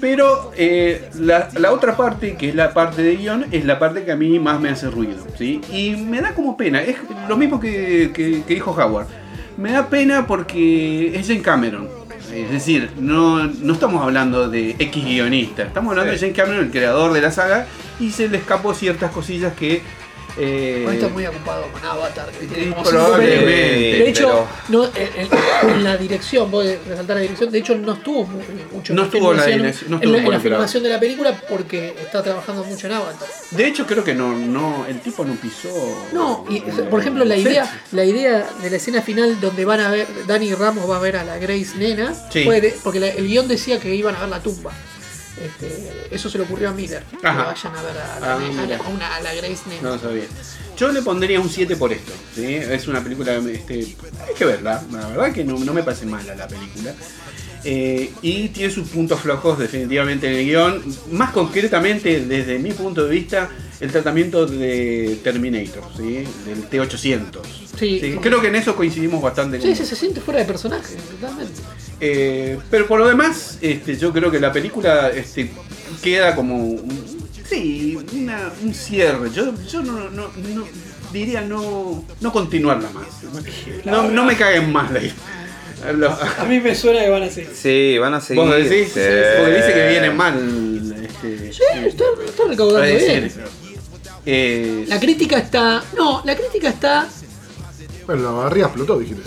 [0.00, 4.04] Pero eh, la, la otra parte, que es la parte de guion, es la parte
[4.04, 5.26] que a mí más me hace ruido.
[5.36, 5.60] ¿sí?
[5.72, 6.96] Y me da como pena, es
[7.28, 9.06] lo mismo que, que- que dijo Howard.
[9.58, 11.88] Me da pena porque es Jane Cameron.
[12.32, 16.18] Es decir, no, no estamos hablando de X guionista, estamos hablando Sí.
[16.18, 17.66] de Jane Cameron, el creador de la saga,
[17.98, 19.82] y se le escapó ciertas cosillas que...
[20.40, 22.30] eh, está muy ocupado con Avatar.
[22.30, 23.44] que tiene y como cinco probablemente.
[23.46, 24.90] De hecho, pero- no,
[25.74, 28.40] en, la dirección, voy a resaltar la dirección, de hecho no estuvo mu-
[28.72, 30.88] mucho en No la estuvo la filmación- dirección, no en la, en la filmación de
[30.88, 33.28] la película porque está trabajando mucho en Avatar.
[33.50, 36.06] De hecho, creo que no, no, el tipo no pisó.
[36.12, 39.90] No, y por ejemplo la idea, la idea de la escena final donde van a
[39.90, 42.44] ver, Dani Ramos va a ver a la Grace Nena, Sí.
[42.44, 44.72] fue de- porque la- el guion decía que iban a ver la tumba.
[45.38, 47.02] Este, eso se le ocurrió a Miller.
[47.20, 47.44] Que Ajá.
[47.44, 49.82] vayan a ver a la, Ah, una- a la Grace Nena.
[49.82, 50.24] No lo sabía.
[50.76, 52.12] Yo le pondría un 7 por esto.
[52.34, 52.54] ¿sí?
[52.54, 53.34] Es una película.
[53.36, 53.74] Este,
[54.26, 54.82] hay que verla.
[54.92, 56.94] La verdad que no, no me parece mala la película.
[57.62, 60.82] Eh, y tiene sus puntos flojos definitivamente en el guion.
[61.12, 63.50] Más concretamente, desde mi punto de vista,
[63.80, 66.24] el tratamiento de Terminator, ¿sí?
[66.46, 67.40] del T-800.
[67.78, 67.98] Sí.
[68.00, 69.60] Sí, Creo que en eso coincidimos bastante.
[69.60, 71.60] Sí, con- sí, se siente fuera de personaje, totalmente.
[72.00, 75.50] Eh, pero por lo demás, este, yo creo que la película este,
[76.02, 77.04] queda como un,
[77.48, 79.30] sí, una- un cierre.
[79.30, 80.64] Yo, yo no, no- no-
[81.12, 83.06] diría no, no continuarla más.
[83.84, 87.50] No, no me caguen más la lo- A mí me suena que van a seguir.
[87.54, 88.44] Sí, van a seguir.
[88.44, 88.88] ¿Vos decís?
[88.92, 89.00] Sí.
[89.38, 90.96] Porque dice que viene mal.
[91.02, 93.32] Este, Sí, está, está recaudando puede bien.
[94.26, 95.82] Eh, La crítica está.
[95.96, 97.08] No, la crítica está.
[98.06, 99.22] Bueno, la barriga explotó, dijiste.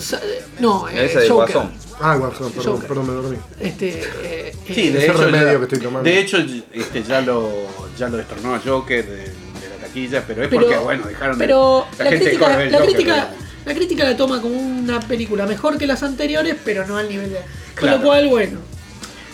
[0.59, 1.55] No, eh, Esa de Joker.
[1.55, 1.82] Guasón.
[1.99, 2.87] Ah, Guasón, perdón, Joker.
[2.87, 3.37] perdón, me dormí.
[3.59, 6.09] Este, eh, Sí, de ese hecho, remedio ya, que estoy tomando.
[6.09, 6.37] de hecho
[6.73, 7.49] este, ya lo
[7.97, 11.37] ya lo destornó a Joker de, de la taquilla, pero es pero, porque bueno, dejaron
[11.37, 13.37] de- pero la, gente crítica, ver la, Joker, crítica, digamos.
[13.65, 17.29] la crítica la toma como una película mejor que las anteriores, pero no al nivel
[17.31, 17.37] de.
[17.39, 17.45] Con
[17.75, 17.97] Claro.
[17.97, 18.59] lo cual, bueno.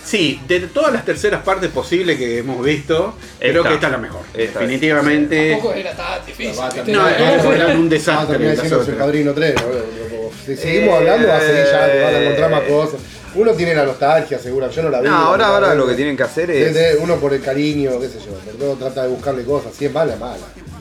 [0.10, 3.98] Sí, de todas las terceras partes posibles que hemos visto, creo que esta es la
[3.99, 4.22] mejor.
[4.34, 4.60] Esta.
[4.60, 5.52] Definitivamente.
[5.52, 6.60] Tampoco era tan difícil.
[6.60, 6.91] va a ¿viste?
[6.91, 8.27] No, terminar- era, un Va a desastre.
[8.31, 9.56] terminar las diciendo el padrino 3.
[9.61, 10.31] boludo.
[10.45, 12.99] Si seguimos hablando, va a seguir ya, te van a encontrar más cosas.
[13.36, 14.68] Uno tiene la nostalgia, seguro.
[14.72, 15.07] Yo no la vi.
[15.10, 16.98] No, ahora, ahora lo que tienen que hacer es.
[16.99, 18.31] Uno por el cariño, qué sé yo.
[18.57, 19.73] Todo trata de buscarle cosas.
[19.77, 20.38] Si es mala, es mala.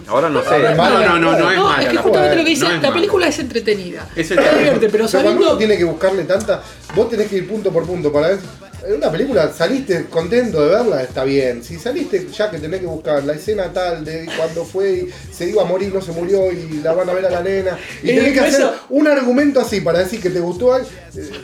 [0.06, 0.48] Ahora no sé.
[0.54, 1.82] Ahora es No, no, no, no es No, mala.
[1.82, 2.34] es que justamente película.
[2.34, 4.08] lo que dice, No es la película es entretenida.
[4.16, 4.88] Es Te entretenida.
[4.90, 5.40] pero sabiendo.
[5.50, 6.62] uno tiene que buscarle tanta.
[6.94, 8.38] Vos tenés que ir punto por punto para ver.
[8.86, 11.64] En una película saliste contento de verla, está bien.
[11.64, 15.48] Si saliste ya que tenés que buscar la escena tal de cuando fue y se
[15.48, 17.76] iba a morir, no se murió y la van a ver a la nena.
[18.02, 20.76] Y Eh, tenés que hacer eso- un argumento así para decir que te gustó.
[20.78, 20.82] eh,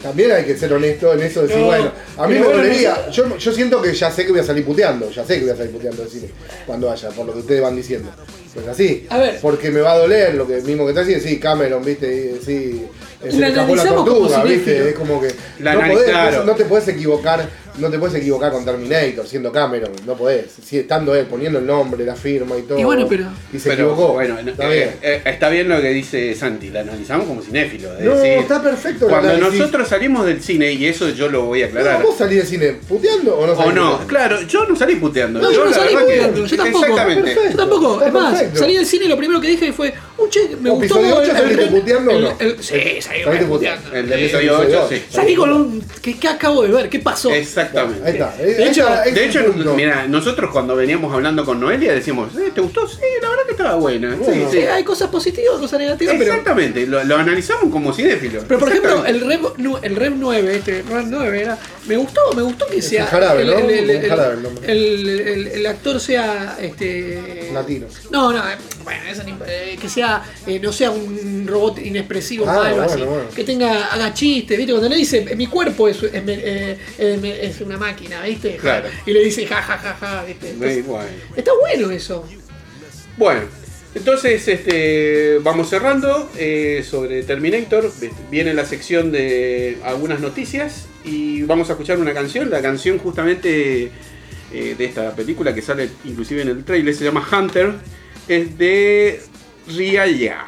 [0.02, 3.10] también hay que ser honesto en eso, decir, No, bueno, a mí me bueno, dolería.
[3.10, 5.50] Yo, yo siento que ya sé que voy a salir puteando, ya sé que voy
[5.50, 6.28] a salir puteando del cine
[6.66, 8.10] cuando vaya, por lo que ustedes van diciendo.
[8.54, 9.38] Pues así, A ver.
[9.42, 12.86] porque me va a doler lo que mismo que te decís, sí, Cameron, viste, sí,
[13.30, 16.44] se La le escapó la tortuga, viste, es como que La no, analiz- podés, claro.
[16.44, 17.48] no te puedes equivocar,
[17.78, 21.66] no te puedes equivocar con Terminator siendo Cameron, no podés, si estando él poniendo el
[21.66, 22.78] nombre, la firma y todo.
[22.78, 24.12] Y bueno, pero- y se Pero, equivocó.
[24.14, 24.90] Bueno, no, está eh, bien.
[25.02, 27.92] eh, está bien lo que dice Santi, la analizamos como cinéfilo.
[27.98, 31.62] es No, decir, está perfecto Cuando nosotros salimos del cine, y eso yo lo voy
[31.62, 32.00] a aclarar.
[32.00, 34.06] No, ¿Vos salís del cine puteando o no o salís no, puteando?
[34.06, 35.40] claro, yo no salí puteando.
[35.40, 36.84] No, yo no la salí verdad que- puteando, yo tampoco.
[36.84, 37.22] Exactamente.
[37.22, 37.50] Perfecto.
[37.50, 38.58] Yo tampoco, Está es más, perfecto.
[38.60, 40.96] salí del cine y lo primero que dije fue, un che, me ¿Vos gustó.
[40.98, 42.36] episodio ocho el- saliste el- puteando o no?
[42.38, 43.92] el- Sí, salí Saliste puteando.
[43.94, 44.94] El de episodio episodio 8, ocho.
[44.94, 45.02] sí.
[45.10, 45.84] Salí con un.
[46.02, 46.88] ¿qué, qué acabo de ver?
[46.88, 47.30] ¿Qué pasó?
[47.64, 48.04] Exactamente.
[48.06, 48.36] Ahí está.
[48.36, 49.40] De hecho- De hecho,
[49.76, 52.86] mira, nosotros cuando veníamos hablando con Noelia decíamos, "Eh, ¿te gustó?
[52.88, 54.14] Sí, la verdad que estaba buena.
[54.16, 54.48] Bueno.
[54.50, 56.30] Sí, hay cosas positivas, cosas negativas, pero.
[56.30, 58.44] Exactamente, lo, lo analizamos como cinéfilos.
[58.46, 59.40] Pero por ejemplo, el Rev,
[59.82, 61.58] el Rev 9, este Rev 9 era.
[61.86, 63.04] Me gustó, me gustó que sea.
[63.04, 63.58] un jarabe, el, ¿no?
[63.58, 66.56] el- jarabe el actor sea.
[66.60, 67.86] este Latino.
[68.10, 72.54] No, no, eh, bueno, eso eh, que sea, eh, no sea un robot inexpresivo, Ah,
[72.54, 73.00] malo, bueno, así.
[73.02, 73.24] bueno.
[73.34, 74.72] Que tenga, haga chistes, ¿viste?
[74.72, 78.56] Cuando le dice, mi cuerpo es, es, es una máquina, ¿viste?
[78.56, 78.88] Claro.
[79.04, 80.50] Y le dice, ja, ja, ja, ja, ¿viste?
[80.50, 81.08] Entonces, Muy bueno.
[81.36, 82.26] está bueno eso.
[83.16, 83.42] Bueno,
[83.94, 87.92] entonces este, vamos cerrando eh, sobre Terminator.
[88.30, 92.50] Viene la sección de algunas noticias y vamos a escuchar una canción.
[92.50, 93.90] La canción justamente
[94.52, 97.74] eh, de esta película que sale inclusive en el trailer se llama Hunter.
[98.28, 99.20] Es de
[99.68, 100.44] Riaya.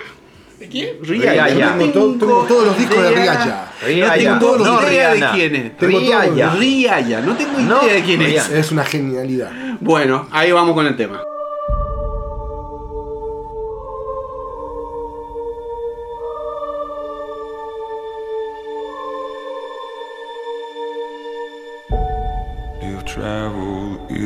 [0.58, 0.96] ¿De quién?
[1.02, 1.48] Rihanna.
[1.48, 1.78] Rihanna.
[1.78, 3.72] Tengo, to- tengo todos los discos de idea- Rihanna.
[3.82, 4.14] No Rihanna.
[4.16, 5.32] tengo todos los No, idea Rihanna.
[5.32, 5.76] de quién es.
[5.76, 6.54] Tengo Rihanna.
[6.54, 8.28] Rihanna, no tengo idea No, de quién es.
[8.28, 8.58] Rihanna.
[8.58, 9.50] Es una genialidad.
[9.80, 11.20] Bueno, ahí vamos con el tema.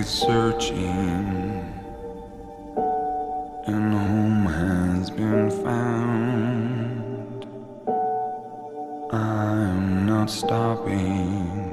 [0.02, 1.64] Searching
[3.66, 7.46] and home has been found,
[9.12, 11.69] I'm not stopping.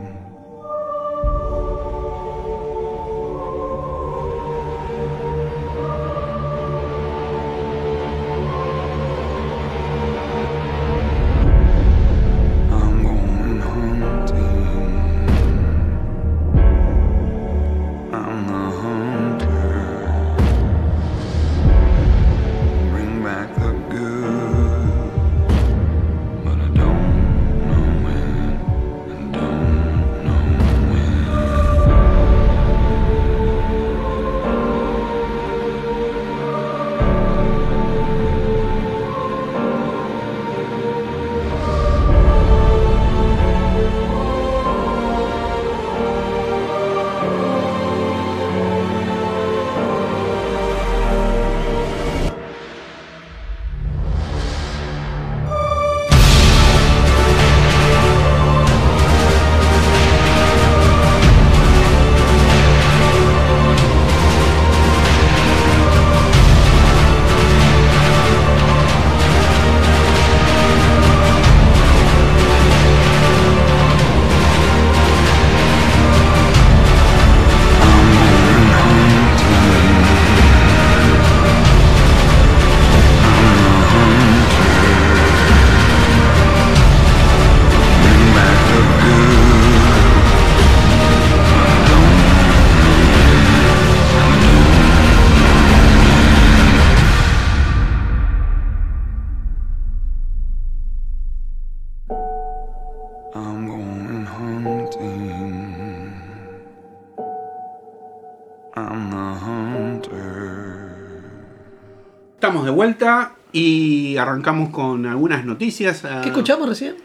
[112.77, 116.05] Vuelta y arrancamos con algunas noticias.
[116.05, 116.95] ah, ¿Qué escuchamos recién?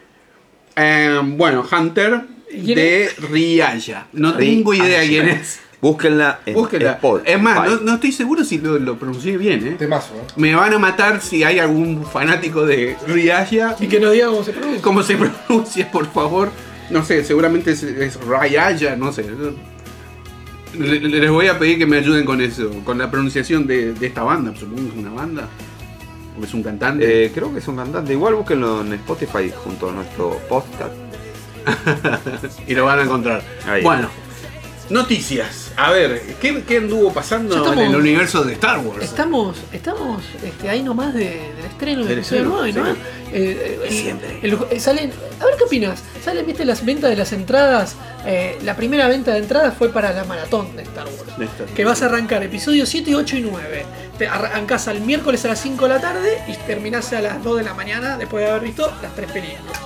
[0.77, 2.21] eh, bueno, Hunter
[2.51, 4.07] ¿Quién de Rialla.
[4.13, 5.09] No tengo idea Rihanna.
[5.29, 5.61] quién es.
[5.81, 6.55] Búsquenla en.
[6.57, 7.23] Spotify.
[7.25, 9.75] Es más, no, no estoy seguro si lo, lo pronuncié bien, ¿eh?
[9.79, 10.33] Temazo, ¿eh?
[10.37, 13.75] Me van a matar si hay algún fanático de Rialla.
[13.81, 14.83] Y que nos diga cómo se pronuncia.
[14.83, 15.17] ¿Cómo se
[15.49, 16.51] pronuncia, por favor?
[16.91, 19.25] No sé, seguramente es, es Rialla, no sé.
[20.79, 23.93] Le- le- Les voy a pedir que me ayuden con eso, con la pronunciación de,
[23.95, 24.53] de esta banda.
[24.59, 25.49] Supongo que es una banda.
[26.41, 27.27] O es un cantante.
[27.27, 28.13] Eh, creo que es un cantante.
[28.13, 30.93] Igual búsquenlo en Spotify junto a nuestro podcast.
[32.67, 33.43] y lo van a encontrar.
[33.67, 33.83] Ahí.
[33.83, 34.09] Bueno,
[34.91, 35.71] noticias.
[35.77, 39.03] A ver, ¿qué, qué anduvo pasando estamos- en el universo de Star Wars?
[39.03, 43.13] Estamos, estamos este, ahí nomás de- del estreno del episodio estreno, 9, ¿no?
[43.35, 44.39] Eh, eh, Siempre.
[44.43, 45.11] el- salen,
[45.41, 46.03] a ver qué opinas.
[46.25, 47.97] Salen, viste, las ventas de las entradas.
[48.25, 51.37] eh, la primera venta de entradas fue para la maratón de Star Wars.
[51.39, 51.73] De Star Wars.
[51.75, 53.85] Que vas a arrancar episodios 7, 8 y 9.
[54.17, 57.57] Te arrancás al miércoles a las 5 de la tarde y terminás a las 2
[57.59, 59.77] de la mañana después de haber visto las tres películas.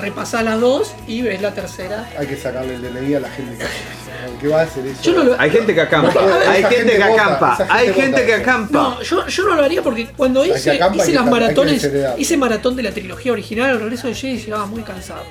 [0.00, 2.08] Repasás las dos y ves la tercera.
[2.18, 3.64] Hay que sacarle el DNI a la gente que
[4.40, 5.02] ¿Qué va a hacer eso?
[5.02, 6.12] Yo no lo- Hay gente que acampa.
[6.14, 7.56] No, hay gente gente que vota, acampa.
[7.56, 8.72] gente Hay vota gente que acampa.
[8.78, 11.24] No, yo, yo no lo haría porque cuando que hice, acampa hay hice que las
[11.24, 15.22] que maratones, hice maratón de la trilogía original, el regreso de Jedi llegaba muy cansado.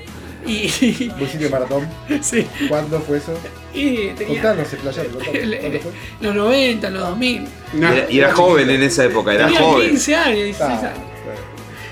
[0.45, 1.87] Y, y, ¿Vos hiciste maratón?
[2.21, 3.33] sí, ¿Cuándo fue eso?
[3.73, 5.09] y tenía Contanos, explayate,
[6.21, 7.47] los 90, los 2000.
[7.73, 9.89] Y era, y era joven en esa época, era tenía joven.
[9.89, 10.99] 15 años, 16 Ah, años.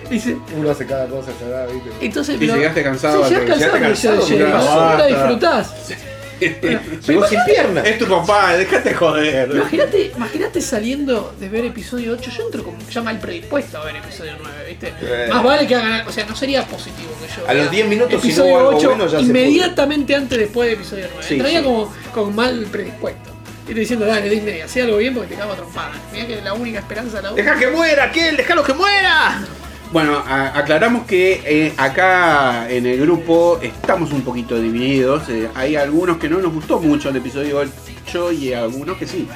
[0.10, 1.90] Dice, Uno hace cada cosa a esa edad, ¿viste?
[2.06, 4.98] entonces, Y llegaste cansado Sí, llegas cansado, pero cansado, Jedi, basta.
[4.98, 5.74] la disfrutás.
[7.08, 7.82] Llegó sin pierna.
[7.82, 9.50] Es tu papá, déjate joder.
[9.52, 13.96] Imagínate, imagínate saliendo de ver episodio 8, yo entro como ya mal predispuesto a ver
[13.96, 14.94] episodio 9, ¿viste?
[15.02, 15.28] Eh.
[15.30, 17.48] Más vale que hagan, o sea, no sería positivo que yo.
[17.48, 20.16] A los vea 10 minutos, si no episodio hubo algo 8 bueno, ya se inmediatamente
[20.16, 21.26] antes después de episodio 9.
[21.26, 21.66] Sí, Entraría sí.
[21.66, 23.32] como con mal predispuesto.
[23.68, 25.92] Y te diciendo, dale, Disney, hacé algo bien porque te cago a trompada.
[26.12, 28.38] Mirá que la única esperanza la ¡Deja que muera, Kel!
[28.38, 29.42] ¡Déjalo que muera!
[29.92, 35.30] Bueno, a- aclaramos que eh, acá en el grupo estamos un poquito divididos.
[35.30, 37.60] eh, hay algunos que no nos gustó mucho el episodio
[38.08, 39.28] 8 y algunos que sí.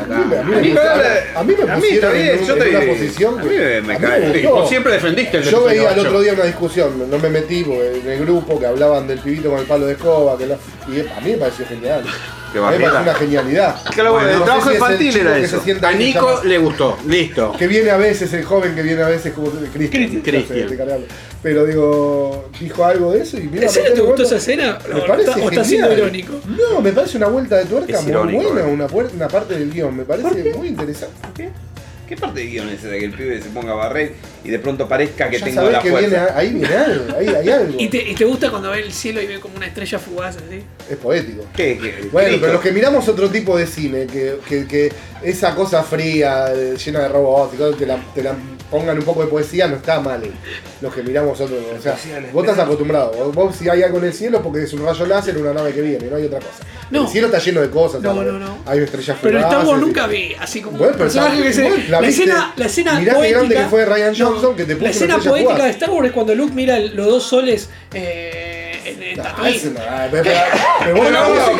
[0.00, 1.76] Acá- A mí me- a mí me A mí, pusieron- me- a mí me a
[1.76, 3.96] mí pusieron está bien, en, un- yo en te- una posición a mí me- me
[3.98, 4.20] cae.
[4.20, 4.54] me Sí, gustó.
[4.56, 6.08] vos siempre defendiste el Yo veía el 8.
[6.08, 9.58] otro día una discusión, no me metí en el grupo que hablaban del pibito con
[9.60, 12.04] el palo de escoba, que la- y a mí me pareció genial.
[12.60, 13.02] Que barriera.
[13.02, 13.76] una genialidad.
[13.94, 15.62] Claro, bueno, el no trabajo si es infantil era eso.
[15.82, 17.52] A Nico llama- le gustó, listo.
[17.58, 20.20] Que viene a veces, el joven que viene a veces como Cristian.
[20.22, 20.68] Cristian.
[21.42, 24.78] Pero digo, dijo algo de eso y mira, ¿En serio te gustó esa escena?
[24.92, 26.08] Me ¿O parece está- o está siendo genial.
[26.08, 26.32] irónico?
[26.48, 28.72] No, me parece una vuelta de tuerca Es muy irónico, buena, eh.
[28.72, 31.14] una, puer- una parte del guion, me parece muy interesante.
[31.36, 31.50] ¿Qué?
[32.08, 34.14] ¿Qué parte de guion es esa de que el pibe se ponga a barrer
[34.46, 37.28] y de pronto parezca que ya tenga sabés la que viene, ahí viene algo, ahí
[37.28, 37.74] hay algo.
[37.78, 40.36] ¿Y te, y te gusta cuando ve el cielo y ve como una estrella fugaz
[40.36, 40.62] así?
[40.88, 41.44] Es poético.
[41.54, 41.76] ¿Qué?
[41.78, 42.08] ¿Qué?
[42.12, 42.40] Bueno, Cristo.
[42.42, 44.92] pero los que miramos otro tipo de cine, que, que, que
[45.22, 48.34] esa cosa fría, llena de robots y cosas, te la, te la
[48.70, 50.22] pongan un poco de poesía, no está mal.
[50.80, 51.96] Los que miramos otro, o sea,
[52.32, 53.12] vos estás acostumbrado.
[53.12, 55.72] Vos, vos si hay algo en el cielo porque es un rayo láser, una nave
[55.72, 56.64] que viene, no hay otra cosa.
[56.88, 57.02] No.
[57.02, 58.00] El cielo está lleno de cosas.
[58.00, 58.58] No, no, no.
[58.64, 61.88] Hay estrellas Pero Star Wars nunca vi así como Bueno, un pero personaje que se.
[61.88, 63.38] la La, escena, la escena Mirá qué poética.
[63.38, 66.12] grande que fue Ryan Johnson, que te puso La escena poética de Star Wars es
[66.12, 69.16] cuando Luke mira el- los dos soles eh, en, en
[70.10, 70.22] pero-
[70.84, 71.56] pero- vos ya sabías-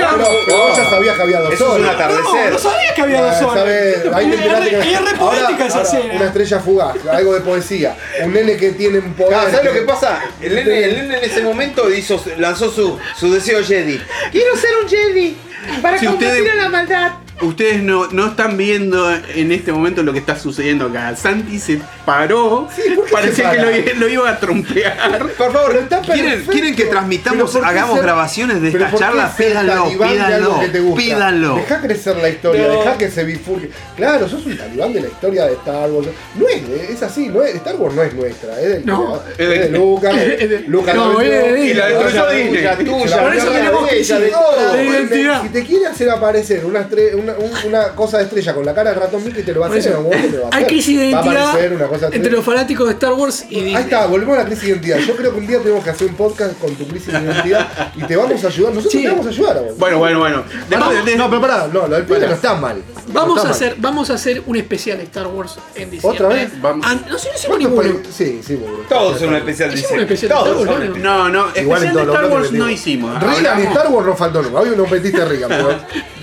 [0.48, 1.90] vos ya que había dos Eso es un soles.
[1.90, 2.24] atardecer.
[2.24, 3.54] No, no sabía que había dos Ah, soles.
[3.60, 4.14] ¿sabes?
[4.14, 6.14] Ahí te Es enteraste re- que- es re ahora- poética esa ahora, escena.
[6.14, 7.96] Una estrella fugaz, algo de poesía.
[8.24, 9.34] Un nene que tiene un poder.
[9.34, 10.20] Ah, ¿Sabes lo que- que pasa?
[10.40, 14.00] El nene, el nene en ese momento hizo, lanzó su, su deseo Jedi.
[14.30, 15.36] Quiero ser un Jedi
[15.82, 17.12] para Si combatir ustedes- a la maldad.
[17.42, 21.14] Ustedes no, no están viendo en este momento lo que está sucediendo acá.
[21.16, 25.18] Santi se paró, Sí, ¿por qué parecía se que lo, lo iba a trompear.
[25.36, 28.84] Por favor, está ¿Quieren, quieren que transmitamos, Pero ¿por qué hagamos ser- grabaciones de pero
[28.86, 29.32] esta ¿por qué charla?
[29.36, 31.02] ser Pídanlo, pídanlo, que te gusta?
[31.02, 31.56] pídanlo.
[31.56, 32.72] Deja crecer la historia, No.
[32.78, 33.70] deja que se bifurque.
[33.96, 36.08] Claro, sos un talibán de la historia de Star Wars.
[36.36, 39.20] No es, es así, no es, Star Wars no es nuestra, es del, No.
[39.36, 40.14] es de Lucas.
[40.36, 41.70] Es de- Lucas no, es de Disney.
[41.70, 42.64] Y la destruyó Disney.
[42.86, 45.42] Por eso tenemos de ella, de identidad.
[45.42, 48.74] Si te quiere hacer aparecer una, estre- una, un- una cosa de estrella con la
[48.74, 50.42] cara de ratón Mickey, te lo va a hacer en eso, algún momento, te lo
[50.44, 50.68] va a hay hacer.
[50.68, 53.74] crisis de identidad aparecer una cosa entre los fanáticos de Star Wars y Disney.
[53.76, 54.98] Ahí está, volvemos a la crisis de identidad.
[54.98, 57.68] Yo creo que un día tenemos que hacer un podcast con tu crisis de identidad
[57.96, 58.72] y te vamos a ayudar.
[58.72, 59.02] Nosotros Sí.
[59.02, 59.78] te vamos a ayudar a vos.
[59.78, 60.44] Bueno, bueno, bueno.
[60.68, 62.82] Después de- no, pero pará, no, lo del pibe no está mal.
[63.08, 66.24] Vamos a, hacer, vamos a hacer un especial de Star Wars en diciembre.
[66.24, 66.60] ¿Otra vez?
[66.60, 66.84] Vamos.
[66.88, 68.10] Ah, no sé, no hicimos ¿Cuántos ninguno.
[68.12, 68.78] Sí, sí, boludo.
[68.88, 70.14] todos son un especial Hicimos un dice.
[70.14, 71.18] especial de Star son Wars, un ¿no?
[71.18, 72.74] No, no, Igual en especial de todos los Star bloques Wars le no digo.
[72.76, 73.20] hicimos.
[73.22, 74.60] Reagan y Hablamos- Star Wars no faltó nunca.
[74.60, 75.78] Obvio no metiste Reagan, pero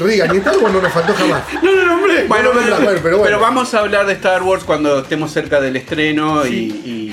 [0.08, 1.42] Reagan y Star Wars no nos faltó jamás.
[1.64, 2.26] No, no, no, hombre.
[2.28, 3.40] Bueno, Bueno, pero, bueno, pero bueno.
[3.40, 7.13] vamos a hablar de Star Wars cuando estemos cerca del estreno y, y-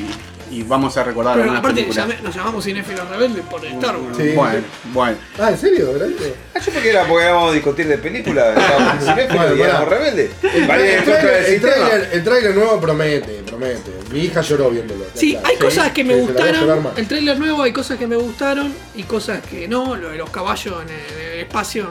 [0.61, 2.07] y vamos a recordar Pero algunas aparte películas.
[2.09, 4.17] llame- nos llamamos cinéfilos rebeldes por Star Wars.
[4.17, 4.33] Sí.
[4.35, 4.59] Bueno,
[4.93, 5.17] bueno.
[5.39, 5.93] Ah, ¿en serio?
[5.93, 6.09] ¿verdad?
[6.55, 9.57] Ah, yo pensé que era porque íbamos a discutir de películas, estábamos en cinéfilos Bueno,
[9.57, 10.31] y éramos rebeldes.
[10.43, 13.91] El, el, trailer, el trailer nuevo promete, promete.
[14.13, 15.05] Mi hija lloró viéndolo.
[15.15, 15.47] Sí, claro.
[15.49, 16.89] hay cosas que me gustaron.
[16.97, 19.95] El trailer nuevo hay cosas que me gustaron y cosas que no.
[19.97, 21.89] Lo de los caballos en el, en el espacio.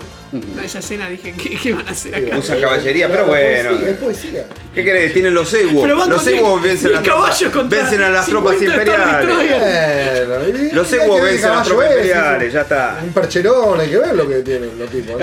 [0.64, 2.38] Esa escena dije, ¿qué, qué van a hacer acá?
[2.38, 3.70] Usan caballería, pero bueno.
[3.72, 4.46] poesía, Es poesía.
[4.76, 5.14] ¿Qué querés?
[5.14, 5.88] Tienen los Ewoks.
[6.08, 10.74] Los Ewoks vencen, las tropas, vencen a las tropas 50 Star imperiales.
[10.74, 13.00] Los Ewoks vencen a las tropas es, imperiales, es ya está.
[13.04, 15.20] Un percherón, hay que ver lo que tienen los tipos.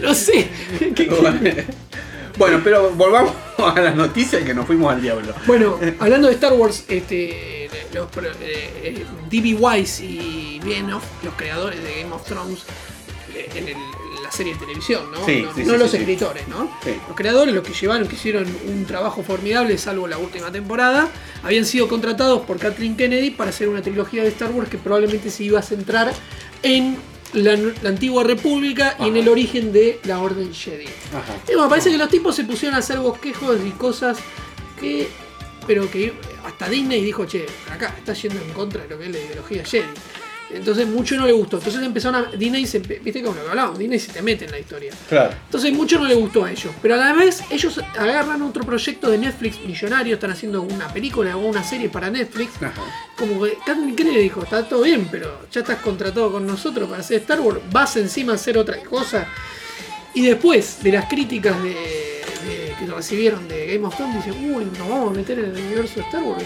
[0.00, 0.14] ¿no?
[0.14, 0.48] Sé.
[0.78, 1.64] ¿Qué- qué-
[2.38, 5.34] Bueno, pero volvamos a las noticias que nos fuimos al diablo.
[5.46, 8.06] Bueno, hablando de Star Wars, este, los,
[8.40, 9.54] eh, eh, D.B.
[9.60, 12.60] Wise y Benioff, los creadores de Game of Thrones,
[13.34, 13.72] eh, en, el-
[14.16, 15.24] en la serie de televisión, ¿no?
[15.26, 16.70] Sí, no sí, no sí, los escritores, ¿no?
[16.82, 16.90] Sí.
[17.06, 21.08] Los creadores, los que llevaron, que hicieron un trabajo formidable, salvo la última temporada,
[21.42, 25.28] habían sido contratados por Kathleen Kennedy para hacer una trilogía de Star Wars que probablemente
[25.30, 26.12] se iba a centrar
[26.62, 26.96] en
[27.32, 30.86] la, la antigua república y en el origen de la Orden Jedi.
[30.86, 31.36] Ajá.
[31.48, 34.18] Y bueno, parece que los tipos se pusieron a hacer bosquejos y cosas
[34.78, 35.08] que.
[35.66, 36.12] Pero que
[36.44, 39.64] hasta Disney dijo, che, acá está yendo en contra de lo que es la ideología
[39.64, 39.86] Jedi.
[40.54, 41.58] Entonces mucho no le gustó.
[41.58, 42.36] Entonces empezaron a.
[42.36, 42.78] Disney se.
[42.80, 44.92] Viste como lo que hablábamos, Disney se te mete en la historia.
[45.08, 45.34] Claro.
[45.46, 46.72] Entonces mucho no le gustó a ellos.
[46.82, 51.36] Pero a la vez ellos agarran otro proyecto de Netflix millonario, están haciendo una película
[51.36, 52.62] o una serie para Netflix.
[52.62, 52.72] Ajá.
[53.16, 57.00] Como que Kathleen Kennedy dijo, está todo bien, pero ya estás contratado con nosotros para
[57.00, 59.26] hacer Star Wars, vas encima a hacer otra cosa.
[60.14, 64.64] Y después de las críticas de, de- que recibieron de Game of Thrones, dicen, uy,
[64.78, 66.42] nos vamos a meter en el universo de Star Wars.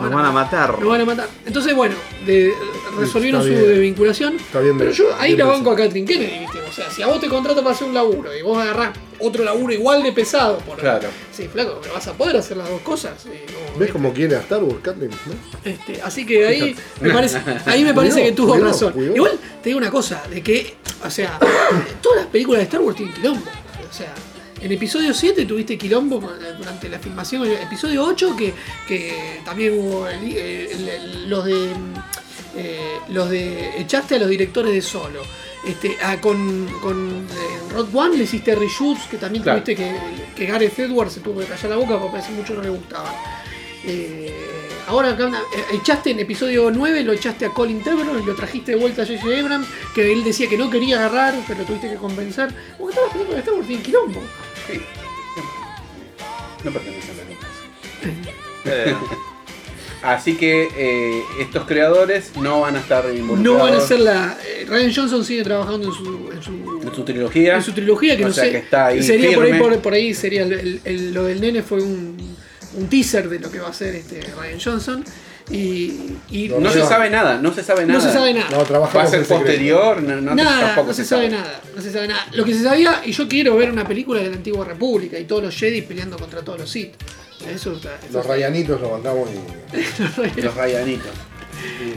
[0.00, 0.78] Nos van a matar.
[0.78, 1.28] Nos van a matar.
[1.46, 1.94] Entonces, bueno,
[2.26, 2.52] de-
[2.98, 3.70] resolvieron Está su bien.
[3.74, 4.36] desvinculación.
[4.36, 6.58] Está bien pero yo ahí bien la banco a Kathleen Kennedy, ¿viste?
[6.68, 9.44] O sea, si a vos te contratan para hacer un laburo y vos agarrás otro
[9.44, 11.08] laburo igual de pesado, por Claro.
[11.32, 13.12] Sí, flaco, pero vas a poder hacer las dos cosas.
[13.26, 15.10] y no- ¿Ves cómo quiere a Star Wars, Kathleen?
[15.10, 15.34] ¿no?
[15.70, 18.92] este, así que ahí me parece, ahí me parece Cuidado, que tuvo cuidado, razón.
[18.92, 19.16] cuidado.
[19.16, 20.74] Igual te digo una cosa, de que,
[21.04, 21.38] o sea,
[22.02, 23.40] todas las películas de Star Wars tienen quilombo.
[23.44, 24.12] O sea,
[24.60, 26.20] en episodio 7 tuviste quilombo
[26.58, 27.44] durante la filmación.
[27.46, 28.52] En episodio 8 que,
[28.88, 31.70] que también hubo el- el- el- los de
[32.58, 35.20] eh, los de echaste a los directores de solo.
[35.66, 39.62] Este, ah, con con eh, Rod One le hiciste reshoots que también Claro.
[39.62, 39.94] tuviste que,
[40.34, 43.12] que Gareth Edwards se tuvo que callar la boca porque parece mucho no le gustaban.
[43.84, 44.32] Eh,
[44.88, 45.30] ahora acá,
[45.72, 49.06] echaste en episodio 9, lo echaste a Colin Trevorrow y lo trajiste de vuelta a
[49.06, 49.38] J.J.
[49.38, 52.48] Abrams, que él decía que no quería agarrar, pero tuviste que convencer.
[52.78, 54.22] Porque todas las películas de Star Wars tienen quilombo.
[54.70, 54.80] Sí.
[56.64, 57.50] No pertenecen a la Lucas.
[58.64, 58.94] Eh,
[60.02, 64.36] Así que eh, estos creadores no van a estar involucrados No van a ser la.
[64.46, 67.56] eh, Ryan Johnson sigue trabajando en su, en su, en su trilogía.
[67.56, 68.50] en su trilogía, que O no sea sé.
[68.52, 71.40] que está ahí sería por ahí, por, por ahí sería el- el- el- lo del
[71.40, 72.16] nene fue un,
[72.74, 75.04] un teaser de lo que va a ser este Ryan Johnson.
[75.50, 77.98] Y, y No, No se sabe nada, no se sabe nada.
[78.00, 78.50] no se sabe nada.
[78.50, 79.44] No, Va trabajamos a ser en secreto.
[79.44, 82.26] posterior, no, no nada, tampoco no se sabe nada, no se sabe nada.
[82.32, 85.24] Lo que se sabía, y yo quiero ver una película de la antigua república y
[85.24, 86.94] todos los Jedi peleando contra todos los Sith.
[87.48, 87.78] Eso
[88.12, 91.10] Los rayanitos los mandamos y Los Rayanitos.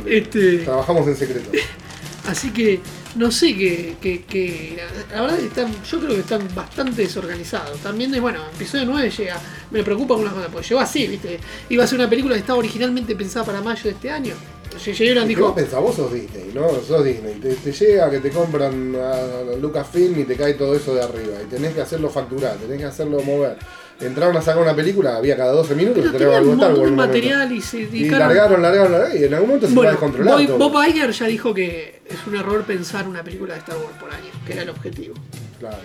[0.05, 1.49] este, trabajamos en secreto.
[2.27, 2.79] así que
[3.15, 4.77] no sé que, que, que-
[5.11, 7.79] la verdad están, yo creo que están bastante desorganizados.
[7.79, 9.39] También bueno, episodio 9 llega,
[9.71, 12.59] me preocupa algunas cosas, porque llegó así, viste, iba a ser una película que estaba
[12.59, 14.35] originalmente pensada para mayo de este año.
[14.83, 15.81] ¿Qué dijo, vos pensás?
[15.81, 16.69] Vos sos Disney, ¿no?
[16.81, 17.35] Sos Disney.
[17.35, 21.33] Te, te llega que te compran a Lucasfilm y te cae todo eso de arriba.
[21.43, 23.57] Y tenés que hacerlo facturar, tenés que hacerlo mover.
[24.01, 26.85] Entraron a sacar una película, había cada 12 minutos pero y tenían algo un montón
[26.85, 29.17] de material y se Y dedicaron largaron, largaron, largaron.
[29.17, 30.69] Y en algún momento se a Bueno, Bob, todo.
[30.69, 34.09] Bob Iger ya dijo que es un error pensar una película de Star Wars por
[34.11, 35.15] año, que era el objetivo.
[35.59, 35.77] Claro.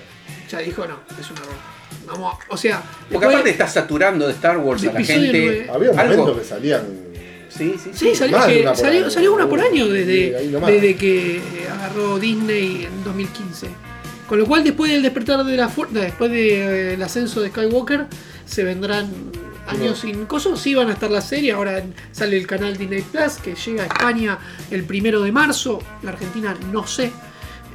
[0.50, 1.54] Ya dijo no, es un error.
[2.06, 5.68] Vamos, a- o sea, Porque aparte está saturando de Star Wars De a la gente.
[5.72, 6.82] Había un Algo- momento que salían.
[7.48, 9.10] Sí, sí, Sí, salió, Más de que una por salió, año.
[9.10, 11.40] salió una por año Sí, desde, desde que
[11.72, 13.68] agarró Disney en 2015.
[14.34, 18.08] Con lo cual, después del despertar de la fuerza, después del ascenso de Skywalker,
[18.44, 19.08] se vendrán
[19.68, 20.58] años sin cosas.
[20.58, 21.52] Sí van a estar la serie.
[21.52, 24.36] Ahora sale el canal Disney Plus que llega a España
[24.72, 25.80] el primero de marzo.
[26.02, 27.12] La Argentina no sé.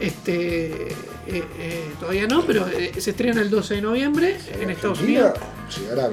[0.02, 5.00] Este eh, eh, todavía no, pero eh, se estrena el 12 de noviembre en Estados
[5.00, 5.40] Unidos.
[5.80, 6.10] Llegará.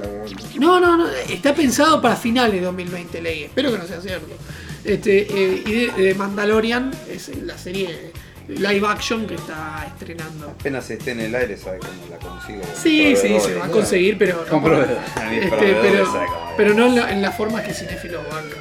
[0.57, 3.43] No, no, no, está pensado para finales de 2020, leí.
[3.43, 4.33] Espero que no sea cierto.
[4.85, 8.13] Este, eh, y de, de Mandalorian es la serie
[8.47, 10.47] live action que está estrenando.
[10.49, 12.61] apenas esté en el aire, sabe cómo la consigo.
[12.81, 14.81] Sí, sí, se va a conseguir, pero no,
[15.31, 15.75] este,
[16.55, 18.55] pero, no en la, en la forma que Cinefilos banca.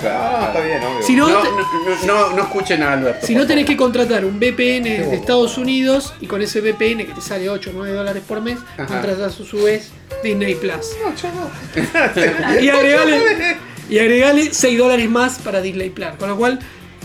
[0.00, 1.02] Claro, no, está bien, obvio.
[1.06, 3.26] Si no, No, no, no, no escuchen a Alberto.
[3.26, 7.14] si no tenés que contratar un VPN de Estados Unidos y con ese VPN que
[7.14, 8.86] te sale 8 o 9 dólares por mes, Ajá.
[8.86, 9.90] contratás a su vez
[10.22, 10.96] Disney Plus.
[12.62, 13.56] y agregale,
[13.88, 16.08] y agregale 6 dólares más para Disney Plus.
[16.18, 16.58] Con lo cual,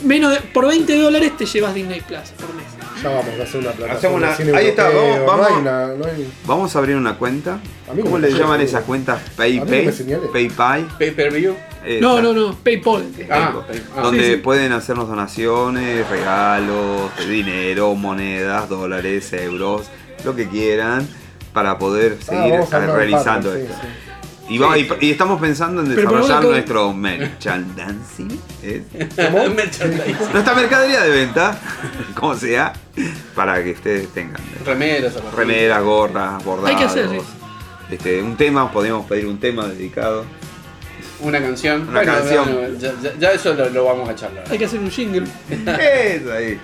[0.04, 2.66] menos de- por 20 dólares te llevas Disney Plus por mes.
[3.02, 3.94] Ya vamos a hacer una plataforma.
[3.98, 6.96] Hacemos una- cine ahí está, vamos- No hay vamos- una- no hay- Vamos a abrir
[6.96, 7.54] una cuenta.
[7.90, 9.20] A mí no ¿Cómo le llaman esas cuentas?
[9.36, 9.92] PayPay.
[10.32, 10.88] PayPay.
[11.00, 11.56] Pay per view.
[11.84, 12.00] esa.
[12.00, 13.06] No, no, no, PayPal.
[13.32, 13.54] Ah,
[13.98, 14.38] ah, donde sí, sí.
[14.38, 19.88] pueden hacernos donaciones, regalos, dinero, monedas, dólares, euros,
[20.24, 21.08] lo que quieran
[21.54, 23.74] para poder Ah, seguir realizando esto.
[23.82, 23.88] sí.
[24.52, 28.40] Y, va- y- y estamos pensando en desarrollar nuestro merchandising.
[28.62, 28.82] ¿es?
[29.56, 30.18] Merchandising.
[30.34, 31.58] Nuestra mercadería de venta,
[32.16, 32.74] como sea,
[33.34, 36.70] para que ustedes tengan Remeras, remeras, gorras, bordados.
[36.70, 37.18] Hay que hacer, sí.
[37.92, 40.26] Este, un tema, podemos pedir un tema dedicado.
[41.22, 41.88] Una canción.
[41.88, 42.46] Una canción.
[42.54, 44.44] bueno, ya, ya- eso lo, lo vamos a charlar.
[44.50, 45.24] Hay que hacer un jingle.
[45.50, 46.60] Eso ahí.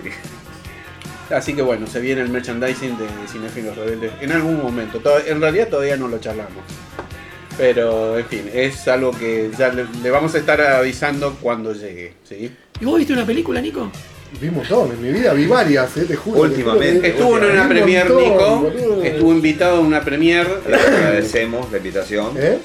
[1.30, 5.02] Así que bueno, se viene el merchandising de Cinefilos Rebeldes en algún momento.
[5.26, 6.64] En realidad todavía no lo charlamos.
[7.58, 12.14] Pero en fin, es algo que ya le, le vamos a estar avisando cuando llegue.
[12.28, 12.52] ¿sí?
[12.80, 13.90] ¿Y vos viste una película, Nico?
[14.42, 16.42] Vimos todo, en mi vida vi varias, eh, te juro.
[16.42, 17.08] Últimamente.
[17.08, 18.60] Estuvo en una vi un premier, montón, Nico.
[18.62, 19.04] boludo.
[19.04, 20.48] Estuvo invitado en una premier.
[20.68, 22.32] Le agradecemos la invitación.
[22.38, 22.58] ¿Eh?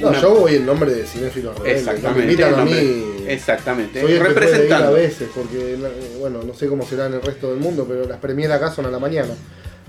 [0.00, 1.86] No, Una- yo voy en nombre de Cinéfilos Rebeldes.
[1.86, 2.22] no me Exactamente.
[2.32, 3.04] invitan a nombre- mí.
[3.28, 4.00] Exactamente.
[4.02, 4.92] Soy el que puede ir a Representando.
[4.92, 8.18] veces, porque, eh, bueno, no sé cómo será en el resto del mundo, pero las
[8.18, 9.30] premier acá son a la mañana.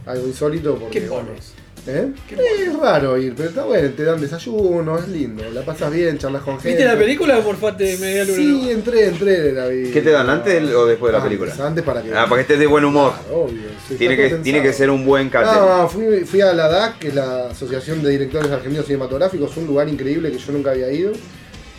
[0.05, 1.53] Algo insólito porque, Qué bueno, pones.
[1.87, 2.07] ¿Eh?
[2.29, 6.41] Es raro ir, pero está bueno, te dan desayuno, es lindo, la pasas bien, charlas
[6.43, 6.69] con gente.
[6.69, 8.35] ¿Viste la película o morfaste media luna?
[8.37, 9.91] Sí, entré, entré, la vi.
[9.91, 11.67] ¿Qué te dan, antes o después de la Antes, película?
[11.67, 12.09] Antes para que...
[12.13, 13.13] Ah, para que estés de buen humor.
[13.23, 15.59] Claro, obvio, sí, Tiene que, tiene que ser un buen catering.
[15.65, 19.67] No, fui, fui a la DAC, que es la Asociación de Directores Argentinos Cinematográficos, un
[19.67, 21.11] lugar increíble que yo nunca había ido.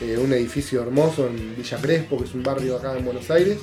[0.00, 3.58] Eh, un edificio hermoso en Villa Crespo, que es un barrio acá en Buenos Aires.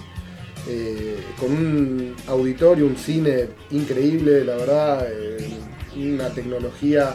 [0.69, 5.07] eh, con un auditorio, un cine increíble, la verdad.
[5.11, 5.37] eh,
[6.07, 7.13] una tecnología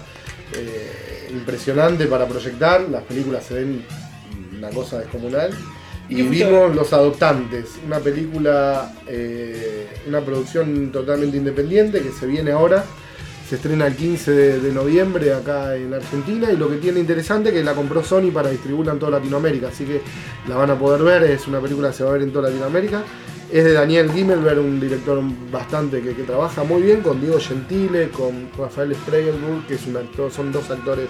[0.53, 2.83] eh, impresionante para proyectar.
[2.91, 3.85] Las películas se ven
[4.57, 5.53] una cosa descomunal.
[6.09, 12.85] ¿Y vimos Los Adoptantes, una película, eh, una producción totalmente independiente que se viene ahora.
[13.49, 17.51] Se estrena el 15 de, de noviembre acá en Argentina y lo que tiene interesante
[17.51, 20.01] es que la compró Sony para distribuirla en toda Latinoamérica, así que
[20.49, 22.49] la van a poder ver, es una película que se va a ver en toda
[22.49, 23.03] Latinoamérica.
[23.55, 25.23] Es de Daniel Gimmelberg, un director
[25.53, 29.97] bastante que, que trabaja muy bien, con Diego Gentile, con Rafael Spregelburg, que es un
[29.97, 31.09] actor, son dos actores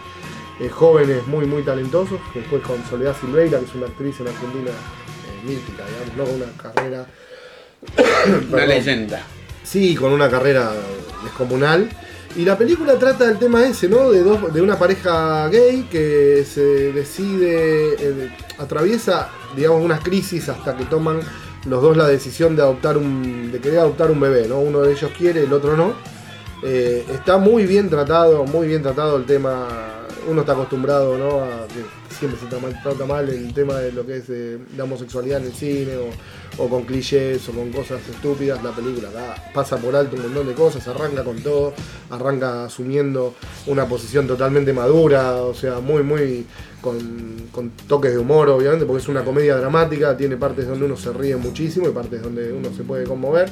[0.61, 4.71] eh, jóvenes muy muy talentosos, después con Soledad Silveira, que es una actriz en Argentina
[4.71, 6.25] eh, mítica, digamos, ¿no?
[6.25, 7.07] con una carrera...
[8.53, 9.23] Una leyenda.
[9.63, 10.71] Sí, con una carrera
[11.23, 11.89] descomunal.
[12.37, 14.11] Y la película trata el tema ese, ¿no?
[14.11, 20.77] De, dos, de una pareja gay que se decide, eh, atraviesa, digamos, unas crisis hasta
[20.77, 21.21] que toman
[21.67, 24.59] los dos la decisión de adoptar un, de querer adoptar un bebé, ¿no?
[24.61, 25.95] Uno de ellos quiere, el otro no.
[26.63, 30.04] Eh, está muy bien tratado, muy bien tratado el tema.
[30.29, 31.41] Uno está acostumbrado, ¿no?
[31.41, 31.85] A que
[32.15, 35.53] siempre se trata, mal el tema de lo que es eh, la homosexualidad en el
[35.53, 35.93] cine
[36.59, 38.63] o, con clichés o con cosas estúpidas.
[38.63, 39.09] La película
[39.53, 41.75] pasa por alto un montón de cosas, arranca con todo,
[42.11, 43.35] arranca asumiendo
[43.67, 46.47] una posición totalmente madura, o sea, muy, muy
[46.81, 50.97] con, con toques de humor, obviamente, porque es una comedia dramática, tiene partes donde uno
[50.97, 53.51] se ríe muchísimo y partes donde uno se puede conmover.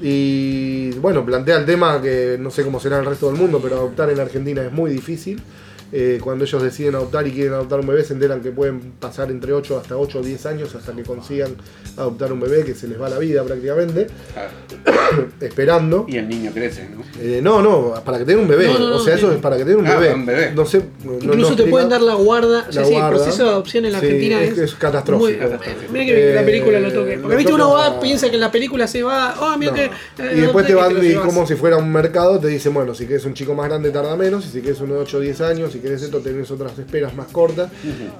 [0.00, 3.60] Y bueno, plantea el tema que no sé cómo será en el resto del mundo,
[3.60, 5.42] pero adoptar en Argentina es muy difícil.
[5.90, 9.30] Eh, cuando ellos deciden adoptar y quieren adoptar un bebé, se enteran que pueden pasar
[9.30, 11.56] entre 8 hasta 8 o 10 años hasta que consigan
[11.96, 14.06] adoptar un bebé, que se les va la vida prácticamente,
[15.40, 16.04] esperando.
[16.08, 17.02] Y el niño crece, ¿no?
[17.20, 18.66] Eh, no, no, para que tenga un bebé.
[18.66, 20.14] No, no, no, o sea, eso es para que tenga un Ah, bebé.
[20.14, 20.52] un bebé.
[20.54, 20.82] No sé.
[21.04, 22.66] no- Incluso no te pueden dar la guarda.
[22.68, 23.08] O sea, La sí, guarda.
[23.08, 25.26] el proceso de adopción en la Sí, Argentina es es, que es catastrófico.
[25.46, 25.58] muy-
[25.92, 27.14] mira que la película lo toque.
[27.14, 29.34] Eh, Porque lo viste, uno toca- va, piensa que en la película se va.
[29.40, 29.76] Oh, mira No.
[29.76, 29.84] que.
[29.84, 32.94] eh, y después te adopté, van, y como si fuera un mercado, te dicen, bueno,
[32.94, 35.20] si quieres un chico más grande tarda menos, y si quieres uno de 8 o
[35.20, 37.70] 10 años, si quieres esto, tenés otras esperas más cortas.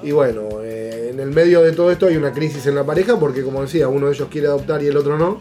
[0.03, 3.19] Y bueno, eh, en el medio de todo esto hay una crisis en la pareja,
[3.19, 5.39] porque como decía, uno de ellos quiere adoptar y el otro no.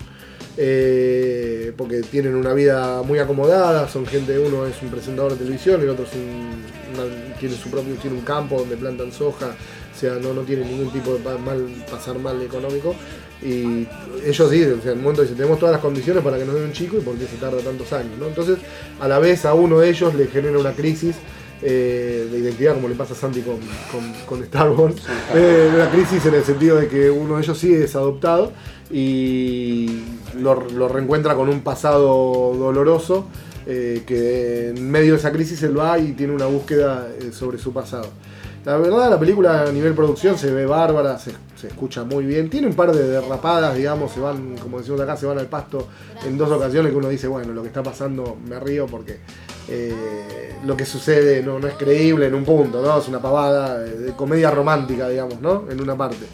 [0.60, 5.80] eh, porque tienen una vida muy acomodada, son gente, uno es un presentador de televisión,
[5.82, 6.64] el otro es un,
[6.96, 9.56] una- tiene su propio, tiene un campo donde plantan soja,
[9.96, 12.96] o sea, no, no tiene ningún tipo de mal, pasar mal económico.
[13.40, 13.88] Y
[14.26, 16.56] ellos dicen, o sea, en el momento dicen, tenemos todas las condiciones para que nos
[16.56, 18.26] den un chico y por qué se tarda tantos años, ¿no?
[18.28, 18.58] Entonces,
[19.00, 21.16] a la vez a uno de ellos le genera una crisis
[21.62, 23.58] eh, de identidad, como le pasa a Santi con,
[23.92, 24.96] con- con Star Wars.
[25.34, 28.52] Eh, una crisis en el sentido de que uno de ellos sí es adoptado
[28.92, 30.02] y
[30.40, 33.28] lo, lo reencuentra con un pasado doloroso.
[33.70, 37.74] eh, que en medio de esa crisis él va y tiene una búsqueda sobre su
[37.74, 38.08] pasado.
[38.68, 42.50] La verdad, la película a nivel producción se ve bárbara, se, se escucha muy bien.
[42.50, 45.88] Tiene un par de derrapadas, digamos, se van, como decimos acá, se van al pasto
[46.26, 49.20] en dos ocasiones que uno dice, bueno, lo que está pasando me río porque
[49.70, 53.00] eh, lo que sucede no, no es creíble en un punto, ¿no?
[53.00, 55.64] Es una pavada de, de comedia romántica, digamos, ¿no?
[55.70, 56.26] En una parte.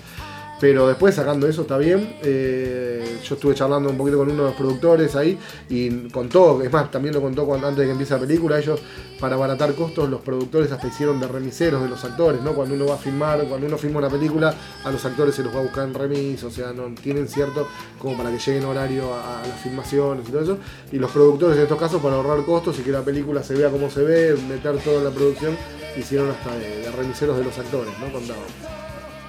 [0.63, 2.15] Pero después sacando eso está bien.
[2.23, 5.37] Eh, yo estuve charlando un poquito con uno de los productores ahí
[5.67, 8.79] y contó, es más, también lo contó cuando, antes de que empiece la película, ellos
[9.19, 12.53] para abaratar costos, los productores hasta hicieron de remiseros de los actores, ¿no?
[12.53, 15.53] Cuando uno va a filmar, cuando uno filma una película, a los actores se los
[15.53, 17.67] va a buscar en remis, o sea, no tienen cierto
[17.99, 20.57] como para que lleguen horario a, las filmaciones y todo eso.
[20.93, 23.69] Y los productores en estos casos, para ahorrar costos y que la película se vea
[23.69, 25.57] como se ve, meter todo en la producción,
[25.97, 28.13] hicieron hasta de, de remiseros de los actores, ¿no?
[28.13, 28.45] Contaban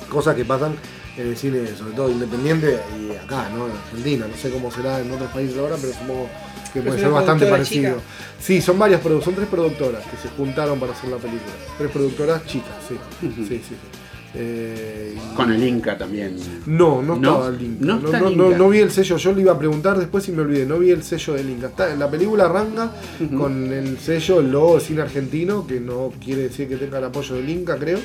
[0.09, 0.77] cosas que pasan
[1.17, 3.67] en el cine, sobre todo independiente y acá, ¿no?
[3.67, 4.27] En Argentina.
[4.29, 6.29] No sé cómo será en otros países ahora, pero supongo
[6.73, 7.91] que Pero puede ser bastante parecido.
[7.95, 8.03] chica.
[8.41, 11.53] Sí, son varias son tres productoras que se juntaron para hacer la película.
[11.79, 12.97] Tres productoras chicas, sí.
[13.21, 13.75] Sí, sí, sí.
[14.37, 16.35] Eh, Con el Inca también.
[16.67, 17.29] no, no ¿No?
[17.31, 17.81] estaba el link.
[17.81, 18.59] No No, no, el no- Inca.
[18.59, 19.17] no vi el sello.
[19.17, 20.67] Yo le iba a preguntar después y me olvidé.
[20.67, 21.69] No vi el sello del Inca.
[21.69, 22.91] Está, la película arranca
[23.39, 27.05] con el sello, el logo de cine argentino, que no quiere decir que tenga el
[27.05, 28.01] apoyo del Inca, creo.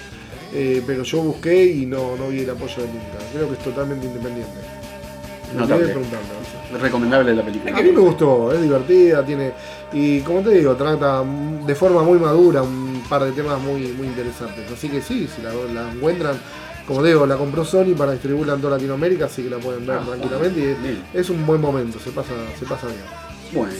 [0.54, 3.18] Eh, pero yo busqué y no, no vi el apoyo del Inca.
[3.34, 4.52] Creo que es totalmente independiente.
[5.48, 5.86] Me de Notable.
[5.88, 6.28] preguntarle,
[6.72, 6.84] no sé.
[6.84, 7.78] Recomendable la película.
[7.78, 9.52] A mí me gustó, es divertida, tiene.
[9.94, 11.24] Y como te digo, trata
[11.66, 14.72] de forma muy madura un par de temas muy, muy interesantes.
[14.72, 16.36] Así que sí, si la, la encuentran,
[16.88, 19.86] como te digo, la compró Sony para distribuirla en toda Latinoamérica, así que la pueden
[19.88, 20.60] ver Ah, tranquilamente.
[20.60, 23.00] Y es, es un buen momento, se pasa, se pasa bien.
[23.52, 23.74] Bueno,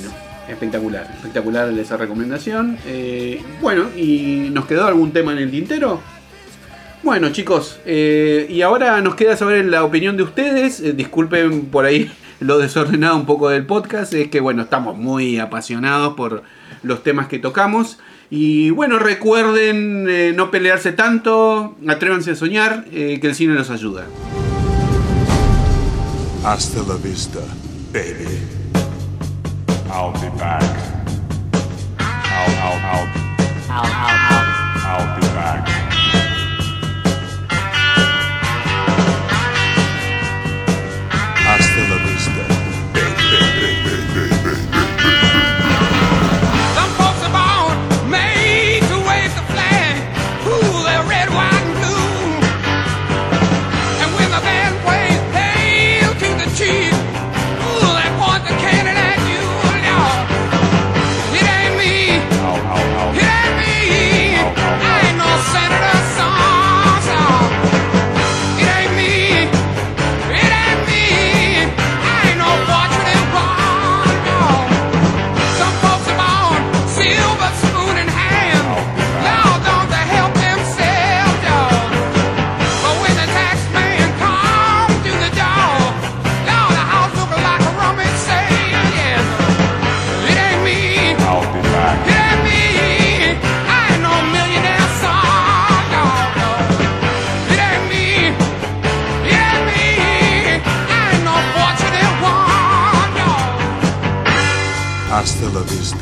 [0.48, 2.78] espectacular, espectacular esa recomendación.
[2.88, 6.02] Eh, bueno, ¿y nos quedó algún tema en el tintero?
[7.02, 10.82] Bueno, chicos, eh, y ahora nos queda saber la opinión de ustedes.
[10.82, 14.14] Eh, disculpen por ahí lo desordenado un poco del podcast.
[14.14, 16.44] Es que, bueno, estamos muy apasionados por
[16.84, 18.00] los temas que tocamos.
[18.30, 23.72] Y bueno, recuerden eh, no pelearse tanto, atrévanse a soñar, eh, que el cine los
[23.72, 24.06] ayuda.
[26.44, 27.40] Hasta la vista,
[27.92, 28.40] baby.
[29.92, 30.62] I'll be back.
[32.00, 33.08] I'll, I'll, I'll,
[33.70, 34.46] I'll, I'll, I'll,
[34.86, 35.79] I'll be back.
[105.40, 105.99] Hasta la vista,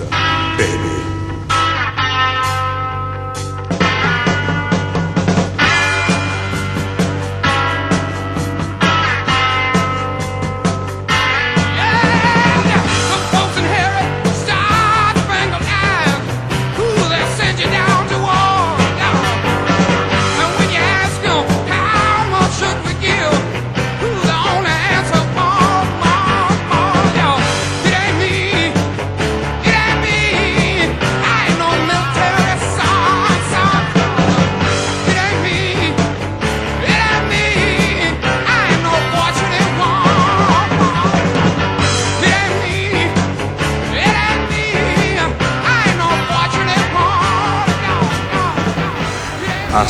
[49.78, 49.86] I